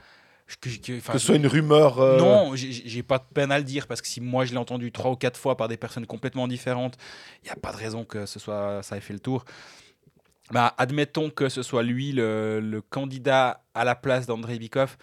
que- 0.60 0.70
que- 0.70 0.98
enfin, 0.98 1.14
Que 1.14 1.20
ce 1.20 1.28
soit 1.28 1.38
une 1.38 1.48
rumeur. 1.48 2.00
euh, 2.00 2.18
non, 2.18 2.56
j'ai 2.56 3.04
pas 3.04 3.20
de 3.20 3.26
peine 3.34 3.52
à 3.54 3.58
le 3.58 3.64
dire 3.64 3.88
parce 3.88 4.02
que 4.02 4.08
si 4.10 4.20
moi 4.20 4.44
je 4.44 4.52
l'ai 4.52 4.58
entendu 4.58 4.92
trois 4.92 5.12
ou 5.12 5.16
quatre 5.16 5.40
fois 5.40 5.56
par 5.56 5.70
des 5.70 5.78
personnes 5.78 6.06
complètement 6.06 6.50
différentes, 6.50 6.98
il 7.42 7.46
n'y 7.46 7.52
a 7.52 7.56
pas 7.56 7.72
de 7.72 7.78
raison 7.78 8.04
que 8.04 8.26
ce 8.26 8.38
soit 8.38 8.84
ça 8.84 8.98
ait 8.98 9.02
fait 9.02 9.14
le 9.14 9.20
tour. 9.22 9.46
Bah, 10.54 10.74
admettons 10.78 11.32
que 11.32 11.50
ce 11.50 11.64
soit 11.64 11.84
lui 11.84 12.12
le, 12.12 12.60
le 12.60 12.82
candidat 12.82 13.66
à 13.74 13.84
la 13.84 13.96
place 13.96 14.28
d'André 14.28 14.60
Bikoff. 14.60 14.98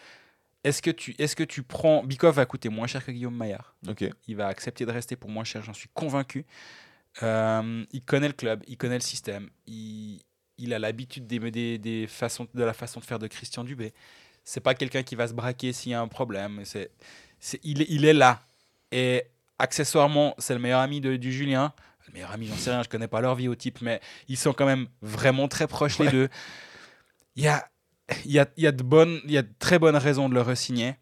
Est-ce 0.63 0.81
que, 0.81 0.91
tu, 0.91 1.15
est 1.19 1.35
que 1.35 1.43
tu 1.43 1.63
prends. 1.63 2.05
Bikoff 2.05 2.37
va 2.37 2.47
coûter 2.47 2.69
moins 2.69 2.87
cher 2.87 3.05
que 3.05 3.11
Guillaume 3.11 3.37
Maillard. 3.37 3.75
Il 4.29 4.37
va 4.37 4.47
accepter 4.47 4.87
de 4.87 4.93
rester 4.93 5.17
pour 5.17 5.29
moins 5.29 5.45
cher, 5.45 5.63
j'en 5.65 5.73
suis 5.73 5.89
convaincu. 5.93 6.47
Euh, 7.25 7.85
il 7.91 8.03
connaît 8.03 8.29
le 8.29 8.35
club, 8.35 8.63
il 8.69 8.77
connaît 8.77 8.95
le 8.95 9.01
système, 9.01 9.51
il, 9.67 10.21
il 10.59 10.73
a 10.73 10.79
l'habitude 10.79 11.27
des, 11.27 11.41
des, 11.51 11.77
des 11.79 12.07
façons, 12.07 12.47
de 12.55 12.63
la 12.63 12.73
façon 12.73 13.01
de 13.01 13.05
faire 13.05 13.19
de 13.19 13.27
Christian 13.27 13.65
Dubé. 13.65 13.93
C'est 14.45 14.61
pas 14.61 14.75
quelqu'un 14.75 15.03
qui 15.03 15.17
va 15.17 15.27
se 15.27 15.33
braquer 15.33 15.73
s'il 15.73 15.91
y 15.91 15.95
a 15.95 16.01
un 16.01 16.07
problème. 16.07 16.61
C'est, 16.65 16.93
c'est, 17.41 17.59
il, 17.65 17.83
est, 17.83 17.87
il 17.89 18.05
est 18.05 18.13
là. 18.13 18.41
Et 18.93 19.25
accessoirement, 19.59 20.37
c'est 20.39 20.55
le 20.55 20.61
meilleur 20.61 20.81
ami 20.81 21.01
de, 21.01 21.17
du 21.17 21.33
Julien. 21.33 21.73
Le 22.11 22.15
meilleur 22.15 22.33
ami, 22.33 22.49
j'en 22.49 22.57
sais 22.57 22.71
rien, 22.71 22.83
je 22.83 22.89
connais 22.89 23.07
pas 23.07 23.21
leur 23.21 23.37
vie 23.37 23.47
au 23.47 23.55
type, 23.55 23.81
mais 23.83 24.01
ils 24.27 24.37
sont 24.37 24.53
quand 24.53 24.67
même 24.67 24.89
vraiment 25.01 25.47
très 25.47 25.69
proches 25.69 26.01
les 26.01 26.09
deux. 26.09 26.29
Il 27.37 27.45
y 27.45 27.47
a, 27.49 27.71
y, 28.25 28.41
a, 28.41 28.49
y, 28.57 28.67
a 28.67 28.73
de 28.73 28.83
bonnes, 28.83 29.21
y 29.27 29.39
a 29.39 29.43
de 29.43 29.53
très 29.61 29.79
bonnes 29.79 29.97
raisons 29.97 30.29
de 30.29 30.35
le 30.35 30.43
resigner. 30.43 30.97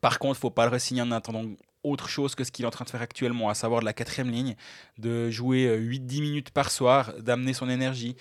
Par 0.00 0.20
contre, 0.20 0.38
il 0.38 0.40
faut 0.40 0.50
pas 0.50 0.66
le 0.66 0.70
resigner 0.70 1.02
en 1.02 1.10
attendant 1.10 1.44
autre 1.82 2.08
chose 2.08 2.34
que 2.34 2.44
ce 2.44 2.50
qu'il 2.52 2.64
est 2.64 2.68
en 2.68 2.70
train 2.70 2.84
de 2.84 2.90
faire 2.90 3.00
actuellement, 3.02 3.48
à 3.48 3.54
savoir 3.54 3.80
de 3.80 3.86
la 3.86 3.92
quatrième 3.92 4.30
ligne, 4.30 4.54
de 4.98 5.30
jouer 5.30 5.66
euh, 5.66 5.78
8-10 5.80 6.20
minutes 6.20 6.50
par 6.50 6.70
soir, 6.70 7.12
d'amener 7.20 7.52
son 7.54 7.68
énergie, 7.70 8.16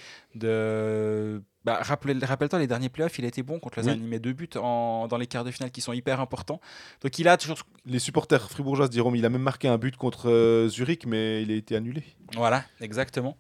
de... 0.54 1.42
Bah, 1.66 1.80
rappelle- 1.82 2.24
Rappelle-toi, 2.24 2.58
les 2.60 2.68
derniers 2.68 2.88
playoffs, 2.90 3.20
il 3.20 3.26
a 3.26 3.28
été 3.28 3.44
bon 3.44 3.60
contre 3.60 3.82
les 3.82 3.90
Oui. 3.92 3.98
met 4.00 4.20
deux 4.20 4.32
buts 4.32 4.50
en- 4.56 5.08
dans 5.10 5.18
les 5.18 5.28
quarts 5.28 5.44
de 5.44 5.52
finale 5.52 5.72
qui 5.72 5.82
sont 5.82 5.92
hyper 5.92 6.22
importants. 6.22 6.62
Donc 7.02 7.20
il 7.20 7.28
a 7.28 7.36
toujours... 7.38 7.58
Les 7.86 8.00
supporters 8.00 8.50
fribourgeois 8.50 8.86
se 8.86 8.92
diront, 8.92 9.12
mais 9.12 9.20
il 9.20 9.26
a 9.26 9.30
même 9.30 9.42
marqué 9.42 9.68
un 9.68 9.78
but 9.78 9.98
contre 9.98 10.30
euh, 10.30 10.70
Zurich, 10.70 11.06
mais 11.06 11.44
il 11.44 11.52
a 11.52 11.56
été 11.56 11.76
annulé. 11.76 12.04
Voilà, 12.36 12.64
exactement. 12.80 13.38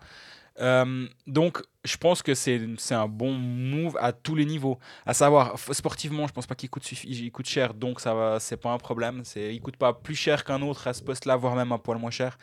Euh, 0.59 1.07
donc, 1.27 1.61
je 1.85 1.95
pense 1.97 2.21
que 2.21 2.33
c'est 2.33 2.59
un 2.91 3.07
bon 3.07 3.31
move 3.31 3.97
à 3.99 4.11
tous 4.11 4.35
les 4.35 4.45
niveaux. 4.45 4.77
À 5.05 5.13
savoir, 5.13 5.57
sportivement, 5.71 6.27
je 6.27 6.33
pense 6.33 6.47
pas 6.47 6.55
qu'il 6.55 6.69
coûte, 6.69 6.85
cher, 7.45 7.73
donc 7.73 8.01
ça 8.01 8.37
c'est 8.39 8.57
pas 8.57 8.71
un 8.71 8.77
problème. 8.77 9.23
Il 9.35 9.61
coûte 9.61 9.77
pas 9.77 9.93
plus 9.93 10.15
cher 10.15 10.43
qu'un 10.43 10.61
autre 10.61 10.87
à 10.87 10.93
ce 10.93 11.01
poste-là, 11.01 11.35
voire 11.37 11.55
même 11.55 11.71
un 11.71 11.77
poil 11.77 11.97
moins 11.97 12.11
cher. 12.11 12.37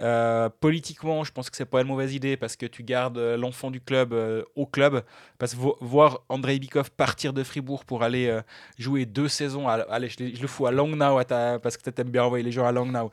Euh, 0.00 0.48
politiquement, 0.58 1.22
je 1.22 1.30
pense 1.30 1.48
que 1.48 1.56
c'est 1.56 1.64
pas 1.64 1.80
une 1.80 1.86
mauvaise 1.86 2.12
idée 2.14 2.36
parce 2.36 2.56
que 2.56 2.66
tu 2.66 2.82
gardes 2.82 3.16
euh, 3.16 3.36
l'enfant 3.36 3.70
du 3.70 3.80
club 3.80 4.12
au 4.56 4.66
club. 4.66 5.04
Parce 5.38 5.54
voir 5.80 6.22
Andrei 6.28 6.58
Bikov 6.58 6.90
partir 6.90 7.32
de 7.32 7.44
Fribourg 7.44 7.84
pour 7.84 8.02
aller 8.02 8.40
jouer 8.76 9.06
deux 9.06 9.28
saisons, 9.28 9.68
allez, 9.68 10.08
je, 10.08 10.24
le- 10.24 10.48
fous 10.48 10.66
à 10.66 10.72
Langnau 10.72 11.20
parce 11.28 11.76
que 11.76 11.90
t'aimes 11.90 12.10
bien 12.10 12.24
envoyer 12.24 12.42
les 12.42 12.50
gens 12.52 12.66
à 12.66 12.72
Langnau. 12.72 13.12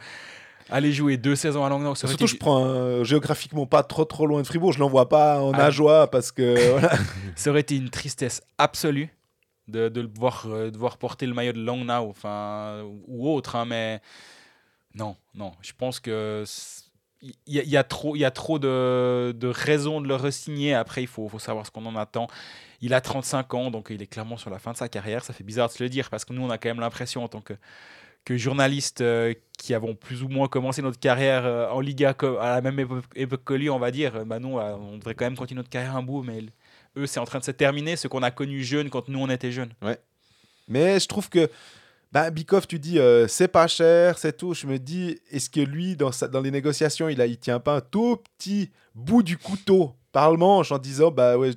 Aller 0.69 0.91
jouer 0.91 1.17
deux 1.17 1.35
saisons 1.35 1.63
à 1.65 1.69
Langnau, 1.69 1.95
ça 1.95 2.07
Surtout, 2.07 2.25
été- 2.25 2.33
je 2.33 2.37
prends 2.39 2.65
un- 2.65 3.03
géographiquement 3.03 3.65
pas 3.65 3.83
trop 3.83 4.05
trop 4.05 4.25
loin 4.27 4.41
de 4.41 4.47
Fribourg. 4.47 4.71
Je 4.73 4.79
l'envoie 4.79 5.09
pas 5.09 5.41
en 5.41 5.51
Ah. 5.53 5.65
Ajoie 5.65 6.09
parce 6.11 6.31
que 6.31 6.53
voilà. 6.79 6.91
Ça 7.35 7.49
aurait 7.49 7.61
été 7.61 7.75
une 7.75 7.89
tristesse 7.89 8.41
absolue 8.57 9.09
de, 9.67 9.89
de 9.89 10.01
le 10.01 10.09
voir, 10.17 10.43
euh, 10.47 10.69
de 10.71 10.77
voir 10.77 10.97
porter 10.97 11.25
le 11.25 11.33
maillot 11.33 11.53
de 11.53 11.63
Langnau, 11.63 12.09
enfin, 12.09 12.83
ou 13.07 13.29
autre, 13.29 13.55
hein, 13.55 13.65
mais 13.65 14.01
non, 14.95 15.15
non. 15.35 15.53
Je 15.61 15.71
pense 15.77 15.99
que 15.99 16.43
c'est- 16.45 16.83
il 17.21 17.35
y, 17.55 17.59
a- 17.59 17.63
il 17.63 17.69
y 17.69 17.77
a 17.77 17.83
trop, 17.83 18.15
il 18.15 18.19
y 18.19 18.25
a 18.25 18.31
trop 18.31 18.57
de, 18.57 19.31
de 19.37 19.47
raisons 19.47 20.01
de 20.01 20.07
le 20.07 20.15
resigner. 20.15 20.73
Après, 20.73 21.03
il 21.03 21.07
faut, 21.07 21.29
faut 21.29 21.37
savoir 21.37 21.67
ce 21.67 21.71
qu'on 21.71 21.85
en 21.85 21.95
attend. 21.95 22.25
Il 22.81 22.95
a 22.95 22.99
35 23.01 23.53
ans, 23.53 23.69
donc 23.69 23.89
il 23.91 24.01
est 24.01 24.07
clairement 24.07 24.37
sur 24.37 24.49
la 24.49 24.57
fin 24.57 24.71
de 24.71 24.77
sa 24.77 24.89
carrière. 24.89 25.23
Ça 25.23 25.31
fait 25.31 25.43
bizarre 25.43 25.67
de 25.67 25.73
se 25.73 25.83
le 25.83 25.87
dire 25.89 26.09
parce 26.09 26.25
que 26.25 26.33
nous, 26.33 26.41
on 26.41 26.49
a 26.49 26.57
quand 26.57 26.69
même 26.69 26.79
l'impression 26.79 27.23
en 27.23 27.27
tant 27.27 27.41
que, 27.41 27.53
que 28.25 28.37
journalistes 28.37 29.01
euh, 29.01 29.33
qui 29.61 29.75
avons 29.75 29.93
plus 29.93 30.23
ou 30.23 30.27
moins 30.27 30.47
commencé 30.47 30.81
notre 30.81 30.99
carrière 30.99 31.45
euh, 31.45 31.69
en 31.69 31.79
Liga 31.79 32.15
à 32.39 32.55
la 32.55 32.61
même 32.61 32.79
époque, 33.15 33.43
que 33.43 33.53
lui, 33.53 33.69
on 33.69 33.77
va 33.77 33.91
dire, 33.91 34.15
euh, 34.15 34.25
bah 34.25 34.37
euh, 34.37 34.75
on 34.75 34.97
devrait 34.97 35.13
quand 35.13 35.25
même 35.25 35.37
continuer 35.37 35.59
notre 35.59 35.69
carrière 35.69 35.95
un 35.95 36.01
bout, 36.01 36.23
mais 36.23 36.43
eux, 36.97 37.05
c'est 37.05 37.19
en 37.19 37.25
train 37.25 37.37
de 37.39 37.43
se 37.43 37.51
terminer, 37.51 37.95
ce 37.95 38.07
qu'on 38.07 38.23
a 38.23 38.31
connu 38.31 38.63
jeune 38.63 38.89
quand 38.89 39.07
nous, 39.07 39.19
on 39.19 39.29
était 39.29 39.51
jeunes. 39.51 39.71
Mais 40.67 40.99
je 40.99 41.07
trouve 41.07 41.29
que 41.29 41.49
bah, 42.11 42.31
Bikoff, 42.31 42.67
tu 42.67 42.79
dis 42.79 42.97
c'est 43.27 43.47
pas 43.47 43.67
cher, 43.67 44.17
c'est 44.17 44.35
tout. 44.35 44.53
Je 44.53 44.67
me 44.67 44.79
dis, 44.79 45.19
est-ce 45.31 45.49
que 45.49 45.61
lui, 45.61 45.95
dans, 45.95 46.11
dans 46.31 46.41
les 46.41 46.51
négociations, 46.51 47.07
il, 47.07 47.21
a, 47.21 47.25
il 47.25 47.37
tient 47.37 47.59
pas 47.59 47.77
un 47.77 47.81
tout 47.81 48.17
petit 48.37 48.71
bout 48.95 49.23
du 49.23 49.37
couteau 49.37 49.95
par 50.11 50.31
le 50.31 50.37
manche 50.37 50.71
en 50.71 50.77
disant, 50.77 51.11
bah 51.11 51.37
ouais, 51.37 51.51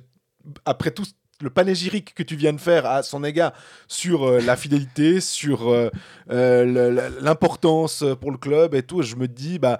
après 0.63 0.91
tout 0.91 1.05
le 1.41 1.49
panégyrique 1.49 2.13
que 2.13 2.23
tu 2.23 2.35
viens 2.35 2.53
de 2.53 2.59
faire 2.61 2.85
à 2.85 3.03
son 3.03 3.23
égard 3.23 3.51
sur 3.87 4.23
euh, 4.23 4.39
la 4.41 4.55
fidélité, 4.55 5.19
sur 5.21 5.69
euh, 5.69 5.89
euh, 6.31 7.09
l'importance 7.21 8.03
pour 8.21 8.31
le 8.31 8.37
club 8.37 8.73
et 8.75 8.83
tout, 8.83 9.01
je 9.01 9.15
me 9.15 9.27
dis, 9.27 9.59
bah 9.59 9.79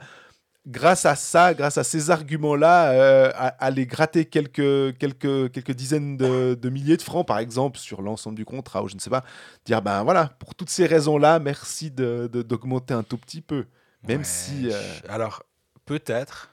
grâce 0.67 1.05
à 1.05 1.15
ça, 1.15 1.53
grâce 1.53 1.77
à 1.77 1.83
ces 1.83 2.09
arguments-là, 2.09 3.29
aller 3.59 3.85
gratter 3.85 4.25
quelques, 4.25 4.97
quelques, 4.97 5.51
quelques 5.51 5.71
dizaines 5.73 6.17
de, 6.17 6.55
de 6.59 6.69
milliers 6.69 6.97
de 6.97 7.03
francs, 7.03 7.27
par 7.27 7.37
exemple, 7.37 7.77
sur 7.77 8.01
l'ensemble 8.01 8.35
du 8.35 8.45
contrat, 8.45 8.81
ou 8.81 8.87
je 8.87 8.95
ne 8.95 8.99
sais 8.99 9.11
pas, 9.11 9.23
dire, 9.63 9.83
ben 9.83 10.03
voilà, 10.03 10.31
pour 10.39 10.55
toutes 10.55 10.71
ces 10.71 10.87
raisons-là, 10.87 11.37
merci 11.37 11.91
de- 11.91 12.27
de- 12.33 12.41
d'augmenter 12.41 12.95
un 12.95 13.03
tout 13.03 13.17
petit 13.19 13.41
peu. 13.41 13.65
Même 14.07 14.19
Ouais, 14.21 14.23
si, 14.23 14.71
je- 14.71 15.07
Alors, 15.07 15.43
peut-être, 15.85 16.49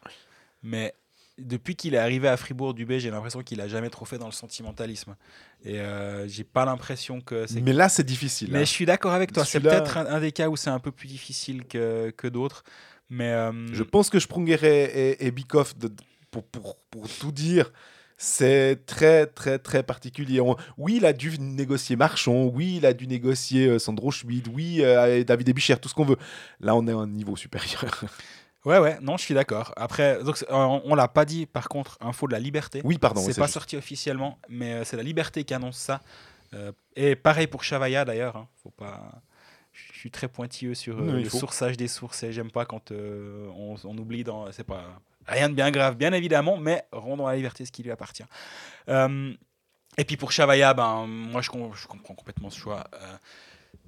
mais 0.63 0.95
depuis 1.39 1.77
qu'il 1.77 1.95
est 1.95 1.99
arrivé 1.99 2.29
à 2.29 2.37
Fribourg-Dubé, 2.37 3.01
j'ai 3.01 3.11
l'impression 3.11 3.43
qu'il 3.43 3.61
a 3.61 3.69
jamais 3.69 3.91
trop 3.91 4.05
fait 4.05 4.19
dans 4.19 4.27
le 4.27 4.33
sentimentalisme. 4.33 5.17
Et 5.65 5.81
euh, 5.81 6.29
j'ai 6.29 6.45
pas 6.45 6.65
l'impression 6.65 7.21
que 7.21 7.47
c'est. 7.47 7.61
Mais 7.61 7.73
là, 7.73 7.89
c'est 7.89 8.05
difficile. 8.05 8.49
Mais 8.53 8.59
hein. 8.59 8.65
je 8.65 8.71
suis 8.71 8.85
d'accord 8.87 9.13
avec 9.13 9.33
toi. 9.33 9.45
C'est 9.45 9.61
peut-être 9.61 9.97
un, 9.97 10.07
un 10.07 10.21
des 10.21 10.33
cas 10.33 10.49
où 10.49 10.57
c'est 10.57 10.71
un 10.71 10.79
peu 10.79 10.93
plus 10.93 11.09
difficile 11.09 11.65
que, 11.67 12.11
que 12.11 12.27
d'autres. 12.29 12.65
Mais 13.11 13.31
euh, 13.33 13.53
Je 13.73 13.83
pense 13.83 14.09
que 14.11 14.19
Sprunger 14.19 14.59
et, 14.63 15.11
et, 15.11 15.27
et 15.27 15.31
Bikoff, 15.31 15.77
de- 15.77 15.93
pour, 16.31 16.45
pour, 16.45 16.77
pour 16.91 17.09
tout 17.09 17.33
dire, 17.33 17.73
c'est 18.17 18.87
très, 18.87 19.27
très, 19.27 19.59
très 19.59 19.83
particulier. 19.83 20.41
On- 20.41 20.57
oui, 20.79 20.97
il 20.97 21.05
a 21.07 21.13
dû 21.13 21.39
négocier 21.39 21.97
Marchand, 21.97 22.45
oui, 22.45 22.77
il 22.77 22.87
a 22.87 22.93
dû 22.95 23.07
négocier 23.07 23.67
euh, 23.67 23.79
Sandro 23.79 24.11
Schmid, 24.11 24.49
oui, 24.55 24.79
euh, 24.81 25.25
David 25.25 25.49
Ebichère, 25.49 25.81
tout 25.81 25.89
ce 25.89 25.95
qu'on 25.95 26.05
veut. 26.05 26.17
Là, 26.61 26.75
on 26.77 26.87
est 26.87 26.93
à 26.93 26.97
un 26.97 27.07
niveau 27.07 27.37
supérieur. 27.37 28.05
ouais, 28.65 28.79
ouais, 28.79 28.99
non, 29.01 29.17
je 29.17 29.23
suis 29.23 29.35
d'accord. 29.35 29.73
Après, 29.77 30.23
donc, 30.23 30.37
c'est- 30.37 30.51
on, 30.51 30.83
on 30.85 30.95
l'a 30.95 31.09
pas 31.09 31.25
dit, 31.25 31.47
par 31.47 31.69
contre, 31.69 31.99
info 32.01 32.27
de 32.27 32.33
la 32.33 32.39
liberté. 32.41 32.81
oui, 32.85 32.99
pardon. 32.99 33.21
c'est 33.21 33.33
c'est 33.33 33.41
pas 33.41 33.47
juste. 33.47 33.55
sorti 33.55 33.77
officiellement, 33.77 34.39
mais 34.49 34.73
euh, 34.75 34.85
c'est 34.85 34.97
la 34.97 35.03
liberté 35.03 35.45
qui 35.45 35.55
annonce 35.55 35.77
ça. 35.79 36.01
Euh, 36.55 36.73
et 36.97 37.17
pareil 37.17 37.47
pour 37.47 37.65
Chavaya 37.65 38.05
d'ailleurs. 38.05 38.37
hein. 38.37 38.49
Faut 38.63 38.71
pas. 38.71 39.23
Je 39.73 39.99
suis 39.99 40.11
très 40.11 40.29
pointilleux 40.29 40.75
sur 40.75 40.99
euh, 41.01 41.13
le 41.23 41.25
faut. 41.29 41.39
sourçage 41.39 41.79
des 41.79 41.89
sources 41.89 42.23
et 42.25 42.33
j'aime 42.33 42.51
pas 42.51 42.67
quand 42.67 42.91
euh, 42.93 43.49
on, 43.57 43.75
on 43.85 43.97
oublie 43.97 44.23
dans. 44.23 44.53
C'est 44.53 44.65
pas 44.65 44.85
rien 45.27 45.49
de 45.49 45.55
bien 45.55 45.71
grave, 45.71 45.97
bien 45.97 46.13
évidemment, 46.13 46.59
mais 46.59 46.85
rendons 46.93 47.27
à 47.27 47.31
la 47.31 47.37
liberté 47.37 47.65
ce 47.65 47.73
qui 47.73 47.83
lui 47.83 47.91
appartient. 47.91 48.25
Euh, 48.91 49.33
et 49.97 50.05
puis 50.05 50.19
pour 50.19 50.31
Chavaya, 50.31 50.75
ben 50.75 51.07
moi 51.07 51.41
je, 51.41 51.49
com- 51.49 51.71
je 51.75 51.87
comprends 51.87 52.15
complètement 52.15 52.51
ce 52.51 52.59
choix. 52.59 52.85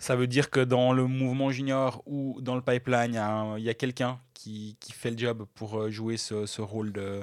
Ça 0.05 0.17
veut 0.17 0.27
dire 0.27 0.51
que 0.51 0.61
dans 0.61 0.93
le 0.93 1.07
mouvement 1.07 1.51
junior 1.51 2.03
ou 2.05 2.39
dans 2.43 2.57
le 2.57 2.61
pipeline, 2.61 3.19
il 3.57 3.65
y 3.65 3.71
a, 3.71 3.75
quelqu'un 3.75 4.21
qui, 4.35 4.77
qui 4.79 4.93
fait 4.93 5.11
le 5.11 5.17
job 5.17 5.47
pour 5.55 5.81
euh, 5.81 5.89
jouer 5.89 6.19
ce, 6.19 6.45
ce 6.45 6.61
rôle 6.61 6.93
de, 6.93 7.23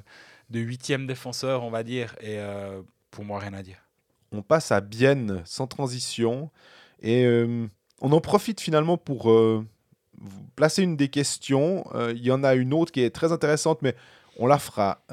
de 0.49 0.59
huitième 0.59 1.05
défenseur, 1.05 1.61
on 1.61 1.69
va 1.69 1.83
dire. 1.83 2.15
Et 2.21 2.39
euh, 2.39 2.81
pour 3.11 3.23
moi, 3.23 3.37
rien 3.37 3.53
à 3.53 3.61
dire. 3.61 3.77
On 4.31 4.41
passe 4.41 4.71
à 4.71 4.81
Bienne 4.81 5.43
sans 5.45 5.67
transition 5.67 6.49
et 7.03 7.23
euh, 7.23 7.67
on 7.99 8.11
en 8.13 8.19
profite 8.19 8.59
finalement 8.59 8.97
pour 8.97 9.31
placer 10.55 10.81
une 10.81 10.97
des 10.97 11.09
questions. 11.09 11.85
Il 12.09 12.23
y 12.23 12.31
en 12.31 12.43
a 12.43 12.55
une 12.55 12.73
autre 12.73 12.91
qui 12.91 13.01
est 13.01 13.11
très 13.11 13.31
intéressante, 13.31 13.83
mais 13.83 13.95
on 14.37 14.47
la 14.47 14.57
fera. 14.57 15.03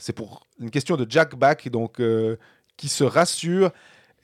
C'est 0.00 0.14
pour 0.14 0.48
une 0.58 0.72
question 0.72 0.96
de 0.96 1.06
Jack 1.08 1.36
Back, 1.36 1.68
donc 1.68 2.02
qui 2.76 2.88
se 2.88 3.04
rassure. 3.04 3.70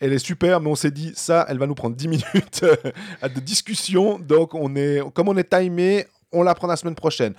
Elle 0.01 0.15
est 0.15 0.19
super, 0.19 0.61
mais 0.61 0.69
on 0.69 0.75
s'est 0.75 0.91
dit 0.91 1.13
ça, 1.15 1.45
elle 1.49 1.59
va 1.59 1.67
nous 1.67 1.75
prendre 1.75 1.95
10 1.95 2.09
minutes 2.09 2.63
euh, 2.63 3.29
de 3.29 3.41
discussion. 3.41 4.19
Donc 4.19 4.55
on 4.55 4.75
est, 4.75 5.01
comme 5.13 5.29
on 5.29 5.37
est 5.37 5.49
timé, 5.49 6.07
on 6.33 6.43
la 6.43 6.55
prend 6.55 6.67
la 6.67 6.77
semaine 6.77 6.95
prochaine. 6.95 7.35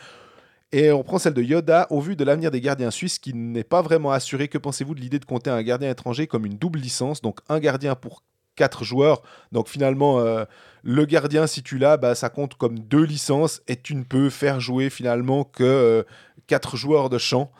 Et 0.71 0.91
on 0.91 1.03
prend 1.03 1.17
celle 1.17 1.33
de 1.33 1.41
Yoda. 1.41 1.87
Au 1.89 1.99
vu 1.99 2.15
de 2.15 2.23
l'avenir 2.23 2.49
des 2.49 2.61
gardiens 2.61 2.91
suisses 2.91 3.19
qui 3.19 3.33
n'est 3.33 3.65
pas 3.65 3.81
vraiment 3.81 4.11
assuré, 4.11 4.47
que 4.47 4.57
pensez-vous 4.57 4.95
de 4.95 5.01
l'idée 5.01 5.19
de 5.19 5.25
compter 5.25 5.49
un 5.49 5.61
gardien 5.63 5.89
étranger 5.89 6.27
comme 6.27 6.45
une 6.45 6.57
double 6.57 6.79
licence? 6.79 7.21
Donc 7.21 7.39
un 7.49 7.59
gardien 7.59 7.95
pour 7.95 8.23
quatre 8.55 8.83
joueurs. 8.83 9.21
Donc 9.51 9.67
finalement, 9.67 10.19
euh, 10.19 10.45
le 10.83 11.05
gardien, 11.05 11.47
si 11.47 11.63
tu 11.63 11.77
l'as, 11.77 11.97
bah, 11.97 12.15
ça 12.15 12.29
compte 12.29 12.55
comme 12.55 12.79
deux 12.79 13.03
licences 13.03 13.61
et 13.67 13.75
tu 13.75 13.95
ne 13.95 14.03
peux 14.03 14.29
faire 14.29 14.59
jouer 14.59 14.89
finalement 14.89 15.43
que 15.43 15.63
euh, 15.63 16.03
quatre 16.47 16.77
joueurs 16.77 17.09
de 17.09 17.17
champ. 17.17 17.51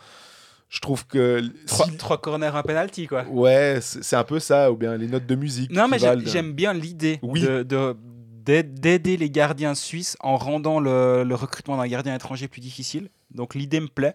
Je 0.72 0.80
trouve 0.80 1.06
que. 1.06 1.42
Trois, 1.66 1.86
si- 1.86 1.96
trois 1.98 2.18
corners, 2.18 2.56
un 2.56 2.62
penalty, 2.62 3.06
quoi. 3.06 3.24
Ouais, 3.28 3.78
c'est 3.82 4.16
un 4.16 4.24
peu 4.24 4.38
ça, 4.40 4.72
ou 4.72 4.76
bien 4.76 4.96
les 4.96 5.06
notes 5.06 5.26
de 5.26 5.34
musique. 5.34 5.70
Non, 5.70 5.86
mais 5.86 5.98
j'aime 5.98 6.18
valent- 6.20 6.30
j'aime 6.30 6.52
bien 6.54 6.72
l'idée 6.72 7.18
Oui. 7.22 7.42
de- 7.42 7.62
de- 7.62 7.94
d'aide- 8.42 8.80
d'aider 8.80 9.18
les 9.18 9.28
gardiens 9.28 9.74
suisses 9.74 10.16
en 10.20 10.36
rendant 10.38 10.80
le, 10.80 11.24
le 11.24 11.34
recrutement 11.34 11.76
d'un 11.76 11.86
gardien 11.86 12.14
étranger 12.14 12.48
plus 12.48 12.62
difficile. 12.62 13.10
Donc 13.30 13.54
l'idée 13.54 13.80
me 13.80 13.88
plaît. 13.88 14.14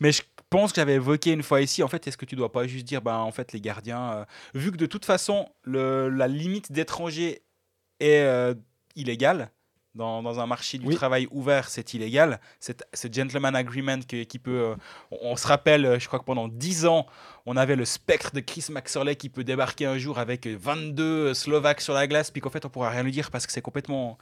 Mais 0.00 0.10
je 0.10 0.22
pense 0.50 0.72
que 0.72 0.80
j'avais 0.80 0.94
évoqué 0.94 1.30
une 1.32 1.44
fois 1.44 1.60
ici, 1.60 1.82
en 1.84 1.88
fait, 1.88 2.08
est-ce 2.08 2.16
que 2.16 2.24
tu 2.26 2.34
dois 2.34 2.50
pas 2.50 2.66
juste 2.66 2.84
dire, 2.86 3.00
ben, 3.00 3.16
en 3.16 3.30
fait, 3.30 3.52
les 3.52 3.60
gardiens, 3.60 4.12
euh, 4.14 4.24
vu 4.54 4.72
que 4.72 4.76
de 4.76 4.86
toute 4.86 5.04
façon, 5.04 5.48
le, 5.62 6.08
la 6.08 6.26
limite 6.26 6.72
d'étrangers 6.72 7.42
est 8.00 8.18
euh, 8.24 8.54
illégale, 8.96 9.50
dans, 9.94 10.22
dans 10.22 10.40
un 10.40 10.46
marché 10.46 10.78
du 10.78 10.86
Oui. 10.86 10.94
travail 10.96 11.28
ouvert, 11.30 11.68
c'est 11.68 11.94
illégal. 11.94 12.40
Ce 12.60 13.06
gentleman 13.12 13.54
agreement 13.54 14.00
qui 14.00 14.38
peut... 14.38 14.50
euh, 14.50 14.74
on, 15.10 15.18
on 15.32 15.36
se 15.36 15.46
rappelle, 15.46 15.86
euh, 15.86 15.98
je 15.98 16.06
crois 16.08 16.18
que 16.18 16.24
pendant 16.24 16.48
10 16.48 16.86
ans, 16.86 17.06
on 17.46 17.56
avait 17.56 17.76
le 17.76 17.84
spectre 17.84 18.32
de 18.34 18.40
Chris 18.40 18.66
Maxorley 18.70 19.14
qui 19.16 19.28
peut 19.28 19.44
débarquer 19.44 19.86
un 19.86 19.96
jour 19.98 20.18
avec 20.18 20.46
22 20.46 21.32
Slovaques 21.34 21.80
sur 21.80 21.94
la 21.94 22.06
glace, 22.06 22.30
puis 22.30 22.40
qu'en 22.40 22.50
fait, 22.50 22.64
on 22.64 22.70
pourra 22.70 22.90
rien 22.90 23.02
lui 23.02 23.12
dire 23.12 23.30
parce 23.30 23.46
que 23.46 23.52
c'est 23.52 23.62
complètement... 23.62 24.18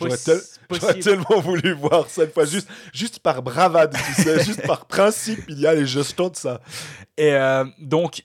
J'aurais 0.00 0.16
tel- 0.18 1.00
tellement 1.00 1.40
voulu 1.40 1.72
voir 1.72 2.06
une 2.18 2.28
fois, 2.30 2.44
juste, 2.44 2.68
juste 2.92 3.20
par 3.20 3.40
bravade, 3.42 3.94
tu 4.16 4.22
sais, 4.24 4.44
juste 4.44 4.66
par 4.66 4.86
principe, 4.86 5.38
il 5.48 5.60
y 5.60 5.66
a 5.66 5.74
les 5.74 5.86
je 5.86 6.00
tente 6.00 6.34
ça. 6.36 6.60
Et 7.16 7.32
euh, 7.32 7.64
donc, 7.78 8.24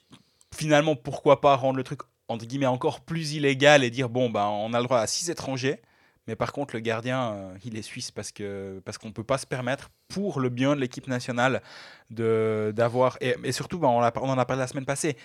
finalement, 0.52 0.96
pourquoi 0.96 1.40
pas 1.40 1.54
rendre 1.54 1.76
le 1.76 1.84
truc, 1.84 2.00
entre 2.26 2.46
guillemets, 2.46 2.66
encore 2.66 3.00
plus 3.02 3.34
illégal 3.34 3.84
et 3.84 3.90
dire, 3.90 4.08
bon, 4.08 4.28
ben, 4.28 4.44
on 4.46 4.74
a 4.74 4.78
le 4.80 4.84
droit 4.86 4.98
à 4.98 5.06
6 5.06 5.30
étrangers, 5.30 5.80
mais 6.26 6.36
par 6.36 6.52
contre, 6.52 6.74
le 6.74 6.80
gardien, 6.80 7.32
euh, 7.32 7.54
il 7.64 7.76
est 7.76 7.82
suisse 7.82 8.10
parce 8.10 8.30
que 8.32 8.80
parce 8.84 8.96
qu'on 8.98 9.08
ne 9.08 9.12
peut 9.12 9.24
pas 9.24 9.38
se 9.38 9.46
permettre, 9.46 9.90
pour 10.08 10.38
le 10.40 10.48
bien 10.50 10.76
de 10.76 10.80
l'équipe 10.80 11.06
nationale, 11.08 11.62
de 12.10 12.72
d'avoir... 12.74 13.16
Et, 13.20 13.34
et 13.44 13.52
surtout, 13.52 13.78
ben, 13.78 13.88
on, 13.88 14.00
l'a- 14.00 14.12
on 14.16 14.28
en 14.28 14.38
a 14.38 14.44
parlé 14.44 14.60
la 14.60 14.66
semaine 14.66 14.84
passée, 14.84 15.16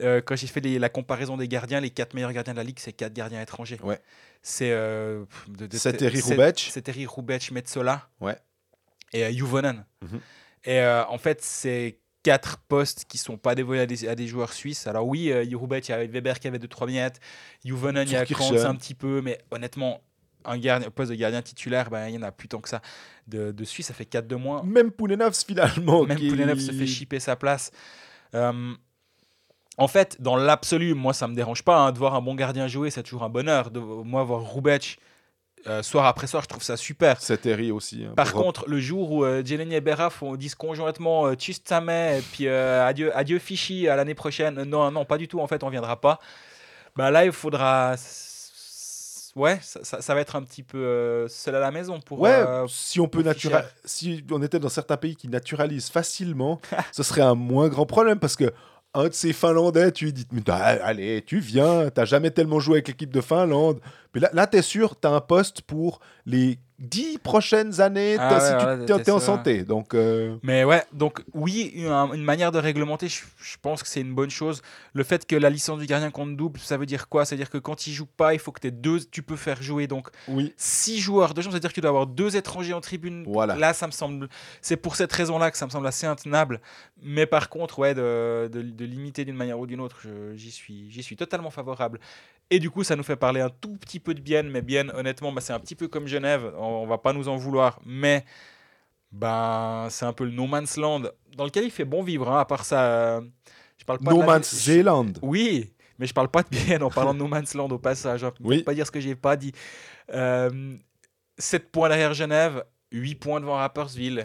euh, 0.00 0.20
quand 0.20 0.36
j'ai 0.36 0.46
fait 0.46 0.60
les- 0.60 0.78
la 0.78 0.88
comparaison 0.88 1.36
des 1.36 1.48
gardiens, 1.48 1.80
les 1.80 1.90
4 1.90 2.14
meilleurs 2.14 2.32
gardiens 2.32 2.52
de 2.54 2.58
la 2.58 2.64
Ligue, 2.64 2.78
c'est 2.80 2.92
4 2.92 3.12
gardiens 3.12 3.40
étrangers. 3.40 3.78
Ouais. 3.82 4.00
C'est... 4.42 4.72
Euh, 4.72 5.24
de- 5.48 5.66
de- 5.66 5.76
C'est 5.76 5.92
Terry 5.94 6.20
Rubec. 6.20 6.68
C'est 6.70 6.82
Terry 6.82 7.06
Rubec, 7.06 7.50
Metsola. 7.52 8.08
Ouais. 8.20 8.36
Et 9.12 9.24
euh, 9.24 9.32
Juvonen. 9.32 9.84
Mhm. 10.02 10.20
Et 10.64 10.82
en 10.84 11.16
fait, 11.18 11.42
c'est 11.42 11.98
quatre 12.22 12.58
postes 12.68 13.06
qui 13.06 13.16
sont 13.16 13.38
pas 13.38 13.54
dévolus 13.54 13.80
à 13.80 13.86
des, 13.86 14.06
à 14.06 14.14
des 14.14 14.26
joueurs 14.26 14.52
suisses. 14.52 14.86
Alors 14.86 15.06
oui, 15.06 15.32
euh, 15.32 15.42
il 15.42 15.50
y 15.50 15.54
avait 15.92 16.06
Weber 16.06 16.38
qui 16.38 16.48
avait 16.48 16.58
2-3 16.58 16.86
miettes. 16.86 17.18
Juvonen, 17.64 18.06
il 18.06 18.12
y 18.12 18.16
a. 18.16 18.26
Krantz 18.26 18.50
un 18.66 18.74
petit 18.74 18.94
peu. 18.94 19.22
Mais 19.22 19.38
honnêtement, 19.50 20.02
un 20.44 20.58
gardien, 20.58 20.90
poste 20.90 21.10
de 21.10 21.16
gardien 21.16 21.42
titulaire, 21.42 21.90
ben, 21.90 22.08
il 22.08 22.14
y 22.14 22.18
en 22.18 22.22
a 22.22 22.32
plus 22.32 22.48
tant 22.48 22.60
que 22.60 22.68
ça. 22.68 22.80
De, 23.26 23.52
de 23.52 23.64
Suisse, 23.64 23.86
ça 23.86 23.94
fait 23.94 24.04
4 24.06 24.26
de 24.26 24.36
moins. 24.36 24.62
Même 24.62 24.90
Poulenovs 24.90 25.44
finalement. 25.46 26.04
Même 26.04 26.18
qui- 26.18 26.28
se 26.60 26.72
fait 26.72 26.86
chipper 26.86 27.20
sa 27.20 27.36
place. 27.36 27.70
Euh, 28.34 28.72
en 29.76 29.88
fait, 29.88 30.20
dans 30.20 30.36
l'absolu, 30.36 30.94
moi, 30.94 31.12
ça 31.12 31.26
me 31.28 31.34
dérange 31.34 31.62
pas 31.62 31.76
hein, 31.78 31.92
de 31.92 31.98
voir 31.98 32.14
un 32.14 32.20
bon 32.20 32.34
gardien 32.34 32.66
jouer, 32.68 32.90
c'est 32.90 33.02
toujours 33.02 33.22
un 33.22 33.28
bonheur. 33.30 33.70
De, 33.70 33.78
moi, 33.80 34.24
voir 34.24 34.52
Rubec 34.54 34.98
euh, 35.66 35.82
soir 35.82 36.06
après 36.06 36.26
soir, 36.26 36.42
je 36.42 36.48
trouve 36.48 36.62
ça 36.62 36.76
super. 36.76 37.20
C'est 37.20 37.36
Terry 37.38 37.70
aussi. 37.70 38.04
hein, 38.04 38.14
Par 38.16 38.32
contre, 38.32 38.66
le 38.68 38.80
jour 38.80 39.12
où 39.12 39.24
euh, 39.24 39.42
Jelen 39.44 39.70
et 39.72 39.80
Berra 39.82 40.08
font, 40.10 40.34
disent 40.36 40.54
conjointement 40.54 41.26
euh, 41.26 41.34
Tschüss 41.34 41.62
Tamé 41.62 42.18
et 42.18 42.22
puis 42.22 42.46
euh, 42.46 42.86
adieu, 42.86 43.14
adieu 43.16 43.38
Fichy 43.38 43.86
à 43.88 43.94
l'année 43.96 44.14
prochaine, 44.14 44.62
non, 44.64 44.90
non, 44.90 45.04
pas 45.04 45.18
du 45.18 45.28
tout, 45.28 45.38
en 45.40 45.46
fait, 45.46 45.62
on 45.62 45.68
viendra 45.68 46.00
pas. 46.00 46.18
Bah 46.96 47.10
là, 47.10 47.24
il 47.24 47.32
faudra. 47.32 47.94
Ouais, 49.36 49.58
ça, 49.62 49.80
ça- 49.84 50.00
ça 50.02 50.14
va 50.14 50.20
être 50.20 50.36
un 50.36 50.42
petit 50.42 50.62
peu 50.62 50.78
euh, 50.78 51.28
seul 51.28 51.54
à 51.54 51.60
la 51.60 51.70
maison 51.70 52.00
pour. 52.00 52.20
Ouais, 52.20 52.30
euh, 52.30 52.66
si 52.68 53.00
on 53.00 53.06
peut 53.08 53.18
si 53.84 54.24
on 54.30 54.42
était 54.42 54.58
dans 54.58 54.68
certains 54.68 54.96
pays 54.96 55.14
qui 55.16 55.28
naturalisent 55.28 55.88
facilement, 55.90 56.60
ce 56.92 57.02
serait 57.02 57.20
un 57.22 57.34
moins 57.34 57.68
grand 57.68 57.86
problème 57.86 58.18
parce 58.18 58.36
que 58.36 58.52
un 58.92 59.06
de 59.06 59.12
ces 59.14 59.32
Finlandais, 59.32 59.92
tu 59.92 60.06
lui 60.06 60.12
dis, 60.12 60.26
allez, 60.82 61.22
tu 61.24 61.38
viens, 61.38 61.90
t'as 61.90 62.04
jamais 62.04 62.32
tellement 62.32 62.58
joué 62.58 62.74
avec 62.76 62.88
l'équipe 62.88 63.12
de 63.12 63.20
Finlande. 63.20 63.80
Mais 64.14 64.20
là, 64.20 64.30
là 64.32 64.46
t'es 64.46 64.62
sûr, 64.62 64.96
t'as 64.96 65.10
un 65.10 65.20
poste 65.20 65.62
pour 65.62 66.00
les 66.26 66.58
dix 66.80 67.18
prochaines 67.18 67.80
années 67.82 68.16
Ah 68.18 68.34
ouais, 68.34 68.40
si 68.40 68.86
tu 68.86 68.92
ouais, 68.94 69.02
t'es 69.02 69.10
en 69.10 69.20
santé. 69.20 69.64
Donc, 69.64 69.92
euh, 69.94 70.36
Mais 70.42 70.64
ouais, 70.64 70.82
donc 70.92 71.22
oui, 71.34 71.70
une, 71.74 71.86
une 71.88 72.24
manière 72.24 72.52
de 72.52 72.58
réglementer, 72.58 73.06
je, 73.08 73.22
je 73.38 73.56
pense 73.60 73.82
que 73.82 73.88
c'est 73.88 74.00
une 74.00 74.14
bonne 74.14 74.30
chose. 74.30 74.62
Le 74.94 75.04
fait 75.04 75.26
que 75.26 75.36
la 75.36 75.50
licence 75.50 75.78
du 75.78 75.86
gardien 75.86 76.10
compte 76.10 76.36
double, 76.36 76.58
ça 76.58 76.78
veut 76.78 76.86
dire 76.86 77.08
quoi? 77.08 77.24
Ça 77.26 77.34
veut 77.34 77.38
dire 77.38 77.50
que 77.50 77.58
quand 77.58 77.86
il 77.86 77.92
joue 77.92 78.06
pas, 78.06 78.32
il 78.32 78.40
faut 78.40 78.50
que 78.50 78.60
tu 78.60 78.72
deux, 78.72 78.98
tu 79.04 79.22
peux 79.22 79.36
faire 79.36 79.62
jouer 79.62 79.86
donc 79.86 80.08
oui, 80.26 80.54
six 80.56 80.98
joueurs 81.00 81.34
de 81.34 81.42
champ, 81.42 81.50
c'est-à-dire 81.50 81.68
que 81.70 81.74
tu 81.74 81.80
dois 81.82 81.90
avoir 81.90 82.06
deux 82.06 82.34
étrangers 82.34 82.72
en 82.72 82.80
tribune. 82.80 83.24
Voilà. 83.28 83.56
Là, 83.56 83.74
ça 83.74 83.86
me 83.86 83.92
semble, 83.92 84.28
c'est 84.62 84.76
pour 84.78 84.96
cette 84.96 85.12
raison-là 85.12 85.50
que 85.50 85.58
ça 85.58 85.66
me 85.66 85.70
semble 85.70 85.86
assez 85.86 86.06
intenable. 86.06 86.60
Mais 87.02 87.26
par 87.26 87.48
contre, 87.50 87.78
ouais, 87.78 87.94
de, 87.94 88.48
de- 88.50 88.62
de 88.62 88.84
limiter 88.86 89.24
d'une 89.26 89.36
manière 89.36 89.58
ou 89.58 89.66
d'une 89.66 89.80
autre, 89.80 89.98
j'y 90.34 90.50
suis, 90.50 90.90
j'y 90.90 91.02
suis 91.02 91.16
totalement 91.16 91.50
favorable. 91.50 92.00
Et 92.50 92.58
du 92.58 92.68
coup, 92.70 92.82
ça 92.82 92.96
nous 92.96 93.02
fait 93.04 93.16
parler 93.16 93.40
un 93.40 93.48
tout 93.50 93.76
petit 93.76 94.00
peu 94.00 94.12
de 94.12 94.20
Bienne, 94.20 94.48
mais 94.50 94.60
Bienne, 94.62 94.90
honnêtement, 94.94 95.30
bah, 95.32 95.40
c'est 95.40 95.52
un 95.52 95.60
petit 95.60 95.76
peu 95.76 95.86
comme 95.88 96.06
Genève. 96.08 96.52
On, 96.58 96.64
on 96.64 96.86
va 96.86 96.98
pas 96.98 97.12
nous 97.12 97.28
en 97.28 97.36
vouloir, 97.36 97.78
mais 97.86 98.24
ben, 99.12 99.86
c'est 99.90 100.04
un 100.04 100.12
peu 100.12 100.24
le 100.24 100.30
no 100.32 100.46
man's 100.46 100.76
land 100.76 101.02
dans 101.36 101.44
lequel 101.44 101.64
il 101.64 101.70
fait 101.70 101.84
bon 101.84 102.02
vivre. 102.02 102.28
hein, 102.30 102.40
à 102.40 102.44
part 102.44 102.64
ça, 102.64 102.84
euh, 102.84 103.20
je 103.78 103.84
parle 103.84 103.98
pas. 104.00 104.10
No 104.12 104.20
de 104.20 104.26
Man's 104.26 104.54
Zealand. 104.54 105.12
oui, 105.22 105.72
mais 105.98 106.06
je 106.06 106.14
parle 106.14 106.28
pas 106.28 106.42
de 106.42 106.48
Bienne 106.48 106.82
en 106.82 106.90
parlant 106.90 107.12
de 107.14 107.18
No 107.18 107.26
Man's 107.28 107.54
Land 107.54 107.68
au 107.70 107.78
passage. 107.78 108.24
hein. 108.24 108.32
Oui. 108.40 108.62
Pas 108.62 108.74
dire 108.74 108.86
ce 108.86 108.90
que 108.90 109.00
j'ai 109.00 109.14
pas 109.14 109.36
dit. 109.36 109.52
Euh, 110.12 110.76
7 111.38 111.70
points 111.70 111.88
derrière 111.88 112.14
Genève. 112.14 112.64
8 112.92 113.14
points 113.16 113.40
devant 113.40 113.54
Rappersville. 113.56 114.24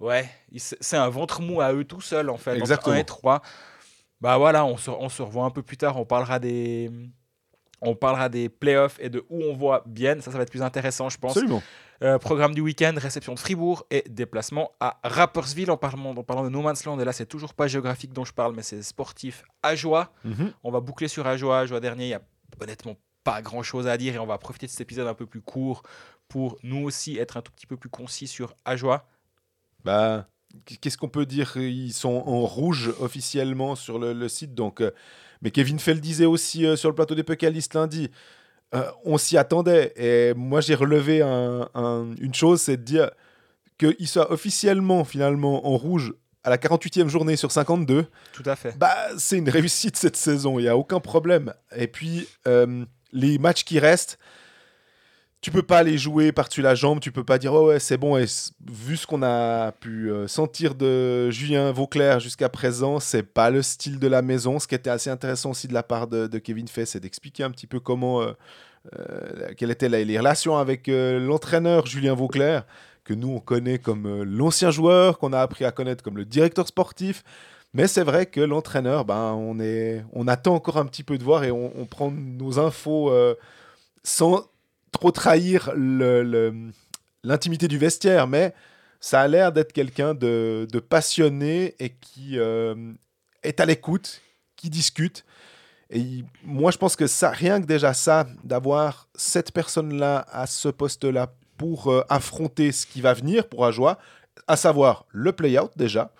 Ouais, 0.00 0.28
c'est 0.56 0.76
c'est 0.82 0.96
un 0.96 1.08
ventre 1.08 1.40
mou 1.42 1.60
à 1.60 1.72
eux 1.72 1.84
tout 1.84 2.00
seuls, 2.00 2.28
en 2.30 2.36
fait. 2.36 2.56
Exactement. 2.56 2.94
Entre 2.94 2.98
1 2.98 3.02
et 3.02 3.04
3. 3.04 3.42
Bah 4.20 4.36
voilà, 4.38 4.64
on 4.64 4.76
se, 4.76 4.90
on 4.90 5.08
se 5.08 5.22
revoit 5.22 5.44
un 5.44 5.50
peu 5.50 5.62
plus 5.62 5.76
tard. 5.76 5.96
On 5.98 6.04
parlera 6.04 6.38
des. 6.40 6.90
On 7.84 7.96
parlera 7.96 8.28
des 8.28 8.48
playoffs 8.48 8.96
et 9.00 9.10
de 9.10 9.24
où 9.28 9.42
on 9.42 9.54
voit 9.54 9.82
bien. 9.86 10.20
Ça, 10.20 10.30
ça 10.30 10.36
va 10.36 10.44
être 10.44 10.50
plus 10.50 10.62
intéressant, 10.62 11.08
je 11.08 11.18
pense. 11.18 11.32
Absolument. 11.32 11.62
Euh, 12.02 12.18
programme 12.18 12.54
du 12.54 12.60
week-end, 12.60 12.94
réception 12.96 13.34
de 13.34 13.38
Fribourg 13.38 13.84
et 13.90 14.02
déplacement 14.08 14.72
à 14.80 14.98
Rappersville 15.04 15.70
en 15.70 15.76
parlant, 15.76 16.16
en 16.16 16.22
parlant 16.24 16.44
de 16.44 16.48
No 16.48 16.62
Man's 16.62 16.84
Land. 16.84 16.98
Et 17.00 17.04
là, 17.04 17.12
c'est 17.12 17.26
toujours 17.26 17.54
pas 17.54 17.66
géographique 17.68 18.12
dont 18.12 18.24
je 18.24 18.32
parle, 18.32 18.54
mais 18.56 18.62
c'est 18.62 18.82
sportif 18.82 19.44
à 19.62 19.76
joie. 19.76 20.12
Mhm. 20.24 20.52
On 20.64 20.70
va 20.70 20.80
boucler 20.80 21.08
sur 21.08 21.26
Ajoie. 21.26 21.60
Ajoie 21.60 21.80
dernier, 21.80 22.06
il 22.06 22.10
y 22.10 22.14
a 22.14 22.22
honnêtement 22.60 22.96
pas 23.24 23.40
grand 23.40 23.62
chose 23.62 23.86
à 23.86 23.96
dire 23.96 24.14
et 24.14 24.18
on 24.18 24.26
va 24.26 24.38
profiter 24.38 24.66
de 24.66 24.70
cet 24.72 24.80
épisode 24.80 25.06
un 25.06 25.14
peu 25.14 25.26
plus 25.26 25.42
court 25.42 25.82
pour 26.28 26.56
nous 26.64 26.82
aussi 26.84 27.18
être 27.18 27.36
un 27.36 27.42
tout 27.42 27.52
petit 27.52 27.66
peu 27.66 27.76
plus 27.76 27.90
concis 27.90 28.26
sur 28.26 28.54
Ajoie. 28.64 29.06
Bah, 29.84 30.26
qu'est-ce 30.80 30.98
qu'on 30.98 31.08
peut 31.08 31.26
dire? 31.26 31.56
Ils 31.56 31.92
sont 31.92 32.22
en 32.26 32.40
rouge 32.46 32.92
officiellement 33.00 33.76
sur 33.76 33.98
le, 33.98 34.12
le 34.12 34.28
site. 34.28 34.54
Donc, 34.54 34.80
euh, 34.80 34.90
mais 35.42 35.50
Kevin 35.50 35.78
Fell 35.78 36.00
disait 36.00 36.24
aussi 36.26 36.64
euh, 36.64 36.76
sur 36.76 36.88
le 36.88 36.94
plateau 36.94 37.14
des 37.14 37.22
Pucalistes 37.24 37.74
lundi. 37.74 38.10
euh, 38.74 38.84
on 39.04 39.18
s'y 39.18 39.36
attendait. 39.36 39.92
Et 39.96 40.32
moi, 40.34 40.62
j'ai 40.62 40.74
relevé 40.74 41.20
un- 41.20 41.68
un- 41.74 42.14
une 42.18 42.32
chose, 42.34 42.62
c'est 42.62 42.78
de 42.78 42.82
dire 42.82 43.10
qu'il 43.78 44.08
soit 44.08 44.32
officiellement, 44.32 45.04
finalement, 45.04 45.66
en 45.66 45.76
rouge 45.76 46.14
à 46.44 46.48
la 46.50 46.56
48e 46.56 47.08
journée 47.08 47.36
sur 47.36 47.52
52. 47.52 48.06
Tout 48.32 48.42
à 48.46 48.56
fait. 48.56 48.74
Bah, 48.78 48.94
c'est 49.18 49.36
une 49.36 49.50
réussite 49.50 49.96
cette 49.96 50.16
saison, 50.16 50.58
il 50.58 50.62
n'y 50.62 50.68
a 50.68 50.76
aucun 50.78 51.00
problème. 51.00 51.52
Et 51.76 51.86
puis, 51.86 52.26
euh, 52.48 52.84
les 53.12 53.38
matchs 53.38 53.64
qui 53.64 53.78
restent, 53.78 54.18
tu 55.42 55.50
peux 55.50 55.62
pas 55.62 55.82
les 55.82 55.98
jouer 55.98 56.32
par-dessus 56.32 56.62
la 56.62 56.74
jambe, 56.74 57.00
tu 57.00 57.12
peux 57.12 57.24
pas 57.24 57.36
dire, 57.36 57.52
ouais, 57.52 57.64
ouais, 57.64 57.78
c'est 57.78 57.98
bon. 57.98 58.16
Et 58.16 58.24
vu 58.70 58.96
ce 58.96 59.06
qu'on 59.06 59.22
a 59.22 59.72
pu 59.72 60.10
euh, 60.10 60.26
sentir 60.26 60.74
de 60.74 61.30
Julien 61.30 61.72
Vauclair 61.72 62.20
jusqu'à 62.20 62.48
présent, 62.48 63.00
c'est 63.00 63.22
pas 63.22 63.50
le 63.50 63.60
style 63.60 63.98
de 63.98 64.06
la 64.06 64.22
maison. 64.22 64.58
Ce 64.58 64.66
qui 64.66 64.74
était 64.74 64.88
assez 64.88 65.10
intéressant 65.10 65.50
aussi 65.50 65.68
de 65.68 65.74
la 65.74 65.82
part 65.82 66.06
de, 66.06 66.38
Kevin 66.38 66.68
Fay, 66.68 66.86
c'est 66.86 67.00
d'expliquer 67.00 67.42
un 67.42 67.50
petit 67.50 67.66
peu 67.66 67.80
comment, 67.80 68.22
euh, 68.22 68.32
euh, 68.98 69.52
quelles 69.56 69.70
étaient 69.70 69.88
les 69.88 70.18
relations 70.18 70.56
avec 70.56 70.88
euh, 70.88 71.20
l'entraîneur 71.20 71.86
Julien 71.86 72.14
Vauclair, 72.14 72.64
que 73.04 73.14
nous 73.14 73.28
on 73.28 73.38
connaît 73.38 73.78
comme 73.78 74.06
euh, 74.06 74.24
l'ancien 74.24 74.70
joueur, 74.70 75.18
qu'on 75.18 75.32
a 75.32 75.40
appris 75.40 75.64
à 75.64 75.70
connaître 75.70 76.02
comme 76.02 76.16
le 76.16 76.24
directeur 76.24 76.66
sportif. 76.66 77.22
Mais 77.74 77.86
c'est 77.86 78.02
vrai 78.02 78.26
que 78.26 78.40
l'entraîneur, 78.40 79.04
ben, 79.04 79.34
on, 79.34 79.60
est, 79.60 80.04
on 80.12 80.28
attend 80.28 80.54
encore 80.54 80.78
un 80.78 80.86
petit 80.86 81.04
peu 81.04 81.16
de 81.16 81.24
voir 81.24 81.44
et 81.44 81.50
on, 81.50 81.86
prend 81.86 82.10
nos 82.10 82.58
infos 82.58 83.10
sans 84.02 84.44
trop 84.92 85.10
trahir 85.10 85.72
l'intimité 87.24 87.66
du 87.66 87.78
vestiaire. 87.78 88.28
Mais 88.28 88.54
ça 89.02 89.20
a 89.20 89.28
l'air 89.28 89.52
d'être 89.52 89.72
quelqu'un 89.72 90.14
de, 90.14 90.66
passionné 90.88 91.74
et 91.80 91.90
qui 91.90 92.38
euh, 92.38 92.92
est 93.42 93.58
à 93.58 93.66
l'écoute, 93.66 94.22
qui 94.54 94.70
discute. 94.70 95.24
Et 95.90 96.24
moi, 96.44 96.70
je 96.70 96.78
pense 96.78 96.96
que 96.96 97.06
ça, 97.06 97.30
rien 97.30 97.60
que 97.60 97.66
déjà 97.66 97.92
ça, 97.94 98.26
d'avoir 98.44 99.08
cette 99.14 99.50
personne-là 99.52 100.24
à 100.30 100.46
ce 100.46 100.68
poste-là 100.68 101.34
pour 101.58 101.88
euh, 101.88 102.02
affronter 102.08 102.72
ce 102.72 102.86
qui 102.86 103.00
va 103.00 103.12
venir 103.12 103.48
pour 103.48 103.66
Ajoie, 103.66 103.98
à 104.46 104.56
savoir 104.56 105.04
le 105.10 105.32
play-out 105.32 105.72
déjà, 105.76 106.12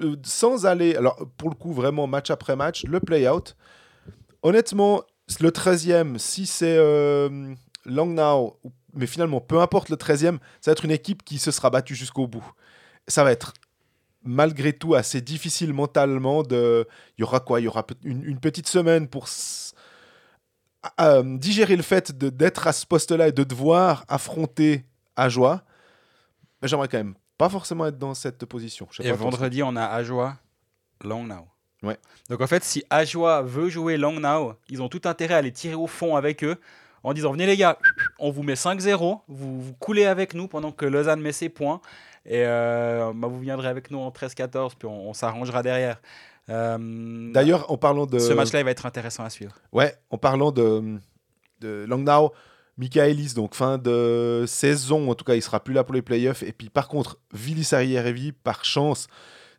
euh, 0.00 0.14
sans 0.22 0.66
aller, 0.66 0.94
alors 0.94 1.26
pour 1.38 1.48
le 1.48 1.56
coup, 1.56 1.72
vraiment 1.72 2.06
match 2.06 2.30
après 2.30 2.54
match, 2.54 2.84
le 2.84 3.00
play-out. 3.00 3.56
Honnêtement, 4.42 5.02
le 5.40 5.50
13e, 5.50 6.18
si 6.18 6.46
c'est 6.46 6.78
Langnau, 7.90 8.58
ou- 8.64 8.72
mais 8.94 9.06
finalement, 9.06 9.40
peu 9.40 9.60
importe 9.60 9.88
le 9.88 9.96
13e, 9.96 10.38
ça 10.60 10.70
va 10.70 10.72
être 10.72 10.84
une 10.84 10.90
équipe 10.90 11.22
qui 11.24 11.38
se 11.38 11.50
sera 11.50 11.70
battue 11.70 11.94
jusqu'au 11.94 12.26
bout. 12.26 12.44
Ça 13.08 13.22
va 13.24 13.30
être 13.32 13.54
malgré 14.24 14.72
tout 14.72 14.94
assez 14.94 15.20
difficile 15.20 15.72
mentalement 15.72 16.42
de 16.42 16.86
il 17.16 17.20
y 17.22 17.24
aura 17.24 17.40
quoi? 17.40 17.60
Il 17.60 17.64
y 17.64 17.68
aura 17.68 17.86
une, 18.04 18.22
une 18.24 18.38
petite 18.40 18.68
semaine 18.68 19.08
pour 19.08 19.28
digérer 21.24 21.76
le 21.76 21.82
fait 21.82 22.16
de- 22.16 22.30
d'être 22.30 22.66
à 22.66 22.72
ce 22.72 22.86
poste-là 22.86 23.28
et 23.28 23.32
de 23.32 23.44
devoir 23.44 24.04
affronter 24.08 24.84
Ajoie 25.16 25.62
mais 26.62 26.68
j'aimerais 26.68 26.88
quand 26.88 26.98
même 26.98 27.14
pas 27.38 27.48
forcément 27.48 27.86
être 27.86 27.98
dans 27.98 28.14
cette 28.14 28.44
position 28.44 28.86
Je 28.90 29.02
sais 29.02 29.08
Et 29.08 29.10
pas 29.12 29.16
vendredi, 29.16 29.62
on 29.62 29.74
a 29.76 29.84
Ajoie, 29.86 30.36
Langnau. 31.02 31.46
Ouais. 31.82 31.98
Donc 32.28 32.42
en 32.42 32.46
fait, 32.46 32.62
si 32.62 32.84
Ajoie 32.90 33.40
veut 33.40 33.70
jouer 33.70 33.96
Langnau, 33.96 34.54
ils 34.68 34.82
ont 34.82 34.90
tout 34.90 35.00
intérêt 35.04 35.34
à 35.34 35.42
les 35.42 35.52
tirer 35.52 35.74
au 35.74 35.86
fond 35.86 36.16
avec 36.16 36.44
eux 36.44 36.58
en 37.02 37.12
disant 37.12 37.32
Venez 37.32 37.46
les 37.46 37.56
gars, 37.56 37.78
on 38.18 38.30
vous 38.30 38.42
met 38.42 38.54
5-0, 38.54 39.20
vous, 39.28 39.60
vous 39.60 39.72
coulez 39.74 40.04
avec 40.04 40.34
nous 40.34 40.48
pendant 40.48 40.72
que 40.72 40.86
Lausanne 40.86 41.20
met 41.20 41.32
ses 41.32 41.48
points. 41.48 41.80
Et 42.26 42.44
euh, 42.44 43.12
bah, 43.14 43.28
vous 43.28 43.40
viendrez 43.40 43.68
avec 43.68 43.90
nous 43.90 43.98
en 43.98 44.10
13-14, 44.10 44.72
puis 44.78 44.86
on, 44.86 45.08
on 45.08 45.14
s'arrangera 45.14 45.62
derrière. 45.62 46.00
Euh, 46.50 47.32
D'ailleurs, 47.32 47.70
en 47.70 47.76
parlant 47.76 48.06
de. 48.06 48.18
ce 48.18 48.32
match-là, 48.32 48.60
il 48.60 48.64
va 48.64 48.70
être 48.70 48.86
intéressant 48.86 49.24
à 49.24 49.30
suivre. 49.30 49.54
Ouais, 49.72 49.94
en 50.10 50.18
parlant 50.18 50.52
de, 50.52 50.98
de 51.60 51.84
Langnau, 51.88 52.32
Michaelis, 52.76 53.34
donc 53.34 53.54
fin 53.54 53.78
de 53.78 54.44
saison, 54.46 55.10
en 55.10 55.14
tout 55.14 55.24
cas, 55.24 55.34
il 55.34 55.42
sera 55.42 55.60
plus 55.60 55.74
là 55.74 55.84
pour 55.84 55.94
les 55.94 56.02
playoffs. 56.02 56.42
Et 56.42 56.52
puis, 56.52 56.68
par 56.68 56.88
contre, 56.88 57.18
Vili 57.32 58.32
par 58.32 58.64
chance, 58.64 59.06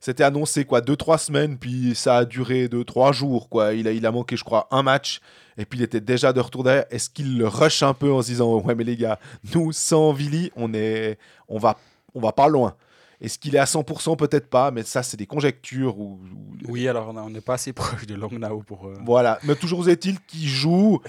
c'était 0.01 0.23
annoncé 0.25 0.65
quoi, 0.65 0.81
2-3 0.81 1.17
semaines, 1.19 1.57
puis 1.57 1.95
ça 1.95 2.17
a 2.17 2.25
duré 2.25 2.67
2-3 2.67 3.13
jours. 3.13 3.47
quoi. 3.47 3.73
Il 3.73 3.87
a, 3.87 3.91
il 3.93 4.05
a 4.05 4.11
manqué, 4.11 4.35
je 4.35 4.43
crois, 4.43 4.67
un 4.71 4.83
match, 4.83 5.21
et 5.57 5.63
puis 5.65 5.79
il 5.79 5.83
était 5.83 6.01
déjà 6.01 6.33
de 6.33 6.39
retour 6.41 6.63
derrière. 6.65 6.85
Est-ce 6.89 7.09
qu'il 7.09 7.37
le 7.37 7.47
rush 7.47 7.83
un 7.83 7.93
peu 7.93 8.11
en 8.11 8.21
se 8.21 8.27
disant 8.27 8.59
Ouais, 8.61 8.75
mais 8.75 8.83
les 8.83 8.97
gars, 8.97 9.17
nous, 9.55 9.71
sans 9.71 10.11
Vili, 10.11 10.51
on, 10.57 10.73
est, 10.73 11.17
on, 11.47 11.57
va, 11.59 11.77
on 12.15 12.19
va 12.19 12.31
pas 12.31 12.47
loin 12.49 12.75
Est-ce 13.21 13.37
qu'il 13.37 13.55
est 13.55 13.59
à 13.59 13.65
100% 13.65 14.17
Peut-être 14.17 14.49
pas, 14.49 14.71
mais 14.71 14.81
ça, 14.83 15.03
c'est 15.03 15.17
des 15.17 15.27
conjectures. 15.27 15.99
Ou, 15.99 16.19
ou- 16.35 16.55
Oui, 16.71 16.87
alors 16.87 17.09
on 17.15 17.29
n'est 17.29 17.39
pas 17.41 17.53
assez 17.53 17.71
proche 17.73 18.07
de 18.07 18.15
Langnau 18.15 18.63
pour. 18.65 18.87
euh, 18.87 18.95
voilà, 19.05 19.37
mais 19.43 19.55
toujours 19.55 19.87
est-il 19.87 20.19
qu'il 20.21 20.47
joue 20.47 20.99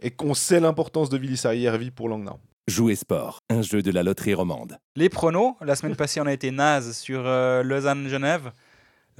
et 0.00 0.10
qu'on 0.10 0.34
sait 0.34 0.60
l'importance 0.60 1.08
de 1.08 1.18
Willy 1.18 1.36
Sarrière-Vie 1.36 1.90
pour 1.90 2.08
Langnau. 2.08 2.38
Jouer 2.68 2.96
sport, 2.96 3.42
un 3.48 3.62
jeu 3.62 3.80
de 3.80 3.92
la 3.92 4.02
loterie 4.02 4.34
romande. 4.34 4.78
Les 4.96 5.08
pronos, 5.08 5.54
la 5.60 5.76
semaine 5.76 5.94
passée, 5.94 6.20
on 6.20 6.26
a 6.26 6.32
été 6.32 6.50
naze 6.50 6.96
sur 6.96 7.22
euh, 7.24 7.62
Lausanne-Genève. 7.62 8.50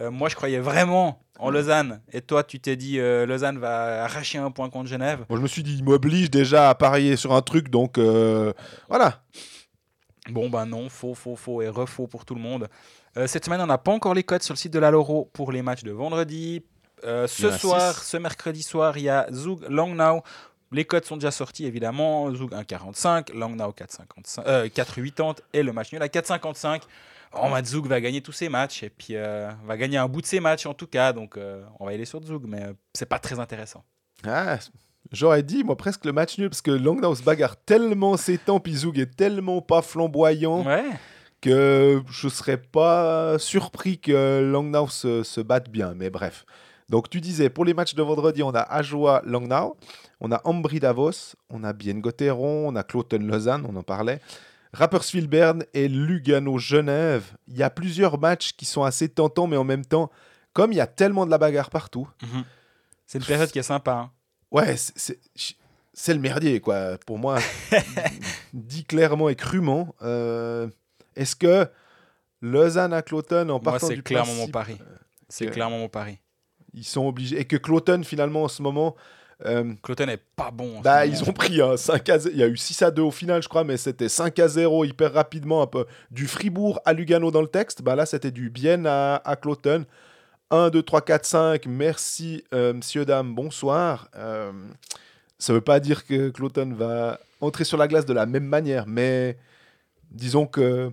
Euh, 0.00 0.10
moi, 0.10 0.28
je 0.28 0.34
croyais 0.34 0.58
vraiment 0.58 1.22
en 1.38 1.50
Lausanne. 1.50 2.00
Et 2.12 2.22
toi, 2.22 2.42
tu 2.42 2.58
t'es 2.58 2.74
dit 2.74 2.98
euh, 2.98 3.24
Lausanne 3.24 3.58
va 3.58 4.04
arracher 4.04 4.38
un 4.38 4.50
point 4.50 4.68
contre 4.68 4.88
Genève. 4.88 5.24
Moi, 5.28 5.38
je 5.38 5.42
me 5.42 5.48
suis 5.48 5.62
dit, 5.62 5.76
il 5.76 5.84
m'oblige 5.84 6.28
déjà 6.28 6.70
à 6.70 6.74
parier 6.74 7.16
sur 7.16 7.32
un 7.34 7.42
truc, 7.42 7.68
donc 7.70 7.98
euh, 7.98 8.52
voilà. 8.88 9.22
Bon, 10.30 10.50
ben 10.50 10.66
non, 10.66 10.88
faux, 10.88 11.14
faux, 11.14 11.36
faux 11.36 11.62
et 11.62 11.68
refaux 11.68 12.08
pour 12.08 12.24
tout 12.24 12.34
le 12.34 12.40
monde. 12.40 12.68
Euh, 13.16 13.26
cette 13.26 13.44
semaine, 13.44 13.60
on 13.60 13.66
n'a 13.66 13.78
pas 13.78 13.92
encore 13.92 14.14
les 14.14 14.24
codes 14.24 14.42
sur 14.42 14.54
le 14.54 14.58
site 14.58 14.72
de 14.72 14.78
la 14.78 14.90
Loro 14.90 15.30
pour 15.32 15.52
les 15.52 15.62
matchs 15.62 15.84
de 15.84 15.92
vendredi. 15.92 16.64
Euh, 17.04 17.26
ce 17.26 17.50
soir, 17.50 17.94
six. 17.94 18.10
ce 18.10 18.16
mercredi 18.16 18.62
soir, 18.62 18.98
il 18.98 19.04
y 19.04 19.08
a 19.08 19.26
Zug 19.32 19.64
Langnau. 19.68 20.22
Les 20.76 20.84
codes 20.84 21.06
sont 21.06 21.16
déjà 21.16 21.30
sortis, 21.30 21.64
évidemment. 21.64 22.30
Zug 22.34 22.52
1,45, 22.52 23.32
Langnau 23.32 23.72
4,55, 23.72 24.42
euh, 24.46 24.68
4,80 24.68 25.36
et 25.54 25.62
le 25.62 25.72
match 25.72 25.90
nul 25.90 26.02
à 26.02 26.08
4,55. 26.08 26.82
Oh, 27.32 27.48
Zug 27.64 27.86
va 27.86 27.98
gagner 27.98 28.20
tous 28.20 28.32
ses 28.32 28.50
matchs 28.50 28.82
et 28.82 28.90
puis 28.90 29.16
euh, 29.16 29.50
va 29.64 29.78
gagner 29.78 29.96
un 29.96 30.06
bout 30.06 30.20
de 30.20 30.26
ses 30.26 30.38
matchs 30.38 30.66
en 30.66 30.74
tout 30.74 30.86
cas. 30.86 31.14
Donc, 31.14 31.38
euh, 31.38 31.64
on 31.80 31.86
va 31.86 31.92
y 31.92 31.94
aller 31.94 32.04
sur 32.04 32.22
Zug, 32.22 32.42
mais 32.46 32.62
euh, 32.62 32.72
c'est 32.92 33.06
pas 33.08 33.18
très 33.18 33.40
intéressant. 33.40 33.84
Ah, 34.26 34.58
J'aurais 35.12 35.42
dit, 35.42 35.64
moi, 35.64 35.76
presque 35.78 36.04
le 36.04 36.12
match 36.12 36.36
nul, 36.36 36.50
parce 36.50 36.60
que 36.62 36.70
Langnau 36.72 37.14
se 37.14 37.22
bagarre 37.22 37.56
tellement 37.56 38.18
ses 38.18 38.36
temps, 38.36 38.60
puis 38.60 38.74
Zug 38.74 38.98
est 38.98 39.16
tellement 39.16 39.62
pas 39.62 39.80
flamboyant, 39.80 40.62
Ouais. 40.62 40.84
que 41.40 42.02
je 42.10 42.28
serais 42.28 42.58
pas 42.58 43.38
surpris 43.38 43.98
que 43.98 44.40
Langnau 44.52 44.88
se, 44.88 45.22
se 45.22 45.40
batte 45.40 45.70
bien, 45.70 45.94
mais 45.94 46.10
bref. 46.10 46.44
Donc 46.88 47.10
tu 47.10 47.20
disais, 47.20 47.50
pour 47.50 47.64
les 47.64 47.74
matchs 47.74 47.94
de 47.94 48.02
vendredi, 48.02 48.42
on 48.42 48.50
a 48.54 48.60
Ajoie 48.60 49.20
Langnau, 49.24 49.76
on 50.20 50.30
a 50.32 50.40
Ambry 50.44 50.78
Davos, 50.80 51.34
on 51.50 51.64
a 51.64 51.72
Bien 51.72 51.94
Gotteron, 51.98 52.68
on 52.68 52.76
a 52.76 52.82
Cloton 52.84 53.18
Lausanne, 53.20 53.66
on 53.68 53.74
en 53.76 53.82
parlait, 53.82 54.20
Rapperswil 54.72 55.26
Berne 55.26 55.64
et 55.74 55.88
Lugano 55.88 56.58
Genève. 56.58 57.24
Il 57.48 57.56
y 57.56 57.62
a 57.62 57.70
plusieurs 57.70 58.18
matchs 58.20 58.52
qui 58.52 58.64
sont 58.66 58.82
assez 58.84 59.08
tentants, 59.08 59.46
mais 59.46 59.56
en 59.56 59.64
même 59.64 59.84
temps, 59.84 60.10
comme 60.52 60.72
il 60.72 60.76
y 60.76 60.80
a 60.80 60.86
tellement 60.86 61.26
de 61.26 61.30
la 61.30 61.38
bagarre 61.38 61.70
partout, 61.70 62.08
Mhm. 62.22 62.44
C'est 63.06 63.18
une 63.18 63.24
période 63.24 63.50
qui 63.50 63.58
est 63.58 63.62
sympa. 63.62 63.92
hein. 63.92 64.10
ouais, 64.50 64.76
c'est- 64.76 64.92
c'est 64.96 65.18
c'est 65.98 66.12
le 66.12 66.20
merdier, 66.20 66.60
quoi. 66.60 66.98
Pour 67.06 67.18
moi, 67.18 67.38
dit 68.52 68.84
clairement 68.84 69.28
et 69.28 69.34
crûment. 69.34 69.94
Euh, 70.02 70.68
Est-ce 71.16 71.34
que 71.34 71.66
Lausanne 72.42 72.92
à 72.92 73.00
Cloton, 73.02 73.42
en 73.48 73.52
Moi, 73.54 73.60
partant 73.60 73.86
c'est 73.86 73.94
du 73.94 74.02
clairement 74.02 74.26
principe, 74.26 74.46
mon 74.46 74.52
pari. 74.52 74.78
C'est 75.30 75.46
que- 75.46 75.50
clairement 75.52 75.78
mon 75.78 75.88
pari. 75.88 76.18
Ils 76.76 76.84
sont 76.84 77.06
obligés. 77.06 77.40
Et 77.40 77.44
que 77.44 77.56
Cloton, 77.56 78.02
finalement, 78.04 78.44
en 78.44 78.48
ce 78.48 78.62
moment, 78.62 78.94
euh, 79.44 79.74
Cloton 79.82 80.08
est 80.08 80.22
pas 80.36 80.50
bon. 80.50 80.78
en 80.78 80.80
bah, 80.80 81.04
ils 81.06 81.28
ont 81.28 81.32
pris 81.32 81.60
un 81.60 81.76
5 81.76 82.08
à 82.08 82.18
0. 82.18 82.34
Il 82.34 82.40
y 82.40 82.42
a 82.42 82.48
eu 82.48 82.56
6 82.56 82.82
à 82.82 82.90
2 82.90 83.02
au 83.02 83.10
final, 83.10 83.42
je 83.42 83.48
crois, 83.48 83.64
mais 83.64 83.76
c'était 83.76 84.08
5 84.08 84.38
à 84.38 84.48
0 84.48 84.84
hyper 84.84 85.12
rapidement. 85.12 85.62
Un 85.62 85.66
peu 85.66 85.86
du 86.10 86.26
Fribourg 86.26 86.80
à 86.84 86.92
Lugano 86.92 87.30
dans 87.30 87.42
le 87.42 87.48
texte. 87.48 87.82
Bah, 87.82 87.96
là, 87.96 88.06
c'était 88.06 88.30
du 88.30 88.50
bien 88.50 88.84
à, 88.86 89.16
à 89.24 89.36
Cloton. 89.36 89.84
1, 90.50 90.70
2, 90.70 90.82
3, 90.82 91.00
4, 91.02 91.26
5. 91.26 91.66
Merci, 91.66 92.44
euh, 92.54 92.72
monsieur, 92.72 93.04
dame. 93.04 93.34
Bonsoir. 93.34 94.08
Euh, 94.16 94.52
ça 95.38 95.52
veut 95.52 95.60
pas 95.60 95.80
dire 95.80 96.06
que 96.06 96.30
Cloton 96.30 96.72
va 96.74 97.18
entrer 97.40 97.64
sur 97.64 97.76
la 97.76 97.88
glace 97.88 98.06
de 98.06 98.14
la 98.14 98.26
même 98.26 98.46
manière, 98.46 98.86
mais 98.86 99.36
disons 100.10 100.46
que 100.46 100.90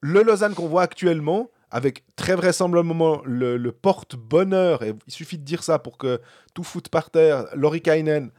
le 0.00 0.22
Lausanne 0.22 0.54
qu'on 0.54 0.66
voit 0.66 0.82
actuellement, 0.82 1.48
avec 1.76 2.04
très 2.14 2.36
vraisemblablement 2.36 3.20
le, 3.24 3.56
le 3.56 3.72
porte-bonheur, 3.72 4.82
et 4.84 4.94
il 5.08 5.12
suffit 5.12 5.38
de 5.38 5.44
dire 5.44 5.64
ça 5.64 5.80
pour 5.80 5.98
que 5.98 6.20
tout 6.54 6.62
foute 6.62 6.88
par 6.88 7.10
terre, 7.10 7.46
Lorikainen, 7.56 8.30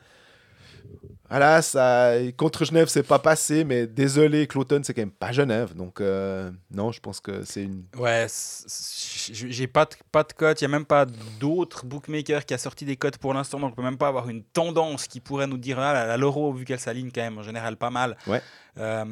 voilà, 1.29 1.61
ça, 1.63 2.11
contre 2.37 2.63
Genève, 2.65 2.87
c'est 2.87 3.01
pas 3.03 3.17
passé, 3.17 3.63
mais 3.63 3.87
désolé, 3.87 4.45
Cloton, 4.45 4.81
c'est 4.83 4.93
quand 4.93 5.01
même 5.01 5.09
pas 5.11 5.31
Genève. 5.31 5.73
Donc, 5.75 5.99
euh, 5.99 6.51
non, 6.71 6.91
je 6.91 6.99
pense 6.99 7.19
que 7.19 7.43
c'est 7.43 7.63
une. 7.63 7.83
Ouais, 7.97 8.27
j'ai 9.33 9.65
pas 9.67 9.85
de, 9.85 9.95
pas 10.11 10.23
de 10.23 10.33
cote. 10.33 10.61
Il 10.61 10.67
n'y 10.67 10.73
a 10.73 10.77
même 10.77 10.85
pas 10.85 11.07
d'autres 11.39 11.85
bookmakers 11.85 12.45
qui 12.45 12.53
a 12.53 12.59
sorti 12.59 12.85
des 12.85 12.95
cotes 12.95 13.17
pour 13.17 13.33
l'instant. 13.33 13.59
Donc, 13.59 13.71
on 13.71 13.75
peut 13.75 13.81
même 13.81 13.97
pas 13.97 14.07
avoir 14.07 14.29
une 14.29 14.43
tendance 14.43 15.07
qui 15.07 15.19
pourrait 15.19 15.47
nous 15.47 15.57
dire 15.57 15.79
ah, 15.79 15.93
la, 15.93 16.05
la 16.05 16.17
Loro, 16.17 16.53
vu 16.53 16.63
qu'elle 16.63 16.79
s'aligne 16.79 17.09
quand 17.13 17.21
même 17.23 17.39
en 17.39 17.43
général 17.43 17.75
pas 17.75 17.89
mal, 17.89 18.15
Ouais. 18.27 18.41
euh, 18.77 19.03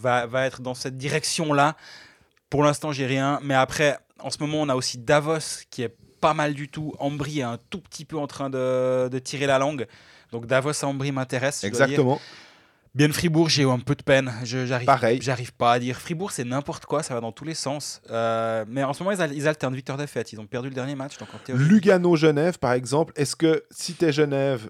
va, 0.00 0.26
va 0.26 0.46
être 0.46 0.62
dans 0.62 0.74
cette 0.74 0.96
direction-là. 0.96 1.76
Pour 2.52 2.62
l'instant, 2.62 2.92
j'ai 2.92 3.06
rien. 3.06 3.40
Mais 3.42 3.54
après, 3.54 3.96
en 4.20 4.28
ce 4.28 4.36
moment, 4.40 4.60
on 4.60 4.68
a 4.68 4.74
aussi 4.74 4.98
Davos 4.98 5.64
qui 5.70 5.80
est 5.80 5.96
pas 6.20 6.34
mal 6.34 6.52
du 6.52 6.68
tout. 6.68 6.92
Ambry 6.98 7.38
est 7.38 7.44
un 7.44 7.58
tout 7.70 7.80
petit 7.80 8.04
peu 8.04 8.18
en 8.18 8.26
train 8.26 8.50
de, 8.50 9.08
de 9.08 9.18
tirer 9.18 9.46
la 9.46 9.58
langue. 9.58 9.86
Donc, 10.32 10.44
Davos 10.44 10.84
à 10.84 10.86
Ambry 10.86 11.12
m'intéresse. 11.12 11.64
Exactement. 11.64 12.20
Bien 12.94 13.10
Fribourg, 13.10 13.48
j'ai 13.48 13.62
eu 13.62 13.70
un 13.70 13.78
peu 13.78 13.94
de 13.94 14.02
peine. 14.02 14.30
J'arrive, 14.44 14.84
Pareil. 14.84 15.18
J'arrive 15.22 15.54
pas 15.54 15.72
à 15.72 15.78
dire. 15.78 15.98
Fribourg, 15.98 16.30
c'est 16.30 16.44
n'importe 16.44 16.84
quoi, 16.84 17.02
ça 17.02 17.14
va 17.14 17.22
dans 17.22 17.32
tous 17.32 17.46
les 17.46 17.54
sens. 17.54 18.02
Euh, 18.10 18.66
mais 18.68 18.84
en 18.84 18.92
ce 18.92 19.02
moment, 19.02 19.16
ils, 19.18 19.32
ils 19.34 19.48
alternent 19.48 19.74
victoire-défaite. 19.74 20.34
Ils 20.34 20.38
ont 20.38 20.46
perdu 20.46 20.68
le 20.68 20.74
dernier 20.74 20.94
match, 20.94 21.16
donc. 21.16 21.30
Lugano-Genève, 21.48 22.58
par 22.58 22.74
exemple, 22.74 23.14
est-ce 23.16 23.34
que 23.34 23.64
si 23.70 23.94
tu 23.94 24.04
es 24.04 24.12
Genève, 24.12 24.68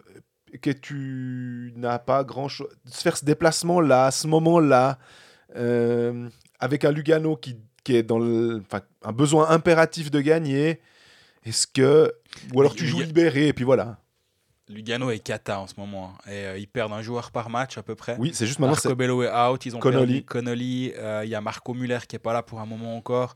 que 0.63 0.71
tu 0.71 1.73
n'as 1.75 1.99
pas 1.99 2.23
grand-chose, 2.23 2.69
de 2.85 2.93
se 2.93 3.03
faire 3.03 3.17
ce 3.17 3.25
déplacement-là, 3.25 4.07
à 4.07 4.11
ce 4.13 4.29
moment-là, 4.29 5.01
euh, 5.57 6.29
avec 6.61 6.85
un 6.85 6.93
Lugano 6.93 7.35
qui, 7.35 7.59
qui 7.85 7.97
est 7.97 8.03
dans 8.03 8.19
le, 8.19 8.63
un 9.03 9.13
besoin 9.13 9.51
impératif 9.51 10.11
de 10.11 10.21
gagner, 10.21 10.81
est-ce 11.45 11.67
que. 11.67 12.13
Ou 12.55 12.61
alors 12.61 12.75
tu 12.75 12.87
joues 12.87 13.01
libéré, 13.01 13.49
et 13.49 13.53
puis 13.53 13.65
voilà. 13.65 13.99
Lugano 14.69 15.11
est 15.11 15.19
cata 15.19 15.59
en 15.61 15.67
ce 15.67 15.75
moment. 15.77 16.15
hein. 16.27 16.31
Et 16.31 16.47
euh, 16.47 16.59
ils 16.59 16.69
perdent 16.69 16.93
un 16.93 17.03
joueur 17.03 17.31
par 17.31 17.51
match 17.51 17.77
à 17.77 17.83
peu 17.83 17.95
près. 17.95 18.17
Oui, 18.19 18.31
c'est 18.33 18.47
juste 18.47 18.59
maintenant. 18.59 18.75
Marco 18.77 18.95
Bello 18.95 19.23
est 19.23 19.31
out. 19.35 19.67
Ils 19.67 19.77
ont 19.77 19.81
Connolly. 19.81 20.23
perdu 20.23 20.25
Connolly. 20.25 20.93
Euh, 20.97 21.23
Il 21.25 21.31
y 21.31 21.35
a 21.35 21.41
Marco 21.41 21.75
Muller 21.75 21.99
qui 22.09 22.17
est 22.17 22.21
pas 22.21 22.33
là 22.33 22.43
pour 22.43 22.61
un 22.61 22.65
moment 22.65 22.97
encore. 22.97 23.35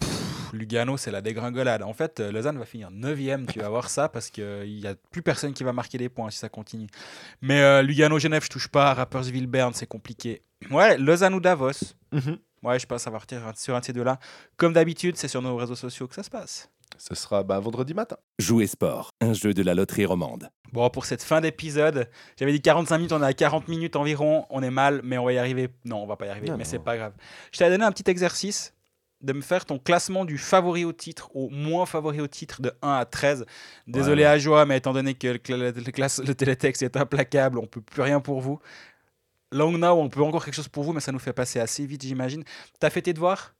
Pff, 0.00 0.50
Lugano, 0.52 0.96
c'est 0.96 1.10
la 1.12 1.20
dégringolade. 1.20 1.82
En 1.82 1.92
fait, 1.92 2.18
euh, 2.18 2.32
Lausanne 2.32 2.58
va 2.58 2.64
finir 2.64 2.90
9ème, 2.90 3.46
tu 3.46 3.60
vas 3.60 3.68
voir 3.68 3.88
ça, 3.90 4.08
parce 4.08 4.30
qu'il 4.30 4.76
n'y 4.80 4.86
a 4.86 4.94
plus 5.12 5.22
personne 5.22 5.52
qui 5.52 5.62
va 5.62 5.72
marquer 5.72 5.98
des 5.98 6.08
points 6.08 6.30
si 6.30 6.38
ça 6.38 6.48
continue. 6.48 6.88
Mais 7.42 7.60
euh, 7.60 7.82
Lugano-Genève, 7.82 8.42
je 8.42 8.48
touche 8.48 8.68
pas. 8.68 8.92
Rappersville-Berne, 8.94 9.74
c'est 9.74 9.86
compliqué. 9.86 10.42
Ouais, 10.70 10.96
Lausanne 10.98 11.34
ou 11.34 11.40
Davos. 11.40 11.70
Mhm. 12.12 12.38
Ouais, 12.62 12.78
je 12.78 12.86
pense, 12.86 13.04
va 13.04 13.10
partir 13.12 13.40
sur 13.56 13.74
un 13.74 13.80
de 13.80 13.84
ces 13.84 13.92
deux-là. 13.92 14.18
Comme 14.56 14.72
d'habitude, 14.72 15.16
c'est 15.16 15.28
sur 15.28 15.40
nos 15.42 15.56
réseaux 15.56 15.74
sociaux 15.76 16.06
que 16.08 16.14
ça 16.14 16.22
se 16.22 16.30
passe. 16.30 16.70
Ce 16.98 17.14
sera 17.14 17.42
bah, 17.42 17.58
vendredi 17.60 17.94
matin. 17.94 18.16
Jouer 18.38 18.66
sport, 18.66 19.10
un 19.20 19.32
jeu 19.32 19.54
de 19.54 19.62
la 19.62 19.74
loterie 19.74 20.04
romande. 20.04 20.50
Bon, 20.72 20.90
pour 20.90 21.06
cette 21.06 21.22
fin 21.22 21.40
d'épisode, 21.40 22.08
j'avais 22.38 22.52
dit 22.52 22.60
45 22.60 22.98
minutes, 22.98 23.12
on 23.12 23.22
est 23.22 23.26
à 23.26 23.32
40 23.32 23.68
minutes 23.68 23.96
environ. 23.96 24.44
On 24.50 24.62
est 24.62 24.70
mal, 24.70 25.00
mais 25.04 25.16
on 25.16 25.24
va 25.24 25.32
y 25.32 25.38
arriver. 25.38 25.68
Non, 25.84 26.02
on 26.02 26.06
va 26.06 26.16
pas 26.16 26.26
y 26.26 26.28
arriver, 26.28 26.48
Non, 26.50 26.56
mais 26.58 26.64
c'est 26.64 26.78
pas 26.78 26.96
grave. 26.96 27.12
Je 27.52 27.58
t'avais 27.58 27.70
donné 27.70 27.84
un 27.84 27.92
petit 27.92 28.10
exercice 28.10 28.74
de 29.22 29.32
me 29.34 29.42
faire 29.42 29.66
ton 29.66 29.78
classement 29.78 30.24
du 30.24 30.38
favori 30.38 30.84
au 30.86 30.92
titre 30.94 31.30
au 31.34 31.50
moins 31.50 31.84
favori 31.86 32.20
au 32.22 32.26
titre 32.26 32.62
de 32.62 32.72
1 32.82 32.92
à 32.94 33.04
13. 33.04 33.44
Désolé 33.86 34.22
Ouais, 34.22 34.28
à 34.28 34.38
Joie, 34.38 34.64
mais 34.66 34.78
étant 34.78 34.92
donné 34.94 35.12
que 35.14 35.28
le, 35.52 35.70
le 35.70 35.90
classe- 35.92 36.22
le 36.26 36.34
télétexte 36.34 36.82
est 36.82 36.96
implacable, 36.96 37.58
on 37.58 37.66
peut 37.66 37.82
plus 37.82 38.00
rien 38.02 38.20
pour 38.20 38.40
vous. 38.40 38.60
Long 39.52 39.72
now, 39.78 39.88
on 40.00 40.08
peut 40.08 40.22
encore 40.22 40.44
quelque 40.44 40.54
chose 40.54 40.68
pour 40.68 40.84
vous, 40.84 40.92
mais 40.92 41.00
ça 41.00 41.12
nous 41.12 41.18
fait 41.18 41.32
passer 41.32 41.58
assez 41.60 41.84
vite, 41.86 42.02
j'imagine. 42.02 42.44
T'as 42.78 42.90
fait 42.90 43.02
tes 43.02 43.12
devoirs? 43.12 43.54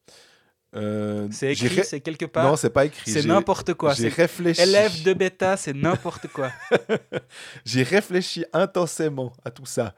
Euh, 0.77 1.27
C'est 1.33 1.51
écrit, 1.53 1.67
ré- 1.67 1.83
c'est 1.83 2.01
quelque 2.01 2.27
part? 2.27 2.45
Non, 2.49 2.55
c'est 2.57 2.71
pas 2.71 2.85
écrit. 2.85 3.11
C'est 3.11 3.25
n'importe 3.27 3.75
quoi. 3.75 3.93
J'ai 3.95 4.09
réfléchi. 4.09 4.61
élève 4.61 5.03
de 5.03 5.13
bêta, 5.13 5.57
c'est 5.57 5.73
n'importe 5.73 6.29
quoi. 6.29 6.53
J'ai 7.65 7.83
réfléchi 7.83 8.45
intensément 8.53 9.33
à 9.45 9.51
tout 9.51 9.67
ça. 9.67 9.95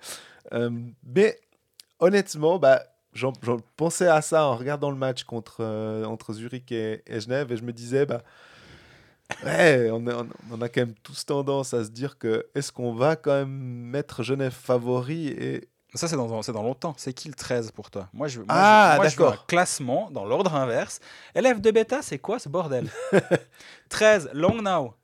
Euh, 0.54 0.70
mais 1.04 1.38
honnêtement, 1.98 2.58
bah, 2.58 2.82
j'en 3.12 3.34
j'en 3.42 3.58
pensais 3.76 4.08
à 4.08 4.22
ça 4.22 4.46
en 4.46 4.56
regardant 4.56 4.90
le 4.90 4.96
match 4.96 5.24
contre, 5.24 5.56
euh, 5.60 6.04
entre 6.04 6.32
Zurich 6.32 6.72
et, 6.72 7.02
et 7.06 7.20
Genève 7.20 7.52
et 7.52 7.56
je 7.58 7.62
me 7.64 7.72
disais, 7.74 8.06
bah, 8.06 8.22
ouais, 9.44 9.90
on 9.92 10.06
a, 10.06 10.24
on 10.50 10.60
a 10.62 10.68
quand 10.70 10.80
même 10.80 10.94
tous 11.02 11.26
tendance 11.26 11.74
à 11.74 11.84
se 11.84 11.90
dire 11.90 12.16
que 12.18 12.46
est-ce 12.54 12.72
qu'on 12.72 12.94
va 12.94 13.16
quand 13.16 13.34
même 13.34 13.50
mettre 13.50 14.22
Genève 14.22 14.52
favori 14.52 15.28
et 15.28 15.68
Ça, 15.94 16.08
c'est 16.08 16.16
dans, 16.16 16.62
longtemps. 16.62 16.94
C'est 16.96 17.12
qui 17.12 17.28
le 17.28 17.34
13 17.34 17.70
pour 17.72 17.90
toi? 17.90 18.08
Moi, 18.14 18.26
je, 18.28 18.38
moi, 18.38 18.46
Ah, 18.48 18.92
je, 18.94 19.00
moi, 19.00 19.08
je 19.08 19.16
veux 19.16 19.26
un 19.26 19.38
classement 19.46 20.10
dans 20.10 20.24
l'ordre 20.24 20.54
inverse. 20.54 21.00
Élève 21.34 21.60
de 21.60 21.70
bêta, 21.70 22.00
c'est 22.00 22.18
quoi 22.18 22.38
ce 22.38 22.48
bordel? 22.48 22.90
13, 23.90 24.30
Long 24.32 24.62
Now. 24.62 24.94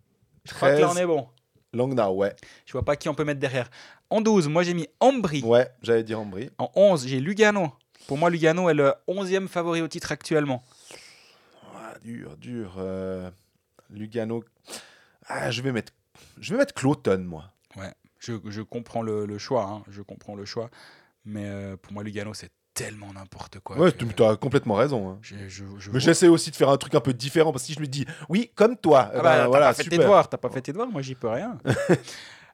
Je 0.44 0.54
crois 0.54 0.70
que 0.74 0.80
là, 0.80 0.86
on 0.86 0.92
13. 0.92 1.02
est 1.02 1.06
bon. 1.06 1.28
Longnau, 1.74 2.14
ouais. 2.14 2.34
Je 2.64 2.72
vois 2.72 2.84
pas 2.84 2.96
qui 2.96 3.10
on 3.10 3.14
peut 3.14 3.24
mettre 3.24 3.40
derrière. 3.40 3.68
En 4.08 4.22
12, 4.22 4.48
moi, 4.48 4.62
j'ai 4.62 4.72
mis 4.72 4.88
Ambry. 5.00 5.42
Ouais, 5.42 5.68
j'allais 5.82 6.02
dire 6.02 6.18
Ambry. 6.18 6.48
En 6.56 6.70
11, 6.74 7.06
j'ai 7.06 7.20
Lugano. 7.20 7.70
Pour 8.06 8.16
moi, 8.16 8.30
Lugano 8.30 8.70
est 8.70 8.74
le 8.74 8.94
11e 9.06 9.48
favori 9.48 9.82
au 9.82 9.88
titre 9.88 10.10
actuellement. 10.10 10.64
Ah, 11.76 11.92
dur, 12.02 12.36
dur. 12.38 12.76
euh, 12.78 13.30
Lugano. 13.90 14.42
Ah, 15.26 15.50
je 15.50 15.60
vais 15.60 15.72
mettre, 15.72 15.92
je 16.40 16.52
vais 16.54 16.58
mettre 16.58 16.72
Cloton, 16.72 17.18
moi. 17.18 17.44
Je, 18.18 18.34
je 18.46 18.62
comprends 18.62 19.02
le, 19.02 19.26
le 19.26 19.38
choix. 19.38 19.64
hein. 19.64 19.82
Je 19.90 20.02
comprends 20.02 20.34
le 20.34 20.44
choix. 20.44 20.70
Mais 21.24 21.44
euh, 21.46 21.76
pour 21.76 21.92
moi, 21.92 22.02
Lugano, 22.02 22.34
c'est 22.34 22.50
tellement 22.74 23.12
n'importe 23.12 23.58
quoi. 23.60 23.76
Ouais, 23.76 23.90
que 23.92 24.04
tu 24.04 24.22
as 24.22 24.36
complètement 24.36 24.74
raison. 24.74 25.10
hein. 25.10 25.18
je- 25.20 25.48
je- 25.48 25.64
je 25.78 25.90
Mais 25.90 25.98
j'essaie 26.00 26.28
aussi 26.28 26.50
de 26.50 26.56
faire 26.56 26.68
un 26.68 26.76
truc 26.76 26.94
un 26.94 27.00
peu 27.00 27.12
différent 27.12 27.50
parce 27.52 27.64
que 27.64 27.66
si 27.68 27.72
je 27.74 27.80
me 27.80 27.86
dis, 27.86 28.06
oui, 28.28 28.50
comme 28.54 28.76
toi, 28.76 29.10
eh 29.12 29.16
Ah 29.16 29.16
ben, 29.16 29.22
bah, 29.22 29.36
t'as 29.38 29.46
voilà, 29.48 29.66
pas 29.68 29.74
fait 29.74 29.84
tes 29.90 29.98
devoirs, 29.98 30.28
t'as 30.28 30.36
pas 30.38 30.48
fait 30.48 30.60
tes 30.62 30.72
devoirs, 30.72 30.88
moi 30.88 31.02
j'y 31.02 31.14
peux 31.14 31.28
rien. 31.28 31.58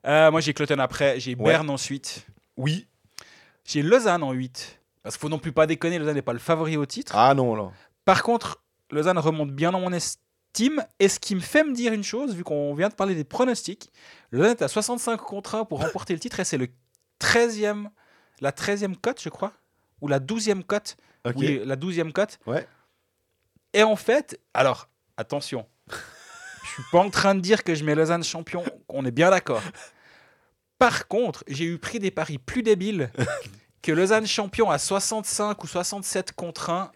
Euh, 0.07 0.31
moi 0.31 0.43
j'ai 0.43 0.53
Cloton 0.53 0.79
après, 0.81 1.19
j'ai 1.19 1.35
Ouais. 1.35 1.45
Berne 1.53 1.71
ensuite, 1.71 2.27
Oui. 2.59 2.87
j'ai 3.65 3.81
Lausanne 3.83 4.23
en 4.23 4.33
8. 4.33 4.79
Parce 5.03 5.15
qu'il 5.17 5.21
faut 5.23 5.31
non 5.31 5.39
plus 5.39 5.53
pas 5.53 5.67
déconner, 5.67 5.99
Lausanne 5.99 6.15
n'est 6.17 6.21
pas 6.23 6.35
le 6.35 6.39
favori 6.39 6.77
au 6.77 6.85
titre. 6.85 7.13
Ah 7.17 7.33
non, 7.35 7.55
là. 7.55 7.71
Par 8.05 8.23
contre, 8.23 8.63
Lausanne 8.91 9.17
remonte 9.19 9.51
bien 9.53 9.73
dans 9.73 9.81
mon 9.81 9.93
estime. 10.55 10.85
Et 10.99 11.09
ce 11.09 11.19
qui 11.19 11.35
me 11.35 11.41
fait 11.41 11.65
me 11.65 11.73
dire 11.73 11.93
une 11.93 12.05
chose, 12.05 12.35
vu 12.35 12.45
qu'on 12.45 12.75
vient 12.75 12.89
de 12.89 12.95
parler 12.95 13.15
des 13.15 13.25
pronostics, 13.25 13.93
Lausanne 14.31 14.57
à 14.61 14.69
65 14.69 15.17
contre 15.19 15.57
1 15.57 15.65
pour 15.65 15.81
remporter 15.81 16.13
le 16.15 16.21
titre 16.21 16.41
et 16.41 16.45
c'est 16.45 16.59
le 16.59 16.69
13e, 17.21 17.89
la 18.41 18.53
13e 18.53 18.97
cote, 18.97 19.21
je 19.21 19.29
crois, 19.29 19.53
ou 20.01 20.09
la 20.09 20.21
12e 20.21 20.63
cote. 20.63 20.97
Oui, 21.37 21.61
la 21.65 21.77
12e 21.77 22.13
cote. 22.13 22.39
Ouais. 22.47 22.67
Et 23.73 23.83
en 23.83 23.97
fait, 23.97 24.41
alors, 24.53 24.89
attention, 25.17 25.67
je 25.89 26.71
suis 26.71 26.83
pas 26.93 26.99
en 26.99 27.11
train 27.11 27.35
de 27.35 27.41
dire 27.41 27.65
que 27.65 27.75
je 27.75 27.85
mets 27.85 27.95
Lausanne 27.95 28.25
champion, 28.25 28.65
on 28.89 29.05
est 29.05 29.11
bien 29.11 29.31
d'accord. 29.31 29.63
Par 30.79 31.09
contre, 31.09 31.45
j'ai 31.49 31.65
eu 31.65 31.79
pris 31.79 31.99
des 31.99 32.11
paris 32.11 32.39
plus 32.39 32.63
débiles 32.63 33.11
que 33.83 33.91
Lausanne 33.91 34.27
champion 34.27 34.71
à 34.71 34.79
65 34.79 35.63
ou 35.63 35.67
67 35.67 36.33
contre 36.33 36.71
1, 36.71 36.93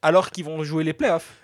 alors 0.00 0.30
qu'ils 0.30 0.44
vont 0.44 0.64
jouer 0.64 0.82
les 0.82 0.94
playoffs. 0.94 1.34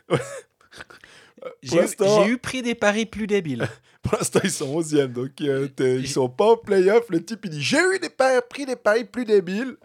J'ai 1.63 1.79
eu, 1.79 2.33
eu 2.33 2.39
pris 2.39 2.63
des 2.63 2.75
paris 2.75 3.07
plus 3.07 3.27
débiles. 3.27 3.69
Pour 4.03 4.15
l'instant, 4.19 4.41
ils 4.45 4.51
sont 4.51 4.81
11e, 4.81 5.07
donc 5.09 5.31
euh, 5.41 5.69
ils 5.81 6.09
sont 6.09 6.29
pas 6.29 6.53
en 6.53 6.57
playoff. 6.57 7.05
Le 7.11 7.23
type, 7.25 7.41
il 7.45 7.51
dit 7.51 7.63
J'ai 7.63 7.79
eu 7.79 7.99
des 7.99 8.09
paris, 8.11 8.39
pris 8.49 8.65
des 8.67 8.77
paris 8.77 9.05
plus 9.05 9.25
débiles. 9.25 9.77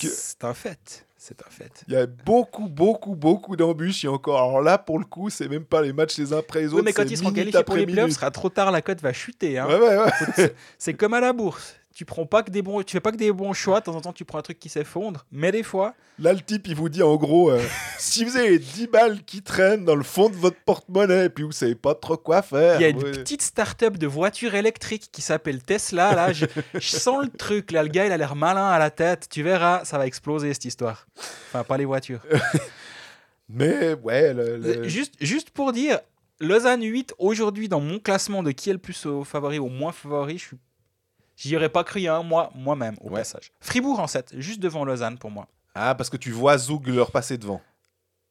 Que- 0.00 0.06
C'est 0.08 0.44
un 0.44 0.54
fait. 0.54 1.04
C'est 1.16 1.42
un 1.46 1.50
fait. 1.50 1.82
Il 1.88 1.94
y 1.94 1.96
a 1.96 2.06
beaucoup, 2.06 2.68
beaucoup, 2.68 3.14
beaucoup 3.16 3.56
d'embûches. 3.56 4.04
Et 4.04 4.08
encore, 4.08 4.36
alors 4.38 4.62
là, 4.62 4.78
pour 4.78 4.98
le 4.98 5.04
coup, 5.04 5.28
c'est 5.30 5.48
même 5.48 5.64
pas 5.64 5.82
les 5.82 5.92
matchs 5.92 6.16
les 6.18 6.32
uns 6.32 6.38
après 6.38 6.60
les 6.60 6.66
autres. 6.68 6.76
Oui, 6.76 6.82
mais 6.84 6.92
quand 6.92 7.02
ils 7.10 7.16
seront 7.18 7.32
qualifiés 7.32 7.64
pour 7.64 7.76
les 7.76 7.86
playoffs, 7.86 8.10
ce 8.10 8.16
sera 8.16 8.30
trop 8.30 8.48
tard, 8.48 8.70
la 8.70 8.80
cote 8.82 9.00
va 9.02 9.12
chuter. 9.12 9.58
hein. 9.58 9.66
Ouais, 9.66 9.78
ouais, 9.78 9.98
ouais. 10.36 10.54
C'est 10.78 10.94
comme 10.94 11.14
à 11.14 11.20
la 11.20 11.32
bourse. 11.32 11.74
Tu 11.98 12.04
prends 12.04 12.26
pas 12.26 12.44
que 12.44 12.52
des 12.52 12.62
bons, 12.62 12.80
tu 12.84 12.92
fais 12.92 13.00
pas 13.00 13.10
que 13.10 13.16
des 13.16 13.32
bons 13.32 13.52
choix. 13.52 13.80
De 13.80 13.86
temps 13.86 13.96
en 13.96 14.00
temps, 14.00 14.12
tu 14.12 14.24
prends 14.24 14.38
un 14.38 14.42
truc 14.42 14.60
qui 14.60 14.68
s'effondre. 14.68 15.26
Mais 15.32 15.50
des 15.50 15.64
fois, 15.64 15.96
Là, 16.20 16.32
le 16.32 16.38
type, 16.40 16.68
il 16.68 16.76
vous 16.76 16.88
dit 16.88 17.02
en 17.02 17.16
gros 17.16 17.50
euh, 17.50 17.60
si 17.98 18.24
vous 18.24 18.36
avez 18.36 18.60
10 18.60 18.86
balles 18.86 19.24
qui 19.24 19.42
traînent 19.42 19.84
dans 19.84 19.96
le 19.96 20.04
fond 20.04 20.28
de 20.30 20.36
votre 20.36 20.58
porte-monnaie 20.64 21.24
et 21.24 21.28
puis 21.28 21.42
vous 21.42 21.50
savez 21.50 21.74
pas 21.74 21.96
trop 21.96 22.16
quoi 22.16 22.42
faire. 22.42 22.78
il 22.78 22.82
y 22.82 22.84
a 22.84 22.90
une 22.90 23.02
ouais. 23.02 23.10
petite 23.10 23.42
start-up 23.42 23.96
de 23.96 24.06
voitures 24.06 24.54
électriques 24.54 25.08
qui 25.10 25.22
s'appelle 25.22 25.60
Tesla. 25.60 26.14
Là, 26.14 26.32
je, 26.32 26.46
je 26.74 26.78
sens 26.88 27.24
le 27.24 27.30
truc. 27.36 27.72
Là, 27.72 27.82
le 27.82 27.88
gars, 27.88 28.06
il 28.06 28.12
a 28.12 28.16
l'air 28.16 28.36
malin 28.36 28.68
à 28.68 28.78
la 28.78 28.90
tête. 28.92 29.26
Tu 29.28 29.42
verras, 29.42 29.84
ça 29.84 29.98
va 29.98 30.06
exploser 30.06 30.54
cette 30.54 30.66
histoire. 30.66 31.08
Enfin, 31.48 31.64
pas 31.64 31.76
les 31.78 31.84
voitures. 31.84 32.20
Mais 33.48 33.94
ouais, 33.94 34.32
le- 34.34 34.56
le- 34.58 34.88
Juste, 34.88 35.14
juste 35.20 35.50
pour 35.50 35.72
dire, 35.72 35.98
Lausanne 36.38 36.82
8 36.84 37.14
aujourd'hui 37.18 37.68
dans 37.68 37.80
mon 37.80 37.98
classement 37.98 38.44
de 38.44 38.52
qui 38.52 38.70
est 38.70 38.74
le 38.74 38.78
plus 38.78 39.04
favori 39.24 39.58
au 39.58 39.68
moins 39.68 39.90
favori, 39.90 40.38
je 40.38 40.44
suis. 40.44 40.56
J'y 41.38 41.56
aurais 41.56 41.68
pas 41.68 41.84
cru 41.84 42.06
hein, 42.08 42.22
moi, 42.22 42.50
moi-même 42.54 42.96
au 43.00 43.10
Ouais. 43.10 43.20
passage. 43.20 43.52
Fribourg 43.60 44.00
en 44.00 44.06
7, 44.08 44.34
juste 44.38 44.60
devant 44.60 44.84
Lausanne 44.84 45.18
pour 45.18 45.30
moi. 45.30 45.46
Ah, 45.74 45.94
parce 45.94 46.10
que 46.10 46.16
tu 46.16 46.32
vois 46.32 46.58
Zoug 46.58 46.88
leur 46.88 47.12
passer 47.12 47.38
devant. 47.38 47.60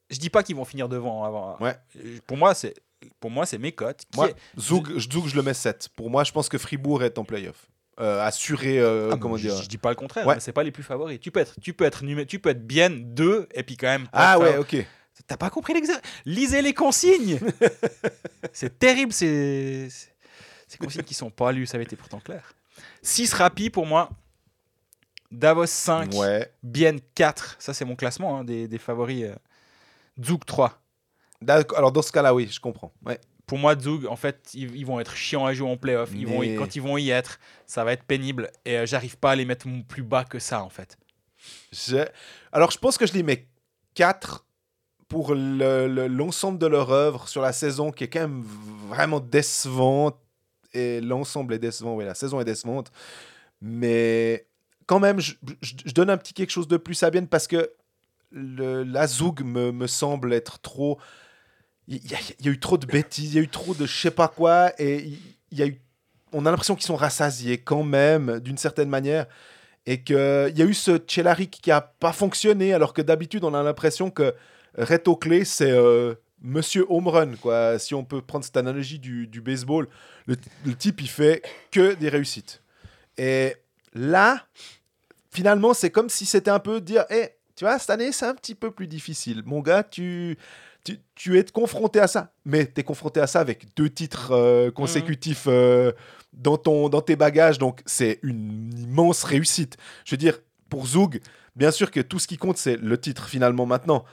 Je 0.09 0.17
dis 0.19 0.29
pas 0.29 0.43
qu'ils 0.43 0.55
vont 0.57 0.65
finir 0.65 0.89
devant 0.89 1.23
avant. 1.23 1.57
Ouais. 1.59 1.75
Pour 2.27 2.35
moi, 2.37 2.53
c'est 2.53 2.73
pour 3.19 3.29
moi 3.31 3.45
c'est 3.45 3.57
mes 3.57 3.71
cotes. 3.71 4.03
Moi, 4.15 4.29
est- 4.29 4.35
Zoug, 4.59 4.99
Zoug, 4.99 5.27
je 5.27 5.35
le 5.35 5.41
mets 5.43 5.53
7. 5.53 5.87
Pour 5.95 6.09
moi, 6.09 6.23
je 6.25 6.31
pense 6.33 6.49
que 6.49 6.57
Fribourg 6.57 7.03
est 7.03 7.17
en 7.17 7.23
playoff. 7.23 7.67
euh, 7.99 8.21
assurés, 8.23 8.77
euh, 8.79 9.09
Ah, 9.13 9.17
comment 9.19 9.37
dire. 9.37 9.55
je 9.59 9.67
dis 9.67 9.79
pas 9.79 9.89
le 9.89 9.95
contraire, 9.95 10.27
Ouais. 10.27 10.35
mais 10.35 10.39
c'est 10.39 10.51
pas 10.51 10.61
les 10.63 10.69
plus 10.71 10.83
favoris. 10.83 11.19
Tu 11.19 11.31
peux 11.31 11.39
être, 11.39 11.55
tu 11.59 11.73
peux 11.73 11.83
être, 11.83 12.03
tu 12.27 12.37
peux 12.39 12.49
être 12.49 12.67
bien 12.67 12.91
2 12.91 13.47
et 13.55 13.63
puis 13.63 13.75
quand 13.75 13.87
même. 13.87 14.07
Ah 14.13 14.37
ouais, 14.37 14.57
ok. 14.57 14.75
T'as 15.25 15.35
pas 15.35 15.49
compris 15.49 15.73
l'exercice 15.73 16.03
Lisez 16.23 16.61
les 16.61 16.75
consignes 16.75 17.39
C'est 18.53 18.77
terrible, 18.77 19.11
ces... 19.11 19.89
ces 20.67 20.77
consignes 20.77 21.01
qui 21.03 21.15
sont 21.15 21.31
pas 21.31 21.51
lues, 21.51 21.65
ça 21.65 21.75
avait 21.77 21.85
été 21.85 21.95
pourtant 21.95 22.19
clair. 22.19 22.53
6 23.01 23.33
rapis 23.33 23.69
pour 23.69 23.85
moi. 23.85 24.09
Davos 25.31 25.65
5, 25.65 26.13
Ouais. 26.13 26.51
Bien 26.63 26.95
4. 27.15 27.57
Ça, 27.59 27.73
c'est 27.73 27.83
mon 27.85 27.95
classement 27.95 28.39
hein, 28.39 28.43
des, 28.43 28.67
des 28.67 28.77
favoris. 28.77 29.23
euh. 29.25 29.35
Zug 30.23 30.43
3. 30.45 30.79
D'accord. 31.41 31.77
Alors 31.77 31.91
dans 31.91 32.01
ce 32.01 32.11
cas-là, 32.11 32.33
oui, 32.33 32.47
je 32.51 32.59
comprends. 32.59 32.93
Ouais. 33.05 33.19
Pour 33.45 33.57
moi, 33.57 33.77
Zug, 33.79 34.05
en 34.07 34.15
fait, 34.15 34.49
ils, 34.53 34.75
ils 34.75 34.85
vont 34.85 34.99
être 34.99 35.15
chiants 35.15 35.45
à 35.45 35.53
jouer 35.53 35.69
en 35.69 35.77
playoff. 35.77 36.09
Ils 36.13 36.27
vont 36.27 36.43
y- 36.43 36.49
Mais- 36.49 36.55
quand 36.55 36.75
ils 36.75 36.81
vont 36.81 36.97
y 36.97 37.09
être, 37.11 37.39
ça 37.65 37.83
va 37.83 37.93
être 37.93 38.03
pénible. 38.03 38.51
Et 38.65 38.77
euh, 38.77 38.85
j'arrive 38.85 39.17
pas 39.17 39.31
à 39.31 39.35
les 39.35 39.45
mettre 39.45 39.67
plus 39.87 40.03
bas 40.03 40.23
que 40.23 40.39
ça, 40.39 40.63
en 40.63 40.69
fait. 40.69 40.97
Je- 41.71 42.05
Alors 42.51 42.71
je 42.71 42.77
pense 42.77 42.97
que 42.97 43.05
je 43.05 43.13
les 43.13 43.23
mets 43.23 43.47
4 43.95 44.45
pour 45.07 45.33
le- 45.35 45.87
le- 45.87 46.07
l'ensemble 46.07 46.57
de 46.57 46.67
leur 46.67 46.91
œuvre 46.91 47.27
sur 47.29 47.41
la 47.41 47.53
saison 47.53 47.91
qui 47.91 48.03
est 48.05 48.09
quand 48.09 48.21
même 48.21 48.43
vraiment 48.43 49.19
décevante. 49.19 50.17
Et 50.73 51.01
l'ensemble 51.01 51.53
est 51.53 51.59
décevant, 51.59 51.95
oui, 51.95 52.05
la 52.05 52.15
saison 52.15 52.39
est 52.39 52.45
décevante. 52.45 52.91
Mais 53.61 54.45
quand 54.85 54.99
même, 54.99 55.19
je, 55.19 55.33
donne 55.93 56.09
un 56.09 56.17
petit 56.17 56.33
quelque 56.33 56.51
chose 56.51 56.67
de 56.67 56.77
plus 56.77 57.01
à 57.03 57.09
Bien 57.09 57.25
parce 57.25 57.47
que 57.47 57.71
le, 58.31 58.83
la 58.83 59.07
Zoug 59.07 59.43
me, 59.43 59.71
me 59.71 59.87
semble 59.87 60.33
être 60.33 60.59
trop. 60.59 60.97
Il 61.87 62.01
y, 62.09 62.15
a, 62.15 62.51
eu 62.51 62.59
trop 62.59 62.77
de 62.77 62.85
bêtises, 62.85 63.33
il 63.33 63.35
y 63.35 63.39
a 63.39 63.41
eu 63.41 63.47
trop 63.47 63.73
de 63.73 63.85
je 63.85 63.97
sais 63.97 64.11
pas 64.11 64.27
quoi, 64.27 64.71
et 64.77 65.05
il 65.51 65.57
y 65.57 65.63
a 65.63 65.67
eu. 65.67 65.79
On 66.33 66.45
a 66.45 66.51
l'impression 66.51 66.75
qu'ils 66.75 66.85
sont 66.85 66.97
rassasiés 66.97 67.59
quand 67.59 67.83
même, 67.83 68.41
d'une 68.41 68.57
certaine 68.57 68.89
manière, 68.89 69.25
et 69.85 70.03
qu'il 70.03 70.15
y 70.17 70.61
a 70.61 70.65
eu 70.65 70.73
ce 70.73 70.99
Chelaric 71.07 71.59
qui 71.61 71.71
a 71.71 71.79
pas 71.79 72.11
fonctionné, 72.11 72.73
alors 72.73 72.93
que 72.93 73.01
d'habitude 73.01 73.45
on 73.45 73.53
a 73.53 73.63
l'impression 73.63 74.11
que 74.11 74.35
Reto 74.77 75.15
Clé 75.15 75.45
c'est 75.45 75.71
euh, 75.71 76.15
Monsieur 76.41 76.85
Home 76.89 77.07
Run, 77.07 77.35
quoi. 77.35 77.79
Si 77.79 77.95
on 77.95 78.03
peut 78.03 78.21
prendre 78.21 78.45
cette 78.45 78.57
analogie 78.57 78.99
du, 78.99 79.27
du 79.27 79.41
baseball, 79.41 79.87
le, 80.25 80.35
le 80.65 80.75
type 80.75 81.01
il 81.01 81.09
fait 81.09 81.41
que 81.71 81.95
des 81.95 82.09
réussites. 82.09 82.61
Et 83.17 83.55
là, 83.93 84.45
finalement, 85.31 85.73
c'est 85.73 85.89
comme 85.89 86.09
si 86.09 86.25
c'était 86.25 86.51
un 86.51 86.59
peu 86.59 86.79
dire, 86.79 87.05
Eh, 87.09 87.29
tu 87.55 87.65
vois, 87.65 87.79
cette 87.79 87.89
année, 87.89 88.11
c'est 88.11 88.27
un 88.27 88.35
petit 88.35 88.53
peu 88.53 88.69
plus 88.69 88.87
difficile. 88.87 89.41
Mon 89.45 89.61
gars, 89.61 89.81
tu, 89.83 90.37
tu, 90.83 90.99
tu 91.15 91.39
es 91.39 91.43
confronté 91.45 91.99
à 91.99 92.07
ça. 92.07 92.31
Mais 92.45 92.67
tu 92.71 92.81
es 92.81 92.83
confronté 92.83 93.19
à 93.19 93.25
ça 93.25 93.39
avec 93.39 93.73
deux 93.75 93.89
titres 93.89 94.31
euh, 94.31 94.69
consécutifs 94.69 95.45
euh, 95.47 95.91
dans, 96.33 96.57
ton, 96.57 96.87
dans 96.87 97.01
tes 97.01 97.15
bagages. 97.15 97.57
Donc, 97.57 97.81
c'est 97.87 98.19
une 98.21 98.71
immense 98.77 99.23
réussite. 99.23 99.77
Je 100.05 100.11
veux 100.11 100.17
dire, 100.17 100.39
pour 100.69 100.85
Zoug, 100.85 101.19
bien 101.55 101.71
sûr 101.71 101.89
que 101.89 101.99
tout 101.99 102.19
ce 102.19 102.27
qui 102.27 102.37
compte, 102.37 102.57
c'est 102.57 102.77
le 102.77 102.99
titre 102.99 103.27
finalement 103.27 103.65
maintenant. 103.65 104.05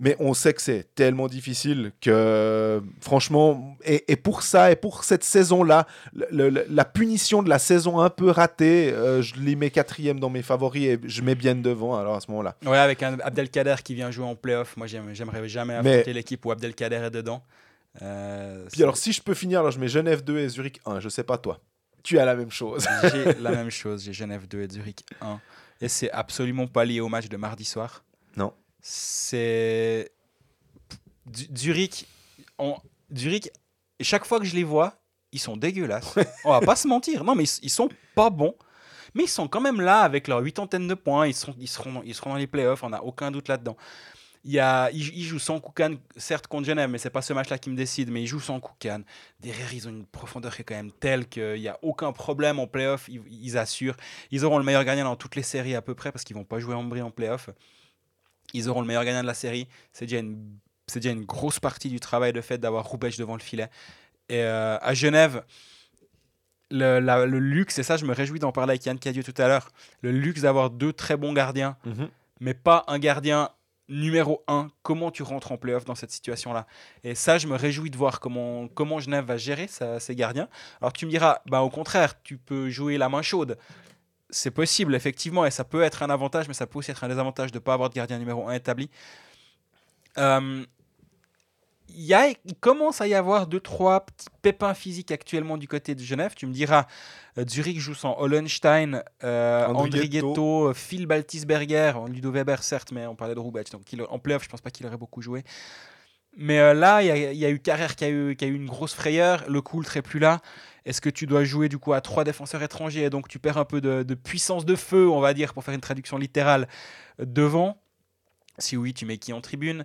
Mais 0.00 0.14
on 0.20 0.32
sait 0.32 0.52
que 0.54 0.62
c'est 0.62 0.94
tellement 0.94 1.26
difficile 1.26 1.90
que, 2.00 2.80
franchement, 3.00 3.76
et, 3.84 4.04
et 4.12 4.16
pour 4.16 4.42
ça, 4.42 4.70
et 4.70 4.76
pour 4.76 5.02
cette 5.02 5.24
saison-là, 5.24 5.88
le- 6.12 6.50
le- 6.50 6.66
la 6.70 6.84
punition 6.84 7.42
de 7.42 7.48
la 7.48 7.58
saison 7.58 7.98
un 7.98 8.08
peu 8.08 8.30
ratée, 8.30 8.92
euh, 8.92 9.22
je 9.22 9.34
les 9.40 9.56
mets 9.56 9.70
quatrième 9.70 10.20
dans 10.20 10.30
mes 10.30 10.42
favoris 10.42 10.84
et 10.86 11.00
je 11.04 11.22
mets 11.22 11.34
bien 11.34 11.56
devant 11.56 11.96
alors 11.98 12.14
à 12.14 12.20
ce 12.20 12.30
moment-là. 12.30 12.54
Ouais, 12.64 12.78
avec 12.78 13.02
un 13.02 13.18
Abdelkader 13.18 13.74
qui 13.82 13.94
vient 13.96 14.12
jouer 14.12 14.26
en 14.26 14.36
playoff. 14.36 14.76
Moi, 14.76 14.86
j'aime- 14.86 15.12
j'aimerais 15.14 15.48
jamais 15.48 15.80
Mais- 15.82 15.90
affronter 15.94 16.12
l'équipe 16.12 16.46
où 16.46 16.52
Abdelkader 16.52 16.96
est 17.06 17.10
dedans. 17.10 17.42
Euh, 18.02 18.66
Puis 18.70 18.82
alors, 18.84 18.96
si 18.96 19.12
je 19.12 19.20
peux 19.20 19.34
finir, 19.34 19.58
alors 19.60 19.72
je 19.72 19.80
mets 19.80 19.88
Genève 19.88 20.22
2 20.22 20.38
et 20.38 20.48
Zurich 20.48 20.80
1, 20.86 21.00
je 21.00 21.08
sais 21.08 21.24
pas 21.24 21.38
toi. 21.38 21.58
Tu 22.04 22.18
as 22.20 22.24
la 22.24 22.36
même 22.36 22.50
chose. 22.52 22.86
J'ai 23.02 23.32
la 23.40 23.50
même 23.50 23.70
chose, 23.70 24.04
j'ai 24.04 24.12
Genève 24.12 24.46
2 24.46 24.60
et 24.62 24.68
Zurich 24.70 25.04
1. 25.20 25.40
Et 25.80 25.88
c'est 25.88 26.10
absolument 26.12 26.68
pas 26.68 26.84
lié 26.84 27.00
au 27.00 27.08
match 27.08 27.28
de 27.28 27.36
mardi 27.36 27.64
soir. 27.64 28.04
Non. 28.36 28.52
C'est. 28.80 30.10
Zurich, 31.56 32.06
on... 32.58 32.76
Zurich, 33.14 33.50
chaque 34.00 34.24
fois 34.24 34.38
que 34.38 34.46
je 34.46 34.54
les 34.54 34.64
vois, 34.64 34.94
ils 35.32 35.40
sont 35.40 35.56
dégueulasses. 35.56 36.14
on 36.44 36.52
va 36.52 36.60
pas 36.60 36.76
se 36.76 36.88
mentir. 36.88 37.24
Non, 37.24 37.34
mais 37.34 37.44
ils, 37.44 37.64
ils 37.64 37.70
sont 37.70 37.88
pas 38.14 38.30
bons. 38.30 38.54
Mais 39.14 39.24
ils 39.24 39.28
sont 39.28 39.48
quand 39.48 39.60
même 39.60 39.80
là 39.80 40.00
avec 40.00 40.28
leur 40.28 40.40
huitantaine 40.40 40.86
de 40.86 40.94
points. 40.94 41.26
Ils, 41.26 41.34
sont, 41.34 41.54
ils, 41.58 41.68
seront, 41.68 42.02
ils 42.04 42.14
seront 42.14 42.30
dans 42.30 42.36
les 42.36 42.46
playoffs, 42.46 42.82
on 42.82 42.90
n'a 42.90 43.02
aucun 43.02 43.30
doute 43.30 43.48
là-dedans. 43.48 43.76
Il, 44.44 44.52
y 44.52 44.60
a, 44.60 44.90
ils, 44.92 45.16
ils 45.18 45.24
jouent 45.24 45.38
sans 45.38 45.60
Koukan, 45.60 45.96
certes 46.16 46.46
contre 46.46 46.66
Genève, 46.66 46.88
mais 46.88 46.98
c'est 46.98 47.10
pas 47.10 47.22
ce 47.22 47.32
match-là 47.32 47.58
qui 47.58 47.70
me 47.70 47.76
décide. 47.76 48.10
Mais 48.10 48.22
ils 48.22 48.26
jouent 48.26 48.40
sans 48.40 48.60
Koukan. 48.60 49.02
Derrière, 49.40 49.74
ils 49.74 49.88
ont 49.88 49.90
une 49.90 50.06
profondeur 50.06 50.54
qui 50.54 50.62
est 50.62 50.64
quand 50.64 50.76
même 50.76 50.92
telle 50.92 51.28
qu'il 51.28 51.60
n'y 51.60 51.68
a 51.68 51.78
aucun 51.82 52.12
problème 52.12 52.58
en 52.58 52.66
playoff. 52.66 53.08
Ils, 53.08 53.22
ils 53.30 53.58
assurent. 53.58 53.96
Ils 54.30 54.44
auront 54.44 54.58
le 54.58 54.64
meilleur 54.64 54.84
gagnant 54.84 55.04
dans 55.04 55.16
toutes 55.16 55.36
les 55.36 55.42
séries 55.42 55.74
à 55.74 55.82
peu 55.82 55.94
près 55.94 56.12
parce 56.12 56.24
qu'ils 56.24 56.36
vont 56.36 56.44
pas 56.44 56.60
jouer 56.60 56.74
en 56.74 56.84
bris 56.84 57.02
en 57.02 57.10
playoff. 57.10 57.50
Ils 58.54 58.68
auront 58.68 58.80
le 58.80 58.86
meilleur 58.86 59.04
gagnant 59.04 59.22
de 59.22 59.26
la 59.26 59.34
série. 59.34 59.68
C'est 59.92 60.06
déjà 60.06 60.20
une, 60.20 60.58
c'est 60.86 61.00
déjà 61.00 61.12
une 61.12 61.24
grosse 61.24 61.60
partie 61.60 61.88
du 61.90 62.00
travail 62.00 62.32
de 62.32 62.40
fait 62.40 62.58
d'avoir 62.58 62.84
Roubaix 62.86 63.10
devant 63.18 63.34
le 63.34 63.42
filet. 63.42 63.68
Et 64.28 64.42
euh, 64.42 64.78
à 64.80 64.94
Genève, 64.94 65.42
le, 66.70 66.98
la- 67.00 67.26
le 67.26 67.38
luxe, 67.38 67.78
et 67.78 67.82
ça 67.82 67.96
je 67.96 68.04
me 68.04 68.12
réjouis 68.14 68.38
d'en 68.38 68.52
parler 68.52 68.72
avec 68.72 68.84
Yann 68.86 68.98
Cadieux 68.98 69.22
tout 69.22 69.34
à 69.40 69.48
l'heure, 69.48 69.70
le 70.02 70.12
luxe 70.12 70.42
d'avoir 70.42 70.70
deux 70.70 70.92
très 70.92 71.16
bons 71.16 71.32
gardiens, 71.32 71.76
Mhm. 71.86 72.08
mais 72.40 72.54
pas 72.54 72.84
un 72.88 72.98
gardien 72.98 73.50
numéro 73.88 74.44
un. 74.48 74.70
Comment 74.82 75.10
tu 75.10 75.22
rentres 75.22 75.50
en 75.50 75.56
playoff 75.56 75.86
dans 75.86 75.94
cette 75.94 76.10
situation-là? 76.10 76.66
Et 77.04 77.14
ça, 77.14 77.38
je 77.38 77.46
me 77.46 77.56
réjouis 77.56 77.90
de 77.90 77.96
voir 77.96 78.20
comment, 78.20 78.68
comment 78.68 79.00
Genève 79.00 79.24
va 79.24 79.38
gérer 79.38 79.66
sa- 79.66 79.98
ses 79.98 80.14
gardiens. 80.14 80.48
Alors 80.82 80.92
tu 80.92 81.06
me 81.06 81.10
diras, 81.10 81.40
bah, 81.46 81.62
au 81.62 81.70
contraire, 81.70 82.20
tu 82.22 82.36
peux 82.36 82.68
jouer 82.68 82.98
la 82.98 83.08
main 83.08 83.22
chaude. 83.22 83.56
C'est 84.30 84.50
possible, 84.50 84.94
effectivement, 84.94 85.46
et 85.46 85.50
ça 85.50 85.64
peut 85.64 85.82
être 85.82 86.02
un 86.02 86.10
avantage, 86.10 86.48
mais 86.48 86.54
ça 86.54 86.66
peut 86.66 86.78
aussi 86.78 86.90
être 86.90 87.02
un 87.04 87.08
désavantage 87.08 87.50
de 87.50 87.56
ne 87.56 87.60
pas 87.60 87.72
avoir 87.74 87.88
de 87.88 87.94
gardien 87.94 88.18
numéro 88.18 88.46
un 88.46 88.52
établi. 88.52 88.90
Euh, 90.18 90.64
il, 91.88 92.04
y 92.04 92.12
a, 92.12 92.28
il 92.28 92.54
commence 92.60 93.00
à 93.00 93.06
y 93.06 93.14
avoir 93.14 93.46
deux, 93.46 93.60
trois 93.60 94.04
petits 94.04 94.26
pépins 94.42 94.74
physiques 94.74 95.10
actuellement 95.10 95.56
du 95.56 95.66
côté 95.66 95.94
de 95.94 96.02
Genève. 96.02 96.34
Tu 96.36 96.46
me 96.46 96.52
diras, 96.52 96.86
euh, 97.38 97.44
Zurich 97.48 97.78
joue 97.80 97.94
sans 97.94 98.18
Hollenstein, 98.18 99.02
euh, 99.24 99.66
Andrighetto. 99.66 100.28
Andrighetto, 100.28 100.74
Phil 100.74 101.06
Baltisberger, 101.06 101.94
Ludo 102.08 102.30
Weber 102.30 102.62
certes, 102.62 102.92
mais 102.92 103.06
on 103.06 103.16
parlait 103.16 103.34
de 103.34 103.40
Roubaix, 103.40 103.64
donc 103.72 103.90
il- 103.92 104.02
en 104.02 104.18
playoff, 104.18 104.44
je 104.44 104.48
pense 104.50 104.60
pas 104.60 104.70
qu'il 104.70 104.84
aurait 104.86 104.98
beaucoup 104.98 105.22
joué. 105.22 105.42
Mais 106.36 106.60
euh, 106.60 106.74
là, 106.74 107.02
il 107.02 107.06
y, 107.06 107.10
a- 107.10 107.32
il 107.32 107.38
y 107.38 107.46
a 107.46 107.50
eu 107.50 107.58
Carrère 107.58 107.96
qui 107.96 108.04
a 108.04 108.10
eu, 108.10 108.36
qui 108.36 108.44
a 108.44 108.48
eu 108.48 108.54
une 108.54 108.66
grosse 108.66 108.92
frayeur, 108.94 109.44
le 109.48 109.62
Coultre 109.62 109.96
est 109.96 110.02
plus 110.02 110.20
là. 110.20 110.40
Est-ce 110.88 111.02
que 111.02 111.10
tu 111.10 111.26
dois 111.26 111.44
jouer 111.44 111.68
du 111.68 111.76
coup 111.78 111.92
à 111.92 112.00
trois 112.00 112.24
défenseurs 112.24 112.62
étrangers 112.62 113.02
et 113.04 113.10
donc 113.10 113.28
tu 113.28 113.38
perds 113.38 113.58
un 113.58 113.66
peu 113.66 113.82
de, 113.82 114.02
de 114.02 114.14
puissance 114.14 114.64
de 114.64 114.74
feu, 114.74 115.08
on 115.08 115.20
va 115.20 115.34
dire, 115.34 115.52
pour 115.52 115.62
faire 115.62 115.74
une 115.74 115.82
traduction 115.82 116.16
littérale, 116.16 116.66
euh, 117.20 117.26
devant? 117.26 117.80
Si 118.58 118.76
oui, 118.76 118.94
tu 118.94 119.04
mets 119.04 119.18
qui 119.18 119.32
en 119.34 119.40
tribune? 119.42 119.84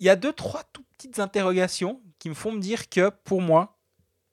Il 0.00 0.06
y 0.06 0.10
a 0.10 0.16
deux, 0.16 0.32
trois 0.32 0.64
tout 0.72 0.82
petites 0.98 1.20
interrogations 1.20 2.00
qui 2.18 2.28
me 2.28 2.34
font 2.34 2.50
me 2.52 2.60
dire 2.60 2.88
que 2.88 3.10
pour 3.24 3.40
moi, 3.40 3.78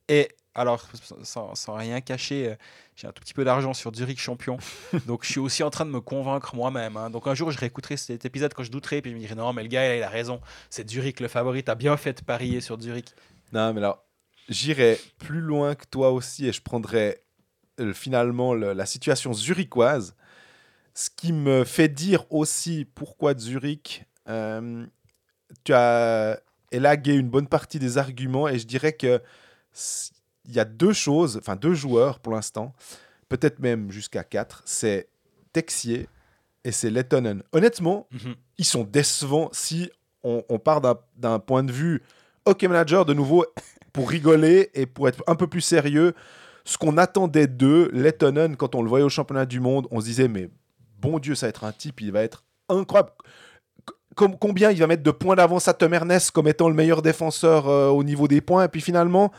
et 0.08 0.30
alors 0.56 0.84
sans, 1.24 1.54
sans 1.54 1.76
rien 1.76 2.02
cacher, 2.02 2.50
euh, 2.50 2.56
j'ai 2.96 3.08
un 3.08 3.12
tout 3.12 3.22
petit 3.22 3.36
peu 3.36 3.46
d'argent 3.46 3.76
sur 3.76 3.94
Zurich 3.94 4.20
champion, 4.20 4.58
donc 5.06 5.24
je 5.24 5.30
suis 5.30 5.40
aussi 5.40 5.62
en 5.62 5.70
train 5.70 5.86
de 5.86 5.92
me 5.92 6.02
convaincre 6.02 6.56
moi-même. 6.56 6.98
hein. 6.98 7.12
Donc 7.12 7.28
un 7.28 7.36
jour, 7.36 7.52
je 7.52 7.60
réécouterai 7.60 7.98
cet 7.98 8.26
épisode 8.26 8.54
quand 8.56 8.64
je 8.64 8.72
douterai, 8.72 9.02
puis 9.04 9.12
je 9.12 9.16
me 9.16 9.22
dirai 9.22 9.36
non, 9.36 9.54
mais 9.54 9.62
le 9.62 9.70
gars, 9.70 9.86
il 9.86 9.92
a- 9.92 9.98
il 9.98 10.04
a 10.04 10.10
raison, 10.10 10.42
c'est 10.72 10.90
Zurich 10.90 11.20
le 11.20 11.28
favori, 11.28 11.64
t'as 11.64 11.76
bien 11.76 11.96
fait 11.98 12.14
de 12.20 12.26
parier 12.26 12.62
sur 12.62 12.80
Zurich. 12.82 13.14
Non, 13.54 13.74
mais 13.74 13.80
alors, 13.80 14.04
j'irai 14.50 15.00
plus 15.20 15.42
loin 15.42 15.76
que 15.76 15.86
toi 15.86 16.12
aussi 16.12 16.48
et 16.48 16.52
je 16.52 16.62
prendrai 16.62 17.22
euh, 17.80 17.94
finalement 17.94 18.54
le- 18.54 18.74
la 18.74 18.86
situation 18.86 19.32
zurichoise. 19.34 20.16
Ce 20.94 21.10
qui 21.10 21.32
me 21.32 21.64
fait 21.64 21.88
dire 21.88 22.26
aussi 22.30 22.86
pourquoi 22.96 23.38
Zurich, 23.38 24.06
euh, 24.28 24.86
tu 25.64 25.74
as 25.74 26.40
élagué 26.72 27.14
une 27.14 27.30
bonne 27.30 27.48
partie 27.48 27.80
des 27.80 27.98
arguments 27.98 28.48
et 28.48 28.60
je 28.60 28.68
dirais 28.68 28.94
que 28.94 29.22
il 30.46 30.54
y 30.56 30.60
a 30.60 30.66
deux 30.66 30.94
choses, 30.94 31.38
enfin 31.38 31.56
deux 31.56 31.74
joueurs 31.76 32.20
pour 32.20 32.34
l'instant, 32.34 32.74
peut-être 33.30 33.60
même 33.60 33.92
jusqu'à 33.92 34.24
quatre, 34.24 34.62
c'est 34.66 35.08
Texier 35.54 36.10
et 36.64 36.72
c'est 36.72 36.90
Lettonen. 36.90 37.44
Honnêtement, 37.54 38.08
Mhm. 38.12 38.36
ils 38.58 38.66
sont 38.66 38.84
décevants 38.84 39.50
si 39.54 39.90
on, 40.24 40.44
on 40.50 40.60
part 40.60 40.82
d'un 41.16 41.40
point 41.40 41.64
de 41.64 41.72
vue 41.72 42.02
hockey 42.46 42.68
manager 42.68 43.06
de 43.06 43.14
nouveau 43.14 43.46
pour 43.94 44.10
rigoler 44.10 44.70
et 44.74 44.86
pour 44.86 45.08
être 45.08 45.24
un 45.28 45.36
peu 45.36 45.48
plus 45.48 45.62
sérieux. 45.62 46.14
Ce 46.66 46.78
qu'on 46.78 46.98
attendait 46.98 47.48
d'eux, 47.48 47.90
Lettonen, 47.94 48.56
quand 48.56 48.76
on 48.76 48.82
le 48.82 48.90
voyait 48.90 49.06
au 49.06 49.10
championnat 49.10 49.46
du 49.46 49.60
monde, 49.60 49.88
on 49.92 50.00
se 50.00 50.06
disait 50.06 50.28
mais 50.28 50.50
bon 51.00 51.20
Dieu, 51.20 51.36
ça 51.36 51.48
va 51.48 51.50
être 51.50 51.64
un 51.64 51.72
type, 51.72 52.02
il 52.02 52.12
va 52.12 52.22
être 52.22 52.44
incroyable. 52.68 53.12
Combien 54.16 54.72
il 54.72 54.80
va 54.80 54.88
mettre 54.88 55.04
de 55.04 55.12
points 55.12 55.36
d'avance 55.36 55.70
à 55.70 55.74
Tom 55.74 55.94
Ernest 55.94 56.32
comme 56.32 56.50
étant 56.50 56.68
le 56.68 56.76
meilleur 56.76 57.02
défenseur 57.02 57.70
euh, 57.70 57.88
au 57.88 58.04
niveau 58.04 58.28
des 58.28 58.42
points? 58.42 58.66
Et 58.66 58.68
puis 58.68 58.82
finalement 58.82 59.32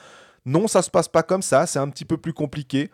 non, 0.46 0.68
ça 0.68 0.82
se 0.82 0.90
passe 0.90 1.08
pas 1.08 1.22
comme 1.22 1.42
ça, 1.42 1.66
c'est 1.66 1.78
un 1.78 1.88
petit 1.88 2.04
peu 2.04 2.16
plus 2.16 2.32
compliqué. 2.32 2.90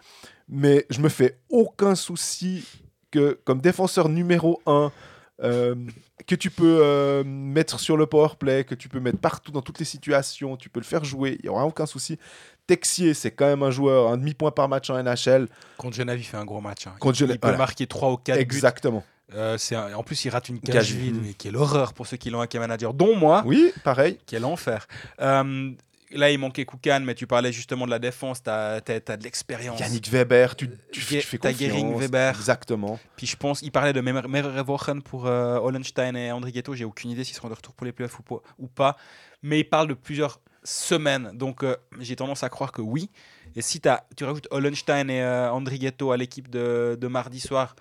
Mais 0.48 0.86
je 0.90 1.00
me 1.00 1.08
fais 1.08 1.38
aucun 1.48 1.94
souci 1.94 2.66
que, 3.10 3.38
comme 3.44 3.60
défenseur 3.60 4.08
numéro 4.08 4.60
1, 4.66 4.90
que 5.38 6.34
tu 6.34 6.50
peux 6.50 6.78
euh, 6.82 7.22
mettre 7.24 7.78
sur 7.78 7.96
le 7.96 8.06
power 8.06 8.30
play, 8.38 8.64
que 8.64 8.74
tu 8.74 8.88
peux 8.88 9.00
mettre 9.00 9.18
partout 9.18 9.52
dans 9.52 9.62
toutes 9.62 9.78
les 9.78 9.84
situations, 9.84 10.56
tu 10.56 10.68
peux 10.68 10.80
le 10.80 10.84
faire 10.86 11.04
jouer, 11.04 11.36
il 11.40 11.44
n'y 11.44 11.48
aura 11.50 11.66
aucun 11.66 11.86
souci. 11.86 12.18
Texier, 12.66 13.14
c'est 13.14 13.30
quand 13.30 13.46
même 13.46 13.62
un 13.62 13.70
joueur, 13.70 14.10
un 14.10 14.16
demi-point 14.16 14.50
par 14.50 14.68
match 14.68 14.90
en 14.90 15.00
NHL. 15.00 15.46
Contre 15.76 15.96
Genève, 15.96 16.18
il 16.18 16.24
fait 16.24 16.36
un 16.36 16.44
gros 16.44 16.60
match. 16.60 16.86
hein. 16.86 16.94
Contre 16.98 17.16
il, 17.16 17.20
Genève, 17.20 17.36
il 17.36 17.38
peut 17.38 17.46
voilà. 17.48 17.58
marquer 17.58 17.86
3 17.86 18.10
ou 18.12 18.16
4 18.16 18.36
buts. 18.38 18.42
Exactement. 18.42 19.04
Euh, 19.34 19.56
c'est 19.58 19.74
un- 19.76 19.92
En 19.94 20.02
plus, 20.02 20.24
il 20.24 20.30
rate 20.30 20.48
une 20.48 20.58
Cage 20.60 20.92
vide. 20.92 21.18
mais 21.22 21.32
quelle 21.34 21.56
horreur 21.56 21.92
pour 21.92 22.06
ceux 22.06 22.16
qui 22.16 22.30
l'ont 22.30 22.38
avec 22.40 22.54
un 22.54 22.60
manager, 22.60 22.92
dont 22.94 23.14
moi. 23.16 23.42
Oui, 23.46 23.72
pareil. 23.84 24.18
Quel 24.26 24.44
enfer. 24.44 24.86
Euh, 25.20 25.70
là, 26.12 26.30
il 26.30 26.38
manquait 26.38 26.64
Koukan, 26.64 27.00
mais 27.00 27.14
tu 27.14 27.26
parlais 27.26 27.52
justement 27.52 27.84
de 27.86 27.90
la 27.90 27.98
défense. 27.98 28.42
Tu 28.42 28.50
as, 28.50 28.80
de 28.80 29.22
l'expérience. 29.22 29.80
Yannick 29.80 30.08
Weber, 30.08 30.54
tu, 30.56 30.68
tu, 30.68 30.76
tu 30.92 31.20
fais 31.22 31.38
confiance. 31.38 31.58
Gehring, 31.60 31.96
Weber. 31.98 32.34
Exactement. 32.36 32.98
Puis 33.16 33.26
je 33.26 33.36
pense, 33.36 33.62
il 33.62 33.70
parlait 33.72 33.92
de 33.92 34.00
Mer- 34.00 34.28
Merrewochen 34.28 35.02
pour 35.02 35.26
euh, 35.26 35.58
Hollenstein 35.58 36.16
et 36.16 36.30
André 36.32 36.52
Ghetto. 36.52 36.74
J'ai 36.74 36.84
aucune 36.84 37.10
idée 37.10 37.24
s'ils 37.24 37.34
seront 37.36 37.48
de 37.48 37.54
retour 37.54 37.74
pour 37.74 37.84
les 37.86 37.92
playoffs 37.92 38.18
ou 38.18 38.22
pas. 38.22 38.42
Ou 38.58 38.66
pas. 38.66 38.96
Mais 39.42 39.60
il 39.60 39.64
parle 39.64 39.88
de 39.88 39.94
plusieurs 39.94 40.40
semaines. 40.64 41.30
Donc 41.34 41.62
euh, 41.62 41.76
j'ai 42.00 42.16
tendance 42.16 42.42
à 42.42 42.48
croire 42.48 42.72
que 42.72 42.82
oui. 42.82 43.10
Et 43.54 43.62
si 43.62 43.80
t'as- 43.80 44.04
tu 44.16 44.24
rajoutes 44.24 44.48
Hollenstein 44.50 45.08
et 45.10 45.22
euh, 45.22 45.50
André 45.50 45.78
Ghetto 45.78 46.12
à 46.12 46.16
l'équipe 46.16 46.50
de, 46.50 46.96
de 47.00 47.06
mardi 47.06 47.40
soir, 47.40 47.74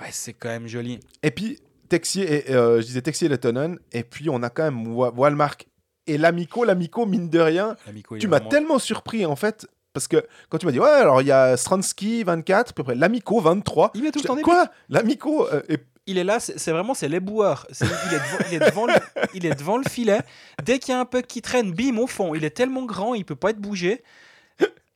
ouais, 0.00 0.08
c'est 0.10 0.32
quand 0.32 0.48
même 0.48 0.66
joli. 0.66 0.98
Et 1.22 1.30
puis, 1.30 1.58
Texier, 1.88 2.48
et, 2.50 2.54
euh, 2.54 2.80
je 2.80 2.86
disais 2.86 3.02
Texier 3.02 3.26
et 3.26 3.28
Lettonen. 3.28 3.78
Et 3.92 4.02
puis, 4.02 4.30
on 4.30 4.42
a 4.42 4.50
quand 4.50 4.64
même 4.64 4.88
Wa- 4.88 5.12
Walmark 5.14 5.68
et 6.06 6.18
L'Amico. 6.18 6.64
L'Amico, 6.64 7.06
mine 7.06 7.28
de 7.28 7.38
rien, 7.40 7.76
L'amico, 7.86 8.16
il 8.16 8.18
tu 8.20 8.28
m'as 8.28 8.36
vraiment- 8.38 8.50
tellement 8.50 8.78
surpris, 8.78 9.26
en 9.26 9.36
fait. 9.36 9.66
Parce 9.94 10.08
que 10.08 10.24
quand 10.48 10.56
tu 10.58 10.64
m'as 10.66 10.72
dit, 10.72 10.80
ouais, 10.80 10.88
alors 10.88 11.20
il 11.20 11.26
y 11.28 11.32
a 11.32 11.56
Stransky, 11.56 12.24
24, 12.24 12.72
puis 12.72 12.80
après 12.82 12.94
L'Amico, 12.94 13.40
23. 13.40 13.90
Il 13.94 14.02
met 14.02 14.10
tout 14.10 14.20
le 14.20 14.24
temps 14.24 14.36
Quoi? 14.36 14.66
L'Amico 14.88 15.46
euh, 15.52 15.60
il 16.06 16.18
est 16.18 16.24
là, 16.24 16.40
c'est 16.40 16.70
vraiment 16.72 16.94
c'est 16.94 17.08
l'éboueur. 17.08 17.66
C'est- 17.70 17.84
Il, 17.84 18.14
est 18.14 18.18
devant- 18.18 18.38
il, 18.50 18.54
est 18.54 18.58
devant 18.70 18.86
le, 18.86 18.94
il 19.34 19.46
est 19.46 19.54
devant 19.54 19.76
le 19.76 19.84
filet. 19.88 20.18
Dès 20.64 20.78
qu'il 20.78 20.92
y 20.92 20.96
a 20.96 21.00
un 21.00 21.04
puck 21.04 21.26
qui 21.26 21.42
traîne, 21.42 21.72
bim 21.72 21.98
au 21.98 22.06
fond. 22.06 22.34
Il 22.34 22.44
est 22.44 22.50
tellement 22.50 22.84
grand, 22.86 23.14
il 23.14 23.24
peut 23.24 23.36
pas 23.36 23.50
être 23.50 23.60
bougé. 23.60 24.02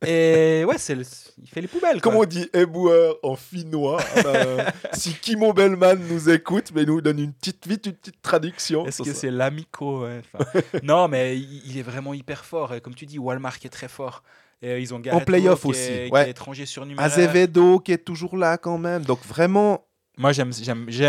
Et 0.05 0.63
ouais, 0.67 0.77
c'est 0.77 0.93
le- 0.93 1.03
il 1.41 1.49
fait 1.49 1.59
les 1.61 1.67
poubelles. 1.67 2.01
Comment 2.01 2.19
on 2.19 2.25
dit 2.25 2.47
éboueur 2.53 3.15
en 3.23 3.35
finnois 3.35 3.99
Ah 4.15 4.21
bah, 4.23 4.71
Si 4.93 5.13
Kimo 5.15 5.53
Bellman 5.53 5.95
nous 6.07 6.29
écoute, 6.29 6.71
mais 6.75 6.85
nous 6.85 7.01
donne 7.01 7.19
une 7.19 7.33
petite, 7.33 7.65
vite 7.67 7.85
une 7.87 7.93
petite 7.93 8.21
traduction. 8.21 8.85
Est-ce 8.85 9.01
que 9.01 9.13
c'est 9.13 9.31
l'amico 9.31 10.03
ouais, 10.03 10.21
Non, 10.83 11.07
mais 11.07 11.37
il 11.39 11.77
est 11.79 11.81
vraiment 11.83 12.13
hyper 12.13 12.45
fort. 12.45 12.75
Et 12.75 12.81
comme 12.81 12.93
tu 12.93 13.07
dis, 13.07 13.17
Walmart 13.17 13.57
est 13.63 13.69
très 13.69 13.87
fort. 13.87 14.21
Et 14.61 14.69
euh, 14.69 14.79
ils 14.79 14.93
ont 14.93 14.99
Garrett 14.99 15.25
playoff 15.25 15.63
Lowe 15.63 15.71
qui 15.73 15.77
aussi, 15.79 15.91
est- 15.91 16.05
qui 16.07 16.11
ouais. 16.11 16.27
est 16.27 16.31
étranger 16.31 16.65
surnuméraire. 16.67 17.05
Azevedo 17.11 17.79
qui 17.79 17.91
est 17.91 17.97
toujours 17.99 18.37
là 18.37 18.57
quand 18.57 18.77
même. 18.77 19.03
Donc 19.03 19.25
vraiment, 19.25 19.83
Moi, 20.19 20.31
j'aime, 20.31 20.51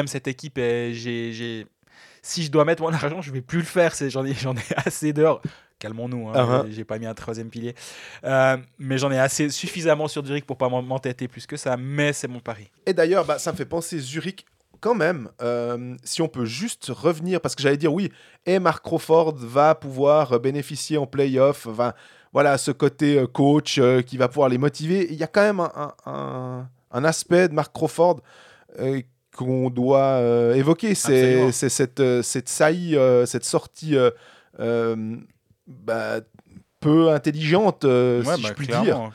cette 0.07 0.29
équipe 0.29 0.57
et 0.59 0.93
j'ai, 0.95 1.67
si 2.23 2.43
je 2.43 2.51
dois 2.51 2.65
mettre 2.65 2.83
mon 2.83 2.89
argent, 2.93 3.21
je 3.23 3.33
vais 3.33 3.41
plus 3.43 3.59
le 3.59 3.65
faire. 3.65 3.93
J'en, 4.09 4.25
ai, 4.25 4.33
j'en 4.35 4.55
ai 4.57 4.61
assez 4.77 5.13
d'heures. 5.13 5.41
Calmons-nous, 5.79 6.29
hein, 6.29 6.33
Uh-huh. 6.35 6.67
j'ai- 6.67 6.73
j'ai 6.73 6.85
pas 6.85 6.99
mis 6.99 7.07
un 7.07 7.15
troisième 7.15 7.51
pilier. 7.51 7.75
Euh, 8.25 8.57
mais 8.79 8.99
j'en 8.99 9.11
ai 9.13 9.19
assez 9.19 9.49
suffisamment 9.51 10.09
sur 10.09 10.25
Zurich 10.25 10.45
pour 10.47 10.57
pas 10.59 10.69
m'en- 10.69 10.83
m'entêter 10.83 11.29
plus 11.29 11.47
que 11.47 11.57
ça. 11.57 11.77
Mais 11.77 12.13
c'est 12.13 12.29
mon 12.29 12.41
pari. 12.41 12.69
Et 12.87 12.93
d'ailleurs, 12.93 13.25
bah, 13.25 13.39
ça 13.39 13.53
me 13.53 13.57
fait 13.57 13.65
penser 13.65 13.99
Zurich 13.99 14.45
quand 14.81 14.95
même. 14.95 15.29
euh, 15.43 15.97
si 16.05 16.21
on 16.23 16.29
peut 16.29 16.45
juste 16.45 16.87
revenir, 16.91 17.41
parce 17.41 17.55
que 17.55 17.63
j'allais 17.63 17.77
dire 17.77 17.93
oui, 17.93 18.11
et 18.47 18.59
Mark 18.59 18.85
Crawford 18.85 19.35
va 19.37 19.75
pouvoir 19.75 20.39
bénéficier 20.41 20.99
en 20.99 21.07
playoff. 21.07 21.67
va- 21.67 21.95
voilà, 22.33 22.59
ce 22.59 22.71
côté 22.73 23.19
euh, 23.19 23.27
coach 23.27 23.79
euh, 23.79 24.03
qui 24.03 24.17
va 24.19 24.29
pouvoir 24.29 24.49
les 24.49 24.59
motiver. 24.59 25.07
Il 25.11 25.17
y 25.17 25.23
a 25.23 25.27
quand 25.27 25.41
même 25.43 25.61
un, 25.61 25.73
un- 25.75 25.95
un- 26.13 26.69
un 26.91 27.05
aspect 27.05 27.49
de 27.49 27.55
Mark 27.55 27.73
Crawford 27.75 28.21
euh, 28.79 29.01
qu'on 29.37 29.71
doit 29.71 29.99
euh, 30.21 30.55
évoquer. 30.55 30.95
C'est 30.95 31.51
cette, 31.53 32.03
cette 32.23 32.49
saillie, 32.49 32.97
cette 33.27 33.45
sortie 33.45 33.97
bah, 35.69 36.21
peu 36.81 37.11
intelligente, 37.11 37.85
euh, 37.85 38.23
si 38.37 38.43
je 38.47 38.53
puis 38.53 38.67
dire. 38.69 39.11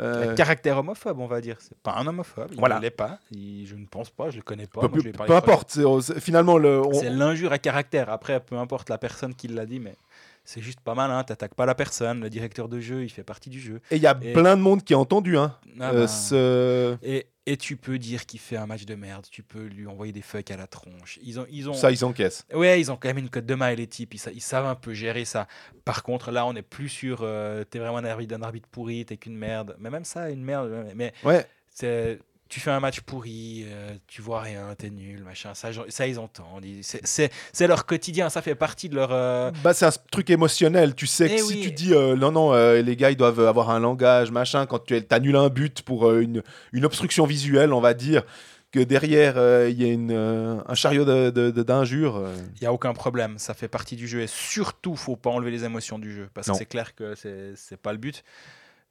Euh, 0.00 0.34
caractère 0.34 0.78
homophobe, 0.78 1.18
on 1.18 1.26
va 1.26 1.40
dire. 1.40 1.56
C'est 1.60 1.76
pas 1.78 1.94
un 1.96 2.06
homophobe. 2.06 2.48
Il 2.52 2.58
Voilà. 2.58 2.76
ne 2.76 2.82
l'est 2.82 2.90
pas. 2.90 3.18
Il- 3.32 3.66
je 3.66 3.74
ne 3.74 3.86
pense 3.86 4.10
pas. 4.10 4.30
Je 4.30 4.36
le 4.36 4.42
connais 4.42 4.66
pas. 4.66 4.82
peu, 4.88 4.88
Moi, 4.88 5.26
je 5.26 5.32
importe. 5.32 5.70
c'est- 5.72 5.82
c'est- 6.00 6.20
Finalement, 6.20 6.58
le, 6.58 6.80
on- 6.80 6.92
C'est 6.92 7.10
l'injure 7.10 7.52
à 7.52 7.58
caractère. 7.58 8.08
Après, 8.10 8.38
peu 8.40 8.56
importe 8.56 8.88
la 8.88 8.98
personne 8.98 9.34
qui 9.34 9.48
l'a 9.48 9.66
dit, 9.66 9.80
mais 9.80 9.96
c'est 10.44 10.62
juste 10.62 10.80
pas 10.80 10.94
mal. 10.94 11.10
Hein. 11.10 11.24
T'attaques 11.24 11.54
pas 11.54 11.66
la 11.66 11.74
personne. 11.74 12.20
Le 12.20 12.30
directeur 12.30 12.68
de 12.68 12.78
jeu, 12.78 13.02
il 13.02 13.08
fait 13.10 13.24
partie 13.24 13.50
du 13.50 13.58
jeu. 13.60 13.80
Et 13.90 13.96
il 13.96 14.02
y 14.02 14.06
a 14.06 14.16
Et- 14.22 14.32
plein 14.32 14.56
de 14.56 14.62
monde 14.62 14.84
qui 14.84 14.94
a 14.94 14.98
entendu 14.98 15.36
hein, 15.36 15.56
Ah 15.80 15.90
euh, 15.90 16.00
bah. 16.02 16.06
ce- 16.08 16.96
et, 17.02 17.26
et 17.50 17.56
tu 17.56 17.76
peux 17.76 17.98
dire 17.98 18.26
qu'il 18.26 18.40
fait 18.40 18.56
un 18.56 18.66
match 18.66 18.84
de 18.84 18.94
merde. 18.94 19.26
Tu 19.30 19.42
peux 19.42 19.64
lui 19.64 19.86
envoyer 19.86 20.12
des 20.12 20.22
fucks 20.22 20.50
à 20.50 20.56
la 20.56 20.66
tronche. 20.66 21.18
Ils 21.22 21.40
ont, 21.40 21.46
ils 21.50 21.68
ont, 21.68 21.74
ça, 21.74 21.90
ils 21.90 22.04
encaissent. 22.04 22.44
ouais, 22.52 22.80
ils 22.80 22.90
ont 22.92 22.96
quand 22.96 23.08
même 23.08 23.18
une 23.18 23.30
cote 23.30 23.46
de 23.46 23.54
main, 23.54 23.74
les 23.74 23.86
types. 23.86 24.14
Ils, 24.14 24.18
sa- 24.18 24.32
ils 24.32 24.40
savent 24.42 24.66
un 24.66 24.74
peu 24.74 24.92
gérer 24.94 25.24
ça. 25.24 25.48
Par 25.84 26.02
contre, 26.02 26.30
là, 26.30 26.44
on 26.46 26.54
est 26.54 26.62
plus 26.62 26.88
sur. 26.88 27.20
euh, 27.22 27.64
t'es 27.64 27.78
vraiment 27.78 27.98
un 27.98 28.04
arbitre, 28.04 28.34
un 28.34 28.42
arbitre 28.42 28.68
pourri. 28.70 29.04
T'es 29.04 29.16
qu'une 29.16 29.36
merde. 29.36 29.76
Mais 29.78 29.90
même 29.90 30.04
ça, 30.04 30.30
une 30.30 30.42
merde. 30.44 30.88
Mais 30.94 31.12
Ouais. 31.24 31.46
c'est 31.70 32.18
tu 32.48 32.60
fais 32.60 32.70
un 32.70 32.80
match 32.80 33.00
pourri, 33.00 33.64
euh, 33.68 33.94
tu 34.06 34.22
vois 34.22 34.40
rien, 34.40 34.74
t'es 34.76 34.90
nul, 34.90 35.22
machin. 35.24 35.52
Ça, 35.54 36.06
ils 36.06 36.18
entendent. 36.18 36.64
C'est- 36.82 37.66
leur 37.66 37.84
quotidien, 37.86 38.30
ça 38.30 38.42
fait 38.42 38.54
partie 38.54 38.88
de 38.88 38.94
leur. 38.94 39.10
euh, 39.12 39.50
Bah, 39.62 39.74
c'est 39.74 39.86
un 39.86 39.92
truc 40.10 40.30
émotionnel. 40.30 40.94
Tu 40.94 41.06
sais 41.06 41.28
que 41.28 41.34
Eh 41.34 41.38
si 41.38 41.44
oui. 41.54 41.60
tu 41.62 41.70
dis 41.72 41.94
euh, 41.94 42.16
non, 42.16 42.32
non, 42.32 42.52
les 42.82 42.96
gars, 42.96 43.10
ils 43.10 43.16
doivent 43.16 43.40
avoir 43.40 43.70
un 43.70 43.78
langage, 43.80 44.30
machin, 44.30 44.66
quand 44.66 44.84
tu 44.84 45.00
annules 45.10 45.36
un 45.36 45.48
but 45.48 45.82
pour 45.82 46.12
une, 46.12 46.42
une 46.72 46.84
obstruction 46.84 47.26
visuelle, 47.26 47.72
on 47.72 47.80
va 47.80 47.94
dire, 47.94 48.22
que 48.70 48.80
derrière, 48.80 49.36
il 49.68 49.80
y 49.82 49.84
a 49.88 49.92
une, 49.92 50.12
un 50.12 50.74
chariot 50.74 51.04
d'injures. 51.52 52.22
Il 52.56 52.60
n'y 52.60 52.66
a 52.66 52.72
aucun 52.72 52.92
problème, 52.92 53.38
ça 53.38 53.54
fait 53.54 53.68
partie 53.68 53.96
du 53.96 54.06
jeu. 54.06 54.20
Et 54.20 54.26
surtout, 54.26 54.94
faut 54.96 55.16
pas 55.16 55.30
enlever 55.30 55.50
les 55.50 55.64
émotions 55.64 55.98
du 55.98 56.12
jeu. 56.14 56.28
Parce 56.34 56.48
que 56.48 56.54
c'est 56.54 56.66
clair 56.66 56.94
que 56.94 57.14
c'est 57.14 57.76
pas 57.80 57.92
le 57.92 57.98
but. 57.98 58.24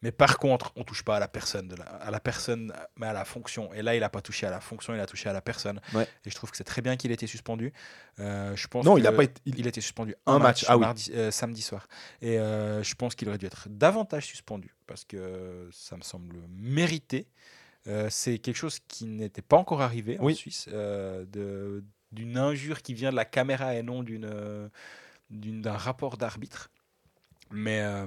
Mais 0.03 0.11
par 0.11 0.37
contre, 0.37 0.71
on 0.75 0.83
touche 0.83 1.03
pas 1.03 1.17
à 1.17 1.19
la 1.19 1.27
personne, 1.27 1.67
de 1.67 1.75
la, 1.75 1.85
à 1.85 2.11
la 2.11 2.19
personne, 2.19 2.71
mais 2.97 3.07
à 3.07 3.13
la 3.13 3.25
fonction. 3.25 3.73
Et 3.73 3.81
là, 3.81 3.95
il 3.95 4.03
a 4.03 4.09
pas 4.09 4.21
touché 4.21 4.45
à 4.45 4.51
la 4.51 4.59
fonction, 4.59 4.93
il 4.93 4.99
a 4.99 5.07
touché 5.07 5.27
à 5.27 5.33
la 5.33 5.41
personne. 5.41 5.81
Ouais. 5.93 6.07
Et 6.23 6.29
je 6.29 6.35
trouve 6.35 6.51
que 6.51 6.57
c'est 6.57 6.63
très 6.63 6.83
bien 6.83 6.95
qu'il 6.97 7.09
ait 7.09 7.15
été 7.15 7.25
suspendu. 7.25 7.73
Euh, 8.19 8.55
je 8.55 8.67
pense 8.67 8.85
Non, 8.85 8.93
que 8.95 8.99
il 8.99 9.07
a 9.07 9.11
pas 9.11 9.23
été. 9.23 9.41
il- 9.45 9.57
il 9.59 9.65
a 9.65 9.69
été 9.69 9.81
suspendu 9.81 10.13
Un 10.27 10.33
un, 10.35 10.39
match, 10.39 10.69
match, 10.69 10.69
ah 10.69 10.77
oui. 10.77 11.13
euh, 11.15 11.31
samedi 11.31 11.63
soir. 11.63 11.87
Et 12.21 12.37
euh, 12.39 12.83
je 12.83 12.93
pense 12.93 13.15
qu'il 13.15 13.27
aurait 13.27 13.39
dû 13.39 13.47
être 13.47 13.67
davantage 13.69 14.27
suspendu 14.27 14.75
parce 14.85 15.03
que 15.03 15.67
ça 15.71 15.97
me 15.97 16.03
semble 16.03 16.37
mérité. 16.49 17.27
C'est 18.09 18.37
quelque 18.39 18.57
chose 18.57 18.79
qui 18.87 19.05
n'était 19.05 19.41
pas 19.41 19.55
encore 19.57 19.81
arrivé 19.81 20.19
en. 20.19 20.29
Suisse, 20.33 20.67
d'une 22.11 22.37
injure 22.37 22.81
qui 22.81 22.93
vient 22.93 23.11
de 23.11 23.15
la 23.15 23.25
caméra 23.25 23.75
et 23.75 23.81
non 23.83 24.03
d'une- 24.03 24.69
d'un 25.31 25.77
rapport 25.77 26.17
d'arbitre. 26.17 26.69
Mais 27.51 27.81
euh, 27.81 28.05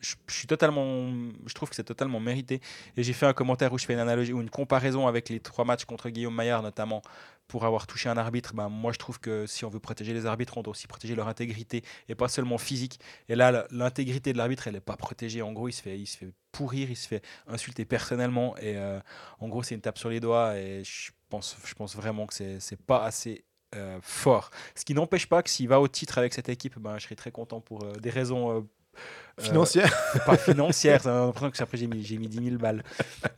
je, 0.00 0.14
suis 0.28 0.46
totalement, 0.46 1.10
je 1.46 1.54
trouve 1.54 1.70
que 1.70 1.76
c'est 1.76 1.84
totalement 1.84 2.20
mérité. 2.20 2.60
Et 2.96 3.02
j'ai 3.02 3.12
fait 3.12 3.26
un 3.26 3.32
commentaire 3.32 3.72
où 3.72 3.78
je 3.78 3.86
fais 3.86 3.94
une 3.94 3.98
analogie 3.98 4.32
ou 4.32 4.40
une 4.40 4.50
comparaison 4.50 5.06
avec 5.06 5.28
les 5.28 5.40
trois 5.40 5.64
matchs 5.64 5.84
contre 5.84 6.08
Guillaume 6.10 6.34
Maillard 6.34 6.62
notamment 6.62 7.02
pour 7.48 7.64
avoir 7.64 7.86
touché 7.86 8.08
un 8.08 8.16
arbitre. 8.16 8.54
Ben, 8.54 8.68
moi, 8.68 8.92
je 8.92 8.98
trouve 8.98 9.20
que 9.20 9.46
si 9.46 9.64
on 9.64 9.68
veut 9.68 9.80
protéger 9.80 10.12
les 10.12 10.26
arbitres, 10.26 10.56
on 10.58 10.62
doit 10.62 10.72
aussi 10.72 10.86
protéger 10.86 11.14
leur 11.14 11.28
intégrité 11.28 11.82
et 12.08 12.14
pas 12.14 12.28
seulement 12.28 12.58
physique. 12.58 13.00
Et 13.28 13.36
là, 13.36 13.66
l'intégrité 13.70 14.32
de 14.32 14.38
l'arbitre, 14.38 14.66
elle 14.66 14.74
n'est 14.74 14.80
pas 14.80 14.96
protégée. 14.96 15.42
En 15.42 15.52
gros, 15.52 15.68
il 15.68 15.72
se 15.72 15.82
fait, 15.82 15.98
il 15.98 16.06
se 16.06 16.16
fait 16.16 16.32
pourrir, 16.52 16.90
il 16.90 16.96
se 16.96 17.06
fait 17.06 17.22
insulter 17.46 17.84
personnellement. 17.84 18.56
Et 18.58 18.76
euh, 18.76 19.00
en 19.38 19.48
gros, 19.48 19.62
c'est 19.62 19.74
une 19.74 19.80
tape 19.80 19.98
sur 19.98 20.10
les 20.10 20.20
doigts. 20.20 20.56
Et 20.56 20.82
je 20.84 21.12
pense, 21.28 21.56
je 21.64 21.74
pense 21.74 21.94
vraiment 21.94 22.26
que 22.26 22.34
c'est 22.34 22.82
pas 22.82 23.04
assez 23.04 23.44
euh, 23.74 23.98
fort. 24.02 24.50
Ce 24.74 24.84
qui 24.84 24.94
n'empêche 24.94 25.26
pas 25.26 25.42
que 25.42 25.50
s'il 25.50 25.68
va 25.68 25.80
au 25.80 25.88
titre 25.88 26.18
avec 26.18 26.32
cette 26.32 26.48
équipe, 26.48 26.78
ben, 26.78 26.98
je 26.98 27.04
serais 27.04 27.16
très 27.16 27.30
content 27.30 27.60
pour 27.60 27.84
des 27.98 28.10
raisons 28.10 28.66
euh, 29.38 29.42
Financière. 29.42 29.92
pas 30.26 30.36
financières. 30.36 31.00
J'ai 31.04 31.10
l'impression 31.10 31.50
que 31.50 31.62
après 31.62 31.76
j'ai 31.78 31.86
mis, 31.86 32.02
j'ai 32.02 32.16
mis 32.18 32.28
10 32.28 32.44
000 32.44 32.56
balles. 32.56 32.82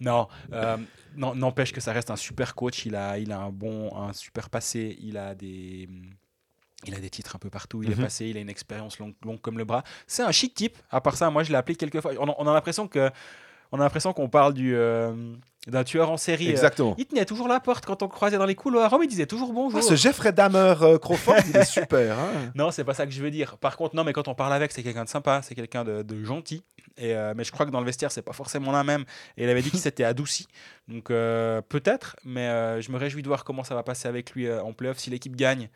Non, 0.00 0.28
euh, 0.52 0.76
non, 1.16 1.34
n'empêche 1.34 1.72
que 1.72 1.80
ça 1.80 1.92
reste 1.92 2.10
un 2.10 2.16
super 2.16 2.54
coach. 2.54 2.86
Il 2.86 2.94
a, 2.94 3.18
il 3.18 3.32
a 3.32 3.38
un 3.38 3.50
bon, 3.50 3.94
un 3.96 4.12
super 4.12 4.48
passé. 4.50 4.96
Il 5.00 5.16
a 5.16 5.34
des, 5.34 5.88
il 6.86 6.94
a 6.94 7.00
des 7.00 7.10
titres 7.10 7.34
un 7.34 7.38
peu 7.38 7.50
partout. 7.50 7.82
Il 7.82 7.90
Mhm. 7.90 7.98
est 7.98 8.02
passé. 8.02 8.26
Il 8.26 8.36
a 8.36 8.40
une 8.40 8.50
expérience 8.50 8.98
longue, 8.98 9.14
longue 9.24 9.40
comme 9.40 9.58
le 9.58 9.64
bras. 9.64 9.82
C'est 10.06 10.22
un 10.22 10.32
chic 10.32 10.54
type. 10.54 10.78
À 10.90 11.00
part 11.00 11.16
ça, 11.16 11.30
moi 11.30 11.42
je 11.42 11.50
l'ai 11.50 11.56
appelé 11.56 11.74
quelques 11.76 12.00
fois. 12.00 12.12
On 12.18 12.46
a 12.46 12.52
l'impression 12.54 12.86
que, 12.86 13.10
on 13.72 13.80
a 13.80 13.82
l'impression 13.84 14.12
qu'on 14.12 14.28
parle 14.28 14.54
du, 14.54 14.74
euh, 14.74 15.12
d'un 15.66 15.84
tueur 15.84 16.10
en 16.10 16.16
série. 16.16 16.48
euh, 16.48 16.52
Exactement. 16.52 16.94
il 16.98 17.06
tenait 17.06 17.24
toujours 17.24 17.48
la 17.48 17.60
porte 17.60 17.84
quand 17.84 18.02
on 18.02 18.08
croisait 18.08 18.38
dans 18.38 18.46
les 18.46 18.54
couloirs. 18.54 18.90
Oh, 18.92 18.98
mais 18.98 19.04
il 19.04 19.08
disait 19.08 19.26
toujours 19.26 19.52
bonjour. 19.52 19.78
Ah, 19.78 19.82
ce 19.82 19.94
Jeffrey 19.96 20.32
Dahmer 20.32 20.74
euh, 20.82 20.98
Crawford, 20.98 21.36
il 21.48 21.56
est 21.56 21.64
super. 21.80 22.18
hein. 22.18 22.50
Non, 22.54 22.70
c'est 22.70 22.84
pas 22.84 22.94
ça 22.94 23.04
que 23.06 23.12
je 23.12 23.22
veux 23.22 23.30
dire. 23.30 23.58
Par 23.58 23.76
contre, 23.76 23.94
non, 23.96 24.04
mais 24.04 24.12
quand 24.12 24.28
on 24.28 24.34
parle 24.34 24.52
avec, 24.52 24.72
c'est 24.72 24.82
quelqu'un 24.82 25.04
de 25.04 25.08
sympa, 25.08 25.40
c'est 25.42 25.54
quelqu'un 25.54 25.84
de, 25.84 26.02
de 26.02 26.24
gentil. 26.24 26.62
Et, 26.96 27.14
euh, 27.14 27.34
mais 27.36 27.44
je 27.44 27.52
crois 27.52 27.66
que 27.66 27.70
dans 27.70 27.80
le 27.80 27.86
vestiaire, 27.86 28.10
c'est 28.10 28.22
pas 28.22 28.32
forcément 28.32 28.72
la 28.72 28.82
même. 28.84 29.04
Et 29.36 29.44
il 29.44 29.50
avait 29.50 29.62
dit 29.62 29.70
qu'il 29.70 29.78
s'était 29.80 30.04
adouci. 30.04 30.46
Donc 30.88 31.10
euh, 31.10 31.60
peut-être, 31.60 32.16
mais 32.24 32.80
je 32.80 32.90
me 32.90 32.96
réjouis 32.96 33.22
de 33.22 33.28
voir 33.28 33.44
comment 33.44 33.64
ça 33.64 33.74
va 33.74 33.82
passer 33.82 34.08
avec 34.08 34.32
lui 34.32 34.50
en 34.50 34.72
playoff. 34.72 34.98
Si 34.98 35.10
l'équipe 35.10 35.36
gagne, 35.36 35.68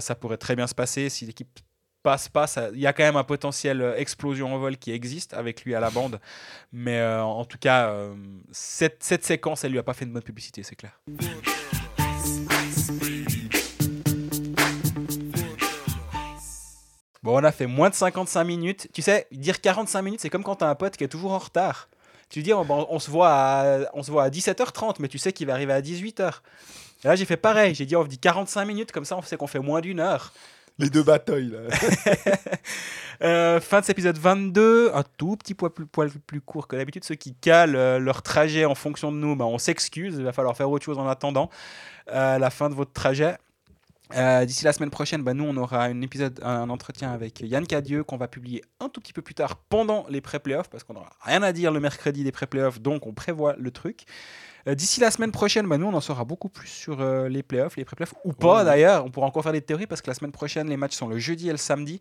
ça 0.00 0.14
pourrait 0.16 0.38
très 0.38 0.56
bien 0.56 0.66
se 0.66 0.74
passer. 0.74 1.08
Si 1.10 1.26
l'équipe 1.26 1.60
passe 2.06 2.28
pas, 2.28 2.46
il 2.72 2.78
y 2.78 2.86
a 2.86 2.92
quand 2.92 3.02
même 3.02 3.16
un 3.16 3.24
potentiel 3.24 3.82
euh, 3.82 3.96
explosion 3.96 4.54
en 4.54 4.58
vol 4.58 4.76
qui 4.76 4.92
existe 4.92 5.34
avec 5.34 5.64
lui 5.64 5.74
à 5.74 5.80
la 5.80 5.90
bande. 5.90 6.20
Mais 6.72 7.00
euh, 7.00 7.20
en 7.20 7.44
tout 7.44 7.58
cas, 7.58 7.88
euh, 7.88 8.14
cette, 8.52 9.02
séquence, 9.02 9.64
elle 9.64 9.72
lui 9.72 9.80
a 9.80 9.82
pas 9.82 9.92
fait 9.92 10.06
de 10.06 10.12
bonne 10.12 10.22
publicité, 10.22 10.62
c'est 10.62 10.76
clair. 10.76 11.00
Bon, 17.24 17.40
on 17.40 17.42
a 17.42 17.50
fait 17.50 17.66
moins 17.66 17.90
de 17.90 17.96
55 17.96 18.44
minutes. 18.44 18.88
Tu 18.92 19.02
sais, 19.02 19.26
dire 19.32 19.60
45 19.60 20.02
minutes, 20.02 20.20
c'est 20.20 20.30
comme 20.30 20.44
quand 20.44 20.54
t'as 20.54 20.70
un 20.70 20.76
pote 20.76 20.96
qui 20.96 21.02
est 21.02 21.08
toujours 21.08 21.32
en 21.32 21.38
retard. 21.38 21.88
Tu 22.30 22.44
dis, 22.44 22.52
on 22.52 22.98
se 23.00 23.10
voit 23.10 23.30
à, 23.30 23.78
on 23.94 24.04
se 24.04 24.12
voit 24.12 24.22
à 24.22 24.30
17h30, 24.30 24.98
mais 25.00 25.08
tu 25.08 25.18
sais 25.18 25.32
qu'il 25.32 25.48
va 25.48 25.54
arriver 25.54 25.72
à 25.72 25.82
18h. 25.82 26.34
Et 27.02 27.08
là, 27.08 27.16
j'ai 27.16 27.24
fait 27.24 27.36
pareil. 27.36 27.74
J'ai 27.74 27.84
dit, 27.84 27.96
on 27.96 28.04
dit 28.04 28.18
45 28.18 28.64
minutes, 28.64 28.92
comme 28.92 29.04
ça, 29.04 29.16
on 29.16 29.22
sait 29.22 29.36
qu'on 29.36 29.48
fait 29.48 29.58
moins 29.58 29.80
d'une 29.80 29.98
heure. 29.98 30.32
Les 30.78 30.90
deux 30.90 31.02
batailles, 31.02 31.50
là. 31.50 31.58
Euh, 33.22 33.62
fin 33.62 33.80
de 33.80 33.86
cet 33.86 33.94
épisode 33.94 34.18
22, 34.18 34.90
un 34.92 35.02
tout 35.16 35.38
petit 35.38 35.54
poil 35.54 35.70
plus, 36.26 36.40
court 36.42 36.68
que 36.68 36.76
d'habitude. 36.76 37.02
Ceux 37.02 37.14
qui 37.14 37.34
calent 37.34 37.74
euh, 37.74 37.98
leur 37.98 38.20
trajet 38.20 38.66
en 38.66 38.74
fonction 38.74 39.10
de 39.10 39.16
nous, 39.16 39.34
ben, 39.34 39.46
on 39.46 39.56
s'excuse. 39.56 40.16
Il 40.18 40.22
va 40.22 40.34
falloir 40.34 40.54
faire 40.54 40.70
autre 40.70 40.84
chose 40.84 40.98
en 40.98 41.08
attendant 41.08 41.48
euh, 42.12 42.38
la 42.38 42.50
fin 42.50 42.68
de 42.68 42.74
votre 42.74 42.92
trajet. 42.92 43.38
D'ici 44.44 44.66
la 44.66 44.74
semaine 44.74 44.90
prochaine, 44.90 45.22
ben, 45.22 45.32
nous, 45.32 45.44
on 45.44 45.56
aura 45.56 45.84
un 45.84 46.02
épisode, 46.02 46.38
un 46.42 46.68
entretien 46.68 47.10
avec 47.10 47.40
Yann 47.40 47.66
Cadieux 47.66 48.04
qu'on 48.04 48.18
va 48.18 48.28
publier 48.28 48.62
un 48.80 48.90
tout 48.90 49.00
petit 49.00 49.14
peu 49.14 49.22
plus 49.22 49.34
tard 49.34 49.56
pendant 49.56 50.04
les 50.10 50.20
pré-playoffs 50.20 50.68
parce 50.68 50.84
qu'on 50.84 50.92
n'aura 50.92 51.12
rien 51.22 51.42
à 51.42 51.52
dire 51.52 51.72
le 51.72 51.80
mercredi 51.80 52.22
des 52.22 52.32
pré-playoffs, 52.32 52.82
donc 52.82 53.06
on 53.06 53.14
prévoit 53.14 53.56
le 53.56 53.70
truc. 53.70 54.04
Euh, 54.68 54.74
D'ici 54.74 55.00
la 55.00 55.10
semaine 55.10 55.32
prochaine, 55.32 55.68
ben, 55.68 55.78
nous, 55.78 55.86
on 55.86 55.94
en 55.94 56.00
saura 56.00 56.24
beaucoup 56.24 56.48
plus 56.48 56.68
sur 56.68 57.00
euh, 57.00 57.28
les 57.28 57.42
playoffs, 57.42 57.76
les 57.76 57.84
pré-playoffs, 57.84 58.14
ou 58.24 58.32
pas 58.32 58.58
Ouais. 58.58 58.64
d'ailleurs. 58.64 59.04
On 59.04 59.10
pourra 59.10 59.26
encore 59.26 59.42
faire 59.42 59.52
des 59.52 59.62
théories 59.62 59.86
parce 59.86 60.02
que 60.02 60.08
la 60.10 60.14
semaine 60.14 60.32
prochaine, 60.32 60.68
les 60.68 60.76
matchs 60.76 60.96
sont 60.96 61.08
le 61.08 61.18
jeudi 61.18 61.48
et 61.48 61.52
le 61.52 61.56
samedi. 61.58 62.00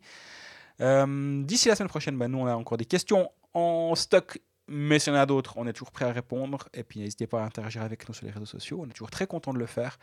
Euh, 0.81 1.43
D'ici 1.43 1.67
la 1.69 1.75
semaine 1.75 1.89
prochaine, 1.89 2.17
ben, 2.17 2.27
nous, 2.27 2.39
on 2.39 2.47
a 2.47 2.55
encore 2.55 2.77
des 2.77 2.85
questions 2.85 3.29
en 3.53 3.93
stock. 3.95 4.39
Mais 4.67 4.97
s'il 4.97 5.13
y 5.13 5.15
en 5.15 5.19
a 5.19 5.27
d'autres, 5.27 5.53
on 5.57 5.67
est 5.67 5.73
toujours 5.73 5.91
prêt 5.91 6.05
à 6.05 6.11
répondre. 6.11 6.67
Et 6.73 6.83
puis 6.83 6.99
n'hésitez 6.99 7.27
pas 7.27 7.43
à 7.43 7.45
interagir 7.45 7.83
avec 7.83 8.07
nous 8.09 8.15
sur 8.15 8.25
les 8.25 8.31
réseaux 8.31 8.47
sociaux. 8.47 8.79
On 8.81 8.89
est 8.89 8.93
toujours 8.93 9.11
très 9.11 9.27
content 9.27 9.53
de 9.53 9.59
le 9.59 9.67
faire. 9.67 9.99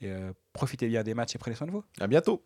Et 0.00 0.06
euh, 0.10 0.32
profitez 0.54 0.88
bien 0.88 1.02
des 1.02 1.12
matchs 1.12 1.34
et 1.34 1.38
prenez 1.38 1.54
soin 1.54 1.66
de 1.66 1.72
vous. 1.72 1.84
À 2.00 2.06
bientôt. 2.06 2.42